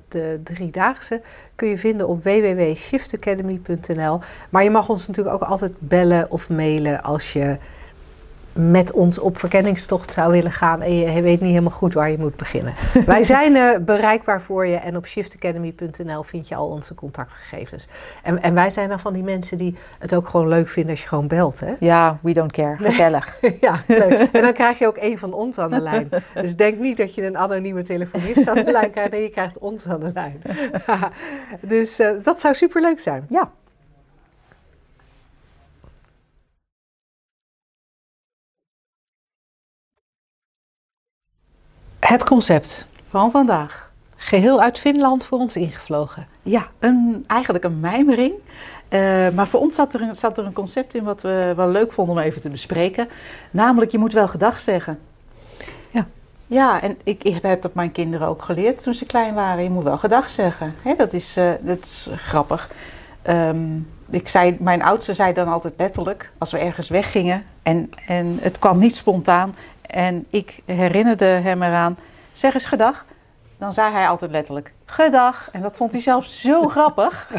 de 0.09 0.41
driedaagse, 0.45 1.23
kun 1.55 1.69
je 1.69 1.79
vinden 1.79 2.09
op 2.09 2.23
www.shiftacademy.nl. 2.23 4.21
Maar 4.51 4.63
je 4.63 4.71
mag 4.71 4.89
ons 4.89 5.07
natuurlijk 5.07 5.35
ook 5.35 5.49
altijd 5.49 5.73
bellen 5.79 6.31
of 6.31 6.49
mailen 6.51 7.03
als 7.03 7.33
je 7.33 7.57
met 8.53 8.93
ons 8.93 9.19
op 9.19 9.39
verkenningstocht 9.39 10.13
zou 10.13 10.33
willen 10.33 10.53
gaan 10.53 10.83
en 10.83 10.95
je 10.95 11.23
weet 11.23 11.41
niet 11.41 11.51
helemaal 11.51 11.71
goed 11.71 11.95
waar 11.95 12.11
je 12.11 12.19
moet 12.19 12.37
beginnen. 12.37 12.75
Wij 13.07 13.23
zijn 13.23 13.57
eh, 13.57 13.79
bereikbaar 13.81 14.41
voor 14.41 14.67
je 14.67 14.77
en 14.77 14.97
op 14.97 15.07
shiftacademy.nl 15.07 16.23
vind 16.23 16.49
je 16.49 16.55
al 16.55 16.69
onze 16.69 16.95
contactgegevens. 16.95 17.87
En, 18.23 18.43
en 18.43 18.55
wij 18.55 18.71
zijn 18.71 18.89
dan 18.89 19.01
van 19.01 19.13
die 19.13 19.23
mensen 19.23 19.59
die 19.59 19.77
het 19.99 20.15
ook 20.15 20.29
gewoon 20.29 20.49
leuk 20.49 20.69
vinden 20.69 20.91
als 20.91 21.03
je 21.03 21.09
gewoon 21.09 21.29
belt. 21.29 21.61
Hè? 21.61 21.75
Ja, 21.81 22.19
we 22.23 22.33
don't 22.33 22.53
care. 22.53 22.77
Gezellig. 22.77 23.39
Ja, 23.61 23.81
leuk. 23.87 24.29
En 24.33 24.43
dan 24.43 24.53
krijg 24.53 24.79
je 24.79 24.87
ook 24.87 24.97
een 25.01 25.19
van 25.19 25.33
ons 25.33 25.59
aan 25.59 25.71
de 25.71 25.81
lijn. 25.81 26.09
Dus 26.35 26.57
denk 26.57 26.79
niet 26.79 26.97
dat 26.97 27.15
je 27.15 27.27
een 27.27 27.37
anonieme 27.37 27.83
telefonist 27.83 28.49
aan 28.49 28.65
de 28.65 28.73
lijn 28.73 28.91
krijgt. 28.91 29.11
Nee, 29.11 29.23
je 29.23 29.29
krijgt 29.29 29.59
ons 29.59 29.87
aan 29.87 30.01
de 30.01 30.11
lijn. 30.15 30.43
dus 31.61 31.99
eh, 31.99 32.09
dat 32.25 32.41
zou 32.41 32.55
superleuk 32.55 33.01
zijn. 33.01 33.27
Ja. 33.29 33.51
Het 42.11 42.25
concept. 42.25 42.87
Van 43.09 43.31
vandaag. 43.31 43.91
Geheel 44.17 44.61
uit 44.61 44.79
Finland 44.79 45.25
voor 45.25 45.39
ons 45.39 45.57
ingevlogen. 45.57 46.27
Ja, 46.43 46.69
een, 46.79 47.25
eigenlijk 47.27 47.65
een 47.65 47.81
mijmering. 47.81 48.33
Eh, 48.89 49.29
maar 49.35 49.49
voor 49.49 49.61
ons 49.61 49.75
zat 49.75 49.95
er, 49.95 50.01
een, 50.01 50.15
zat 50.15 50.39
er 50.39 50.45
een 50.45 50.53
concept 50.53 50.95
in 50.95 51.05
wat 51.05 51.23
we 51.23 51.53
wel 51.57 51.69
leuk 51.69 51.93
vonden 51.93 52.15
om 52.15 52.21
even 52.21 52.41
te 52.41 52.49
bespreken. 52.49 53.09
Namelijk, 53.51 53.91
je 53.91 53.99
moet 53.99 54.13
wel 54.13 54.29
gedag 54.29 54.61
zeggen. 54.61 54.99
Ja. 55.91 56.07
Ja, 56.47 56.81
en 56.81 56.99
ik, 57.05 57.25
ik 57.25 57.43
heb 57.43 57.63
dat 57.63 57.75
mijn 57.75 57.93
kinderen 57.93 58.29
ook 58.29 58.43
geleerd 58.43 58.83
toen 58.83 58.95
ze 58.95 59.07
klein 59.07 59.35
waren. 59.35 59.63
Je 59.63 59.71
moet 59.71 59.85
wel 59.85 59.99
gedag 59.99 60.31
zeggen. 60.31 60.75
Hè, 60.83 60.95
dat, 60.95 61.13
is, 61.13 61.37
eh, 61.37 61.51
dat 61.61 61.85
is 61.85 62.11
grappig. 62.17 62.71
Ehm, 63.23 63.79
ik 64.11 64.29
zei, 64.29 64.57
mijn 64.61 64.83
oudste 64.83 65.15
zei 65.15 65.33
dan 65.33 65.49
altijd 65.49 65.75
letterlijk, 65.77 66.33
als 66.39 66.51
we 66.51 66.59
ergens 66.59 66.89
weggingen 66.89 67.45
en, 67.63 67.91
en 68.07 68.39
het 68.41 68.59
kwam 68.59 68.79
niet 68.79 68.97
spontaan 68.97 69.55
en 69.91 70.27
ik 70.31 70.61
herinnerde 70.65 71.25
hem 71.25 71.63
eraan, 71.63 71.97
zeg 72.33 72.55
eens 72.55 72.67
gedag. 72.67 73.05
Dan 73.59 73.73
zei 73.73 73.93
hij 73.93 74.09
altijd 74.09 74.31
letterlijk, 74.31 74.73
gedag. 74.85 75.49
En 75.53 75.63
dat 75.63 75.77
vond 75.77 75.93
hij 75.93 76.01
zelf 76.01 76.25
zo 76.25 76.69
grappig. 76.75 77.31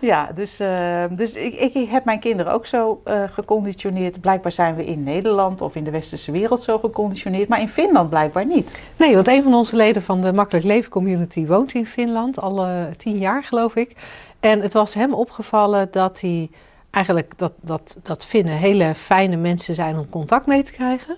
ja, 0.00 0.30
dus, 0.34 0.60
uh, 0.60 1.04
dus 1.10 1.34
ik, 1.34 1.74
ik, 1.74 1.88
heb 1.88 2.04
mijn 2.04 2.20
kinderen 2.20 2.52
ook 2.52 2.66
zo 2.66 3.02
uh, 3.04 3.22
geconditioneerd. 3.26 4.20
Blijkbaar 4.20 4.52
zijn 4.52 4.74
we 4.74 4.84
in 4.84 5.02
Nederland 5.02 5.60
of 5.60 5.74
in 5.74 5.84
de 5.84 5.90
westerse 5.90 6.32
wereld 6.32 6.62
zo 6.62 6.78
geconditioneerd, 6.78 7.48
maar 7.48 7.60
in 7.60 7.68
Finland 7.68 8.10
blijkbaar 8.10 8.46
niet. 8.46 8.78
Nee, 8.96 9.14
want 9.14 9.28
een 9.28 9.42
van 9.42 9.54
onze 9.54 9.76
leden 9.76 10.02
van 10.02 10.20
de 10.20 10.32
Makkelijk 10.32 10.64
Leven 10.64 10.90
Community 10.90 11.46
woont 11.46 11.74
in 11.74 11.86
Finland, 11.86 12.40
al 12.40 12.66
uh, 12.66 12.84
tien 12.96 13.18
jaar 13.18 13.44
geloof 13.44 13.76
ik. 13.76 13.96
En 14.40 14.60
het 14.60 14.72
was 14.72 14.94
hem 14.94 15.14
opgevallen 15.14 15.88
dat 15.90 16.20
hij 16.20 16.50
eigenlijk 16.92 17.38
dat, 17.38 17.52
dat, 17.60 17.96
dat 18.02 18.26
Finnen 18.26 18.56
hele 18.56 18.94
fijne 18.94 19.36
mensen 19.36 19.74
zijn 19.74 19.98
om 19.98 20.08
contact 20.08 20.46
mee 20.46 20.62
te 20.62 20.72
krijgen. 20.72 21.16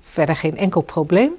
Verder 0.00 0.36
geen 0.36 0.56
enkel 0.56 0.80
probleem. 0.80 1.32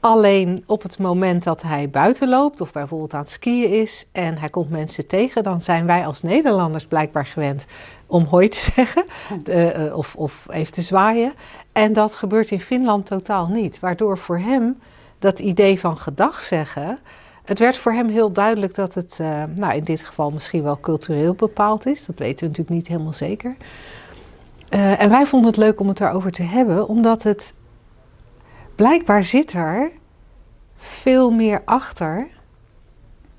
Alleen 0.00 0.62
op 0.66 0.82
het 0.82 0.98
moment 0.98 1.42
dat 1.44 1.62
hij 1.62 1.90
buiten 1.90 2.28
loopt 2.28 2.60
of 2.60 2.72
bijvoorbeeld 2.72 3.14
aan 3.14 3.20
het 3.20 3.30
skiën 3.30 3.70
is 3.70 4.06
en 4.12 4.38
hij 4.38 4.48
komt 4.48 4.70
mensen 4.70 5.06
tegen, 5.06 5.42
dan 5.42 5.60
zijn 5.60 5.86
wij 5.86 6.06
als 6.06 6.22
Nederlanders 6.22 6.86
blijkbaar 6.86 7.26
gewend 7.26 7.66
om 8.06 8.24
hoi 8.24 8.48
te 8.48 8.70
zeggen 8.74 9.04
uh, 9.44 9.96
of, 9.96 10.14
of 10.16 10.46
even 10.50 10.72
te 10.72 10.82
zwaaien. 10.82 11.32
En 11.72 11.92
dat 11.92 12.14
gebeurt 12.14 12.50
in 12.50 12.60
Finland 12.60 13.06
totaal 13.06 13.46
niet. 13.46 13.80
Waardoor 13.80 14.18
voor 14.18 14.38
hem 14.38 14.80
dat 15.18 15.38
idee 15.38 15.80
van 15.80 15.96
gedag 15.96 16.40
zeggen, 16.40 16.98
het 17.46 17.58
werd 17.58 17.76
voor 17.76 17.92
hem 17.92 18.08
heel 18.08 18.32
duidelijk 18.32 18.74
dat 18.74 18.94
het, 18.94 19.18
uh, 19.20 19.42
nou 19.54 19.74
in 19.74 19.84
dit 19.84 20.00
geval 20.00 20.30
misschien 20.30 20.62
wel 20.62 20.80
cultureel 20.80 21.34
bepaald 21.34 21.86
is. 21.86 22.06
Dat 22.06 22.18
weten 22.18 22.38
we 22.38 22.46
natuurlijk 22.46 22.76
niet 22.76 22.86
helemaal 22.86 23.12
zeker. 23.12 23.56
Uh, 24.70 25.00
en 25.00 25.10
wij 25.10 25.26
vonden 25.26 25.48
het 25.48 25.58
leuk 25.58 25.80
om 25.80 25.88
het 25.88 25.98
daarover 25.98 26.30
te 26.30 26.42
hebben, 26.42 26.88
omdat 26.88 27.22
het 27.22 27.54
blijkbaar 28.74 29.24
zit 29.24 29.52
er 29.52 29.90
veel 30.76 31.30
meer 31.30 31.62
achter 31.64 32.26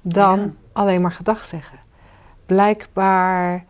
dan 0.01 0.39
ja. 0.39 0.51
alleen 0.71 1.01
maar 1.01 1.11
gedag 1.11 1.45
zeggen. 1.45 1.79
Blijkbaar 2.45 3.65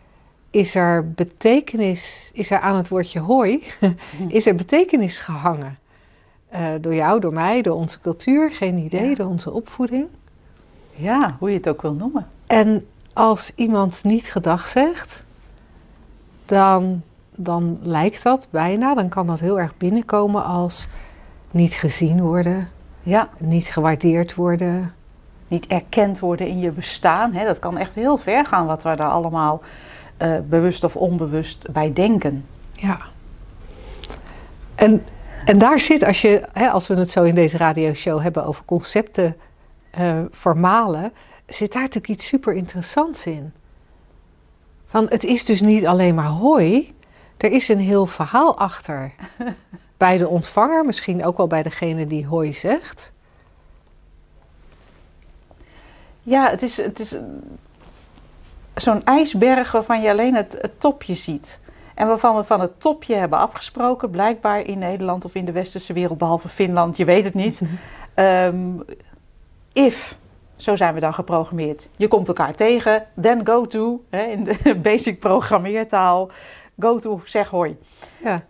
is 0.49 0.75
er 0.75 1.11
betekenis, 1.11 2.31
is 2.33 2.51
er 2.51 2.59
aan 2.59 2.75
het 2.75 2.87
woordje 2.87 3.19
hoi, 3.19 3.63
is 4.27 4.45
er 4.45 4.55
betekenis 4.55 5.19
gehangen. 5.19 5.79
Uh, 6.53 6.67
door 6.81 6.95
jou, 6.95 7.19
door 7.19 7.33
mij, 7.33 7.61
door 7.61 7.75
onze 7.75 7.99
cultuur, 7.99 8.51
geen 8.51 8.77
idee, 8.77 9.09
ja. 9.09 9.15
door 9.15 9.27
onze 9.27 9.51
opvoeding. 9.51 10.07
Ja, 10.97 11.35
hoe 11.39 11.49
je 11.49 11.57
het 11.57 11.69
ook 11.69 11.81
wil 11.81 11.93
noemen. 11.93 12.27
En 12.47 12.87
als 13.13 13.51
iemand 13.55 14.03
niet 14.03 14.31
gedag 14.31 14.67
zegt, 14.67 15.23
dan, 16.45 17.01
dan 17.35 17.79
lijkt 17.81 18.23
dat 18.23 18.47
bijna, 18.49 18.93
dan 18.93 19.09
kan 19.09 19.27
dat 19.27 19.39
heel 19.39 19.59
erg 19.59 19.77
binnenkomen 19.77 20.43
als 20.43 20.87
niet 21.51 21.73
gezien 21.73 22.21
worden, 22.21 22.69
ja. 23.03 23.29
niet 23.37 23.65
gewaardeerd 23.65 24.35
worden. 24.35 24.91
Niet 25.47 25.67
erkend 25.67 26.19
worden 26.19 26.47
in 26.47 26.59
je 26.59 26.71
bestaan. 26.71 27.33
Hè? 27.33 27.45
Dat 27.45 27.59
kan 27.59 27.77
echt 27.77 27.95
heel 27.95 28.17
ver 28.17 28.45
gaan 28.45 28.65
wat 28.65 28.83
we 28.83 28.95
daar 28.95 29.09
allemaal 29.09 29.61
uh, 30.21 30.37
bewust 30.49 30.83
of 30.83 30.95
onbewust 30.95 31.71
bij 31.71 31.93
denken. 31.93 32.45
Ja. 32.71 32.97
En, 34.75 35.03
en 35.45 35.57
daar 35.57 35.79
zit, 35.79 36.03
als, 36.03 36.21
je, 36.21 36.47
hè, 36.53 36.69
als 36.69 36.87
we 36.87 36.95
het 36.95 37.11
zo 37.11 37.23
in 37.23 37.35
deze 37.35 37.57
radioshow 37.57 38.21
hebben 38.21 38.45
over 38.45 38.65
concepten 38.65 39.35
uh, 39.99 40.21
formalen, 40.31 41.13
zit 41.45 41.73
daar 41.73 41.81
natuurlijk 41.81 42.13
iets 42.13 42.27
super 42.27 42.53
interessants 42.53 43.25
in. 43.25 43.53
Van 44.87 45.05
het 45.09 45.23
is 45.23 45.45
dus 45.45 45.61
niet 45.61 45.85
alleen 45.85 46.15
maar 46.15 46.25
hoi, 46.25 46.95
er 47.37 47.51
is 47.51 47.67
een 47.67 47.79
heel 47.79 48.05
verhaal 48.05 48.57
achter. 48.57 49.13
bij 49.97 50.17
de 50.17 50.27
ontvanger, 50.27 50.85
misschien 50.85 51.25
ook 51.25 51.37
wel 51.37 51.47
bij 51.47 51.63
degene 51.63 52.07
die 52.07 52.25
hoi 52.25 52.53
zegt. 52.53 53.11
Ja, 56.23 56.49
het 56.49 56.61
is, 56.61 56.77
het 56.77 56.99
is 56.99 57.15
zo'n 58.75 59.05
ijsberg 59.05 59.71
waarvan 59.71 60.01
je 60.01 60.09
alleen 60.09 60.35
het, 60.35 60.57
het, 60.61 60.79
topje 60.79 61.15
ziet. 61.15 61.59
En 61.93 62.07
waarvan 62.07 62.35
we 62.35 62.43
van 62.43 62.61
het 62.61 62.79
topje 62.81 63.15
hebben 63.15 63.39
afgesproken, 63.39 64.09
blijkbaar 64.09 64.59
in 64.59 64.79
Nederland 64.79 65.25
of 65.25 65.35
in 65.35 65.45
de 65.45 65.51
westerse 65.51 65.93
wereld, 65.93 66.17
behalve 66.17 66.49
Finland, 66.49 66.97
je 66.97 67.05
weet 67.05 67.23
het 67.23 67.33
niet. 67.33 67.61
um, 68.15 68.83
if, 69.77 70.17
zo 70.55 70.75
zijn 70.75 70.93
we 70.93 70.99
dan 70.99 71.13
geprogrammeerd. 71.13 71.89
Je 71.95 72.07
komt 72.07 72.27
elkaar 72.27 72.55
tegen, 72.55 73.05
then 73.21 73.45
go 73.45 73.65
to, 73.65 74.03
hè, 74.09 74.23
in 74.23 74.43
de 74.43 74.75
basic 74.83 75.19
programmeertaal. 75.19 76.31
Go 76.79 76.99
to, 76.99 77.21
zeg 77.25 77.49
hoi. 77.49 77.77
Ja. 78.23 78.43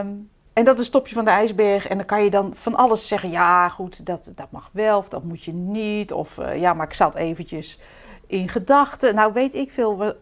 Um, 0.00 0.30
en 0.52 0.64
dat 0.64 0.78
is 0.78 0.82
het 0.82 0.92
topje 0.92 1.14
van 1.14 1.24
de 1.24 1.30
ijsberg. 1.30 1.86
En 1.86 1.96
dan 1.96 2.06
kan 2.06 2.24
je 2.24 2.30
dan 2.30 2.52
van 2.54 2.74
alles 2.74 3.08
zeggen. 3.08 3.30
Ja, 3.30 3.68
goed, 3.68 4.06
dat, 4.06 4.32
dat 4.34 4.50
mag 4.50 4.70
wel 4.72 4.98
of 4.98 5.08
dat 5.08 5.24
moet 5.24 5.44
je 5.44 5.52
niet. 5.52 6.12
Of 6.12 6.38
uh, 6.38 6.60
ja, 6.60 6.74
maar 6.74 6.86
ik 6.86 6.94
zat 6.94 7.14
eventjes 7.14 7.80
in 8.26 8.48
gedachten. 8.48 9.14
Nou, 9.14 9.32
weet 9.32 9.54
ik 9.54 9.72
veel 9.72 10.14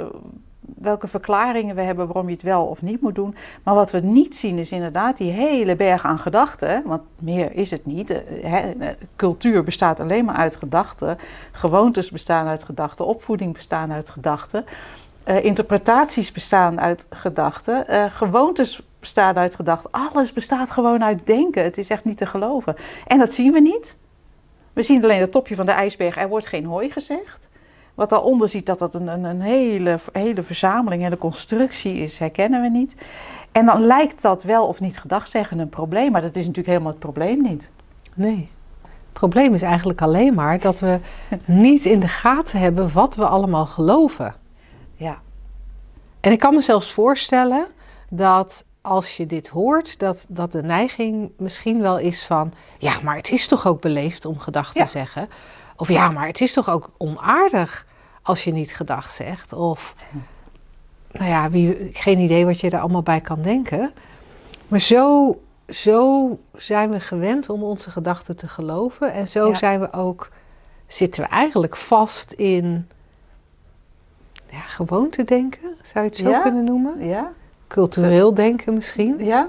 welke 0.78 1.08
verklaringen 1.08 1.74
we 1.74 1.82
hebben 1.82 2.06
waarom 2.06 2.26
je 2.26 2.32
het 2.32 2.42
wel 2.42 2.64
of 2.64 2.82
niet 2.82 3.00
moet 3.00 3.14
doen. 3.14 3.34
Maar 3.62 3.74
wat 3.74 3.90
we 3.90 4.00
niet 4.00 4.36
zien 4.36 4.58
is 4.58 4.70
inderdaad 4.70 5.16
die 5.16 5.30
hele 5.30 5.76
berg 5.76 6.04
aan 6.04 6.18
gedachten. 6.18 6.82
Want 6.86 7.02
meer 7.18 7.52
is 7.52 7.70
het 7.70 7.86
niet. 7.86 8.08
He, 8.42 8.72
cultuur 9.16 9.64
bestaat 9.64 10.00
alleen 10.00 10.24
maar 10.24 10.36
uit 10.36 10.56
gedachten. 10.56 11.18
Gewoontes 11.52 12.10
bestaan 12.10 12.46
uit 12.46 12.64
gedachten. 12.64 13.06
Opvoeding 13.06 13.52
bestaan 13.52 13.92
uit 13.92 14.10
gedachten. 14.10 14.64
Uh, 15.26 15.44
interpretaties 15.44 16.32
bestaan 16.32 16.80
uit 16.80 17.06
gedachten. 17.10 18.10
Gewoontes 18.10 18.82
bestaan 19.00 19.36
uit 19.36 19.54
gedachten. 19.54 19.90
Alles 19.90 20.32
bestaat 20.32 20.70
gewoon 20.70 21.04
uit 21.04 21.26
denken. 21.26 21.64
Het 21.64 21.78
is 21.78 21.90
echt 21.90 22.04
niet 22.04 22.18
te 22.18 22.26
geloven. 22.26 22.76
En 23.06 23.18
dat 23.18 23.32
zien 23.32 23.52
we 23.52 23.60
niet. 23.60 23.96
We 24.72 24.82
zien 24.82 25.02
alleen 25.02 25.20
het 25.20 25.32
topje 25.32 25.54
van 25.54 25.66
de 25.66 25.72
ijsberg. 25.72 26.16
Er 26.16 26.28
wordt 26.28 26.46
geen 26.46 26.64
hooi 26.64 26.90
gezegd. 26.90 27.48
Wat 27.95 28.11
daaronder 28.11 28.49
ziet 28.49 28.66
dat 28.66 28.78
dat 28.78 28.95
een, 28.95 29.07
een, 29.07 29.24
een 29.24 29.40
hele, 29.40 29.99
hele 30.12 30.43
verzameling, 30.43 31.03
hele 31.03 31.18
constructie 31.18 31.95
is, 31.95 32.18
herkennen 32.18 32.62
we 32.62 32.68
niet. 32.68 32.95
En 33.53 33.66
dan 33.66 33.80
lijkt 33.86 34.22
dat 34.22 34.43
wel 34.43 34.66
of 34.66 34.80
niet 34.80 34.99
gedacht 34.99 35.30
zeggen 35.30 35.59
een 35.59 35.68
probleem. 35.68 36.12
Maar 36.12 36.20
dat 36.20 36.36
is 36.36 36.47
natuurlijk 36.47 36.66
helemaal 36.66 36.90
het 36.90 37.01
probleem 37.01 37.43
niet. 37.43 37.70
Nee. 38.14 38.49
Het 38.82 39.30
probleem 39.30 39.55
is 39.55 39.62
eigenlijk 39.62 40.03
alleen 40.03 40.34
maar 40.34 40.61
dat 40.61 40.80
we 40.80 41.01
niet 41.45 41.84
in 41.84 42.01
de 42.01 42.09
gaten 42.09 42.59
hebben 42.59 42.93
wat 42.93 43.14
we 43.14 43.26
allemaal 43.26 43.66
geloven. 43.66 44.34
Ja. 44.95 45.20
En 46.20 46.32
ik 46.32 46.38
kan 46.38 46.55
me 46.55 46.61
zelfs 46.61 46.93
voorstellen 46.93 47.66
dat 48.09 48.64
als 48.80 49.16
je 49.16 49.26
dit 49.26 49.49
hoort, 49.49 49.99
dat, 49.99 50.26
dat 50.28 50.53
de 50.53 50.62
neiging 50.62 51.32
misschien 51.36 51.80
wel 51.80 51.99
is 51.99 52.24
van: 52.24 52.53
ja, 52.78 53.01
maar 53.03 53.16
het 53.16 53.30
is 53.30 53.49
toch 53.49 53.66
ook 53.66 53.80
beleefd 53.80 54.24
om 54.24 54.38
gedag 54.38 54.72
te 54.72 54.78
ja. 54.78 54.86
zeggen? 54.86 55.28
Of 55.83 55.89
ja, 55.89 56.11
maar 56.11 56.26
het 56.26 56.41
is 56.41 56.53
toch 56.53 56.70
ook 56.70 56.91
onaardig 56.97 57.87
als 58.22 58.45
je 58.45 58.53
niet 58.53 58.74
gedag 58.74 59.11
zegt? 59.11 59.53
Of, 59.53 59.95
nou 61.11 61.30
ja, 61.30 61.51
wie, 61.51 61.91
geen 61.93 62.18
idee 62.18 62.45
wat 62.45 62.61
je 62.61 62.70
er 62.70 62.80
allemaal 62.80 63.03
bij 63.03 63.20
kan 63.20 63.43
denken. 63.43 63.93
Maar 64.68 64.80
zo, 64.80 65.41
zo 65.68 66.39
zijn 66.57 66.91
we 66.91 67.01
gewend 67.01 67.49
om 67.49 67.62
onze 67.62 67.91
gedachten 67.91 68.37
te 68.37 68.49
geloven. 68.49 69.12
En 69.12 69.28
zo 69.28 69.47
ja. 69.49 69.55
zijn 69.55 69.80
we 69.80 69.93
ook, 69.93 70.28
zitten 70.87 71.22
we 71.22 71.28
eigenlijk 71.28 71.76
vast 71.76 72.33
in 72.33 72.89
ja, 74.51 74.61
gewoonte 74.61 75.24
denken, 75.24 75.76
zou 75.83 76.05
je 76.05 76.11
het 76.11 76.16
zo 76.16 76.28
ja? 76.28 76.43
kunnen 76.43 76.64
noemen? 76.64 77.07
Ja. 77.07 77.33
Cultureel 77.66 78.35
denken 78.35 78.74
misschien. 78.74 79.24
Ja. 79.24 79.49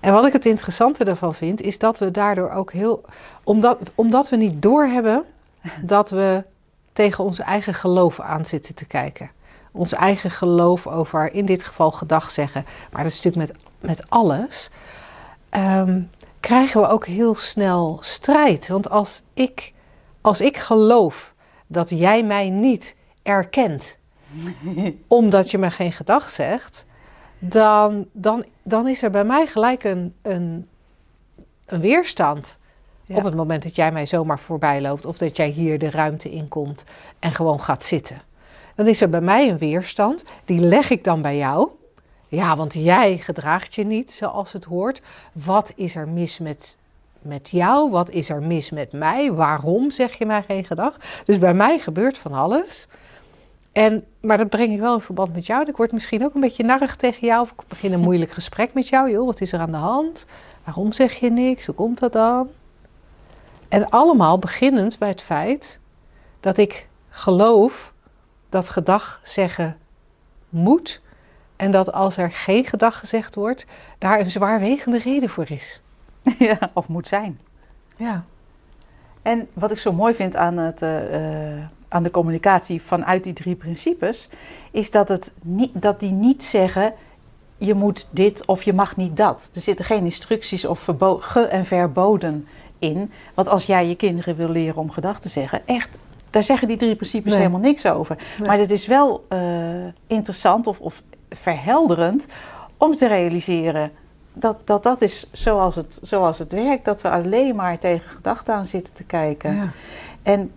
En 0.00 0.12
wat 0.12 0.26
ik 0.26 0.32
het 0.32 0.46
interessante 0.46 1.04
daarvan 1.04 1.34
vind, 1.34 1.60
is 1.60 1.78
dat 1.78 1.98
we 1.98 2.10
daardoor 2.10 2.50
ook 2.50 2.72
heel. 2.72 3.04
Omdat, 3.44 3.78
omdat 3.94 4.28
we 4.28 4.36
niet 4.36 4.62
doorhebben 4.62 5.24
dat 5.82 6.10
we 6.10 6.44
tegen 6.92 7.24
onze 7.24 7.42
eigen 7.42 7.74
geloof 7.74 8.20
aan 8.20 8.44
zitten 8.44 8.74
te 8.74 8.86
kijken. 8.86 9.30
Ons 9.72 9.92
eigen 9.92 10.30
geloof 10.30 10.86
over, 10.86 11.32
in 11.32 11.44
dit 11.44 11.64
geval 11.64 11.90
gedag 11.90 12.30
zeggen, 12.30 12.64
maar 12.92 13.02
dat 13.02 13.12
is 13.12 13.22
natuurlijk 13.22 13.52
met, 13.52 13.62
met 13.80 14.10
alles. 14.10 14.70
Um, 15.50 16.10
krijgen 16.40 16.80
we 16.80 16.86
ook 16.86 17.06
heel 17.06 17.34
snel 17.34 17.96
strijd. 18.00 18.68
Want 18.68 18.90
als 18.90 19.22
ik, 19.34 19.72
als 20.20 20.40
ik 20.40 20.56
geloof 20.56 21.34
dat 21.66 21.90
jij 21.90 22.22
mij 22.24 22.50
niet 22.50 22.96
erkent, 23.22 23.98
omdat 25.06 25.50
je 25.50 25.58
me 25.58 25.70
geen 25.70 25.92
gedag 25.92 26.30
zegt, 26.30 26.84
dan, 27.38 28.06
dan, 28.12 28.44
dan 28.62 28.88
is 28.88 29.02
er 29.02 29.10
bij 29.10 29.24
mij 29.24 29.46
gelijk 29.46 29.84
een, 29.84 30.14
een, 30.22 30.68
een 31.66 31.80
weerstand. 31.80 32.58
Op 33.08 33.24
het 33.24 33.34
moment 33.34 33.62
dat 33.62 33.76
jij 33.76 33.92
mij 33.92 34.06
zomaar 34.06 34.38
voorbij 34.38 34.80
loopt 34.80 35.06
of 35.06 35.18
dat 35.18 35.36
jij 35.36 35.48
hier 35.48 35.78
de 35.78 35.90
ruimte 35.90 36.30
inkomt 36.30 36.84
en 37.18 37.32
gewoon 37.32 37.60
gaat 37.60 37.84
zitten. 37.84 38.22
Dan 38.74 38.86
is 38.86 39.00
er 39.00 39.10
bij 39.10 39.20
mij 39.20 39.48
een 39.48 39.58
weerstand, 39.58 40.24
die 40.44 40.60
leg 40.60 40.90
ik 40.90 41.04
dan 41.04 41.22
bij 41.22 41.36
jou. 41.36 41.68
Ja, 42.28 42.56
want 42.56 42.72
jij 42.72 43.18
gedraagt 43.18 43.74
je 43.74 43.84
niet 43.84 44.12
zoals 44.12 44.52
het 44.52 44.64
hoort. 44.64 45.02
Wat 45.32 45.72
is 45.76 45.96
er 45.96 46.08
mis 46.08 46.38
met, 46.38 46.76
met 47.22 47.50
jou? 47.50 47.90
Wat 47.90 48.10
is 48.10 48.28
er 48.28 48.42
mis 48.42 48.70
met 48.70 48.92
mij? 48.92 49.32
Waarom 49.32 49.90
zeg 49.90 50.18
je 50.18 50.26
mij 50.26 50.42
geen 50.42 50.64
gedag? 50.64 50.96
Dus 51.24 51.38
bij 51.38 51.54
mij 51.54 51.78
gebeurt 51.78 52.18
van 52.18 52.32
alles. 52.32 52.86
En, 53.72 54.04
maar 54.20 54.38
dat 54.38 54.48
breng 54.48 54.72
ik 54.72 54.80
wel 54.80 54.94
in 54.94 55.00
verband 55.00 55.34
met 55.34 55.46
jou. 55.46 55.68
Ik 55.68 55.76
word 55.76 55.92
misschien 55.92 56.24
ook 56.24 56.34
een 56.34 56.40
beetje 56.40 56.64
narrig 56.64 56.96
tegen 56.96 57.26
jou. 57.26 57.40
Of 57.40 57.50
ik 57.50 57.68
begin 57.68 57.92
een 57.92 58.00
moeilijk 58.00 58.30
gesprek 58.30 58.74
met 58.74 58.88
jou. 58.88 59.10
Joh, 59.10 59.26
wat 59.26 59.40
is 59.40 59.52
er 59.52 59.60
aan 59.60 59.70
de 59.70 59.76
hand? 59.76 60.24
Waarom 60.64 60.92
zeg 60.92 61.12
je 61.12 61.30
niks? 61.30 61.66
Hoe 61.66 61.74
komt 61.74 61.98
dat 61.98 62.12
dan? 62.12 62.48
En 63.74 63.90
allemaal 63.90 64.38
beginnend 64.38 64.98
bij 64.98 65.08
het 65.08 65.22
feit 65.22 65.78
dat 66.40 66.56
ik 66.56 66.88
geloof 67.08 67.92
dat 68.48 68.68
gedag 68.68 69.20
zeggen 69.22 69.76
moet. 70.48 71.00
En 71.56 71.70
dat 71.70 71.92
als 71.92 72.16
er 72.16 72.32
geen 72.32 72.64
gedag 72.64 72.98
gezegd 72.98 73.34
wordt, 73.34 73.66
daar 73.98 74.20
een 74.20 74.30
zwaarwegende 74.30 74.98
reden 74.98 75.28
voor 75.28 75.50
is. 75.50 75.80
ja, 76.38 76.58
of 76.72 76.88
moet 76.88 77.08
zijn. 77.08 77.40
Ja. 77.96 78.24
En 79.22 79.48
wat 79.52 79.70
ik 79.70 79.78
zo 79.78 79.92
mooi 79.92 80.14
vind 80.14 80.36
aan, 80.36 80.56
het, 80.56 80.82
uh, 80.82 81.64
aan 81.88 82.02
de 82.02 82.10
communicatie 82.10 82.82
vanuit 82.82 83.24
die 83.24 83.32
drie 83.32 83.54
principes, 83.54 84.28
is 84.70 84.90
dat, 84.90 85.08
het 85.08 85.32
niet, 85.42 85.70
dat 85.82 86.00
die 86.00 86.12
niet 86.12 86.44
zeggen: 86.44 86.94
je 87.56 87.74
moet 87.74 88.08
dit 88.10 88.44
of 88.44 88.62
je 88.62 88.72
mag 88.72 88.96
niet 88.96 89.16
dat. 89.16 89.50
Er 89.54 89.60
zitten 89.60 89.84
geen 89.84 90.04
instructies 90.04 90.64
of 90.64 90.88
ge- 91.20 91.46
en 91.46 91.66
verboden 91.66 92.46
in. 92.78 93.10
Want 93.34 93.48
als 93.48 93.66
jij 93.66 93.86
je 93.88 93.94
kinderen 93.94 94.36
wil 94.36 94.48
leren 94.48 94.76
om 94.76 94.90
gedag 94.90 95.20
te 95.20 95.28
zeggen, 95.28 95.62
echt, 95.66 95.98
daar 96.30 96.42
zeggen 96.42 96.68
die 96.68 96.76
drie 96.76 96.94
principes 96.94 97.30
Nee. 97.30 97.40
helemaal 97.40 97.60
niks 97.60 97.86
over. 97.86 98.16
Nee. 98.38 98.46
Maar 98.48 98.58
het 98.58 98.70
is 98.70 98.86
wel 98.86 99.24
eh, 99.28 99.38
interessant 100.06 100.66
of, 100.66 100.80
of 100.80 101.02
verhelderend 101.30 102.26
om 102.76 102.94
te 102.94 103.08
realiseren 103.08 103.90
dat 104.32 104.56
dat, 104.66 104.82
dat 104.82 105.02
is 105.02 105.26
zoals 105.32 105.74
het, 105.74 105.98
zoals 106.02 106.38
het 106.38 106.52
werkt. 106.52 106.84
Dat 106.84 107.02
we 107.02 107.10
alleen 107.10 107.56
maar 107.56 107.78
tegen 107.78 108.10
gedachten 108.10 108.54
aan 108.54 108.66
zitten 108.66 108.94
te 108.94 109.04
kijken. 109.04 109.54
ja. 109.54 109.70
En 110.22 110.52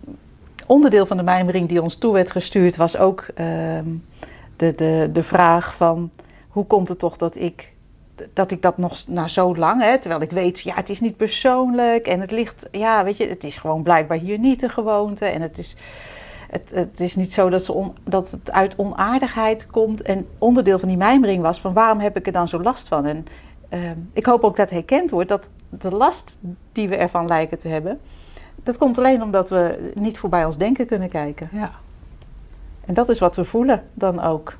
onderdeel 0.66 1.06
van 1.06 1.16
de 1.16 1.22
mijmering 1.22 1.68
die 1.68 1.82
ons 1.82 1.96
toe 1.96 2.12
werd 2.12 2.30
gestuurd 2.30 2.76
was 2.76 2.96
ook 2.96 3.26
ehm, 3.34 3.84
de, 4.56 4.74
de, 4.74 5.10
de 5.12 5.22
vraag 5.22 5.74
van 5.74 6.10
hoe 6.48 6.64
komt 6.66 6.88
het 6.88 6.98
toch 6.98 7.16
dat 7.16 7.36
ik 7.36 7.72
dat 8.32 8.50
ik 8.50 8.62
dat 8.62 8.78
nog 8.78 9.06
na 9.08 9.28
zo 9.28 9.56
lang, 9.56 9.82
hè, 9.82 9.98
terwijl 9.98 10.22
ik 10.22 10.30
weet, 10.30 10.60
ja, 10.60 10.74
het 10.74 10.88
is 10.88 11.00
niet 11.00 11.16
persoonlijk 11.16 12.06
en 12.06 12.20
het 12.20 12.30
ligt, 12.30 12.68
ja, 12.70 13.04
weet 13.04 13.16
je, 13.16 13.28
het 13.28 13.44
is 13.44 13.58
gewoon 13.58 13.82
blijkbaar 13.82 14.18
hier 14.18 14.38
niet 14.38 14.60
de 14.60 14.68
gewoonte 14.68 15.26
en 15.26 15.42
het 15.42 15.58
is, 15.58 15.76
het, 16.50 16.70
het 16.74 17.00
is 17.00 17.16
niet 17.16 17.32
zo 17.32 17.48
dat, 17.48 17.64
ze 17.64 17.72
on- 17.72 17.96
dat 18.04 18.30
het 18.30 18.52
uit 18.52 18.76
onaardigheid 18.76 19.66
komt. 19.66 20.02
En 20.02 20.26
onderdeel 20.38 20.78
van 20.78 20.88
die 20.88 20.96
mijmering 20.96 21.42
was 21.42 21.60
van 21.60 21.72
waarom 21.72 22.00
heb 22.00 22.16
ik 22.16 22.26
er 22.26 22.32
dan 22.32 22.48
zo 22.48 22.62
last 22.62 22.88
van? 22.88 23.04
En 23.06 23.26
ehm, 23.68 23.96
ik 24.12 24.26
hoop 24.26 24.44
ook 24.44 24.56
dat 24.56 24.70
herkend 24.70 25.10
wordt 25.10 25.28
dat 25.28 25.48
de 25.68 25.90
last 25.90 26.38
die 26.72 26.88
we 26.88 26.96
ervan 26.96 27.26
lijken 27.26 27.58
te 27.58 27.68
hebben, 27.68 28.00
dat 28.62 28.76
komt 28.76 28.98
alleen 28.98 29.22
omdat 29.22 29.48
we 29.50 29.90
niet 29.94 30.18
voorbij 30.18 30.44
ons 30.44 30.56
denken 30.56 30.86
kunnen 30.86 31.08
kijken. 31.08 31.48
ja. 31.52 31.70
En 32.84 32.94
dat 32.94 33.08
is 33.08 33.18
wat 33.18 33.36
we 33.36 33.44
voelen 33.44 33.82
dan 33.94 34.20
ook. 34.22 34.56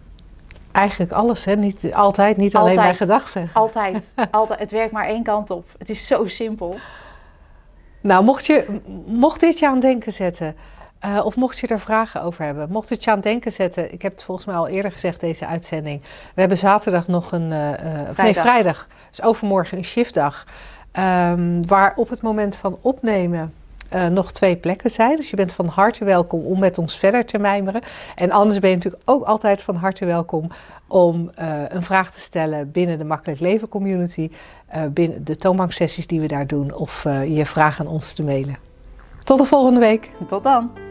Eigenlijk 0.72 1.12
alles, 1.12 1.44
hè? 1.44 1.54
Niet, 1.56 1.94
altijd, 1.94 2.36
niet 2.36 2.56
alleen 2.56 2.76
bij 2.76 2.94
gedag 2.94 3.28
zeggen. 3.28 3.60
Altijd, 3.60 4.12
altijd. 4.30 4.60
Het 4.60 4.70
werkt 4.70 4.92
maar 4.92 5.06
één 5.06 5.22
kant 5.22 5.50
op. 5.50 5.68
Het 5.78 5.90
is 5.90 6.06
zo 6.06 6.26
simpel. 6.26 6.76
Nou, 8.00 8.24
mocht, 8.24 8.46
je, 8.46 8.80
mocht 9.06 9.40
dit 9.40 9.58
je 9.58 9.66
aan 9.66 9.72
het 9.72 9.82
denken 9.82 10.12
zetten, 10.12 10.56
eh, 10.98 11.20
of 11.24 11.36
mocht 11.36 11.58
je 11.58 11.66
er 11.66 11.80
vragen 11.80 12.22
over 12.22 12.44
hebben, 12.44 12.70
mocht 12.70 12.88
het 12.88 13.04
je 13.04 13.10
aan 13.10 13.16
het 13.16 13.24
denken 13.24 13.52
zetten, 13.52 13.92
ik 13.92 14.02
heb 14.02 14.12
het 14.12 14.24
volgens 14.24 14.46
mij 14.46 14.56
al 14.56 14.68
eerder 14.68 14.92
gezegd, 14.92 15.20
deze 15.20 15.46
uitzending. 15.46 16.00
We 16.34 16.40
hebben 16.40 16.58
zaterdag 16.58 17.08
nog 17.08 17.32
een, 17.32 17.52
eh, 17.52 17.68
eh, 17.68 18.00
of 18.00 18.04
nee, 18.04 18.14
Vrijdag. 18.14 18.42
vrijdag, 18.42 18.86
dus 19.10 19.22
overmorgen 19.22 19.78
een 19.78 19.84
shiftdag, 19.84 20.44
ehm, 20.92 21.62
waar 21.66 21.92
op 21.96 22.08
het 22.08 22.22
moment 22.22 22.56
van 22.56 22.78
opnemen 22.80 23.54
eh, 23.88 24.06
nog 24.06 24.32
twee 24.32 24.56
plekken 24.56 24.90
zijn. 24.90 25.16
Dus 25.16 25.30
je 25.30 25.36
bent 25.36 25.52
van 25.52 25.66
harte 25.66 26.04
welkom 26.04 26.44
om 26.44 26.58
met 26.58 26.78
ons 26.78 26.98
verder 26.98 27.24
te 27.24 27.38
mijmeren. 27.38 27.82
En 28.14 28.30
anders 28.30 28.58
ben 28.58 28.70
je 28.70 28.76
natuurlijk 28.76 29.02
ook 29.04 29.24
altijd 29.24 29.62
van 29.62 29.76
harte 29.76 30.04
welkom 30.04 30.50
om 30.86 31.30
eh, 31.34 31.62
een 31.68 31.82
vraag 31.82 32.10
te 32.10 32.20
stellen 32.20 32.70
binnen 32.70 32.98
de 32.98 33.04
Makkelijk 33.04 33.40
Leven 33.40 33.68
community, 33.68 34.30
eh, 34.66 34.82
binnen 34.90 35.24
de 35.24 35.36
toonbanksessies 35.36 36.06
die 36.06 36.20
we 36.20 36.26
daar 36.26 36.46
doen, 36.46 36.74
of 36.74 37.02
je 37.26 37.46
vraag 37.46 37.80
aan 37.80 37.86
ons 37.86 38.12
te 38.12 38.22
mailen. 38.22 38.56
Tot 39.24 39.38
de 39.38 39.44
volgende 39.44 39.80
week. 39.80 40.10
Tot 40.28 40.42
dan. 40.42 40.87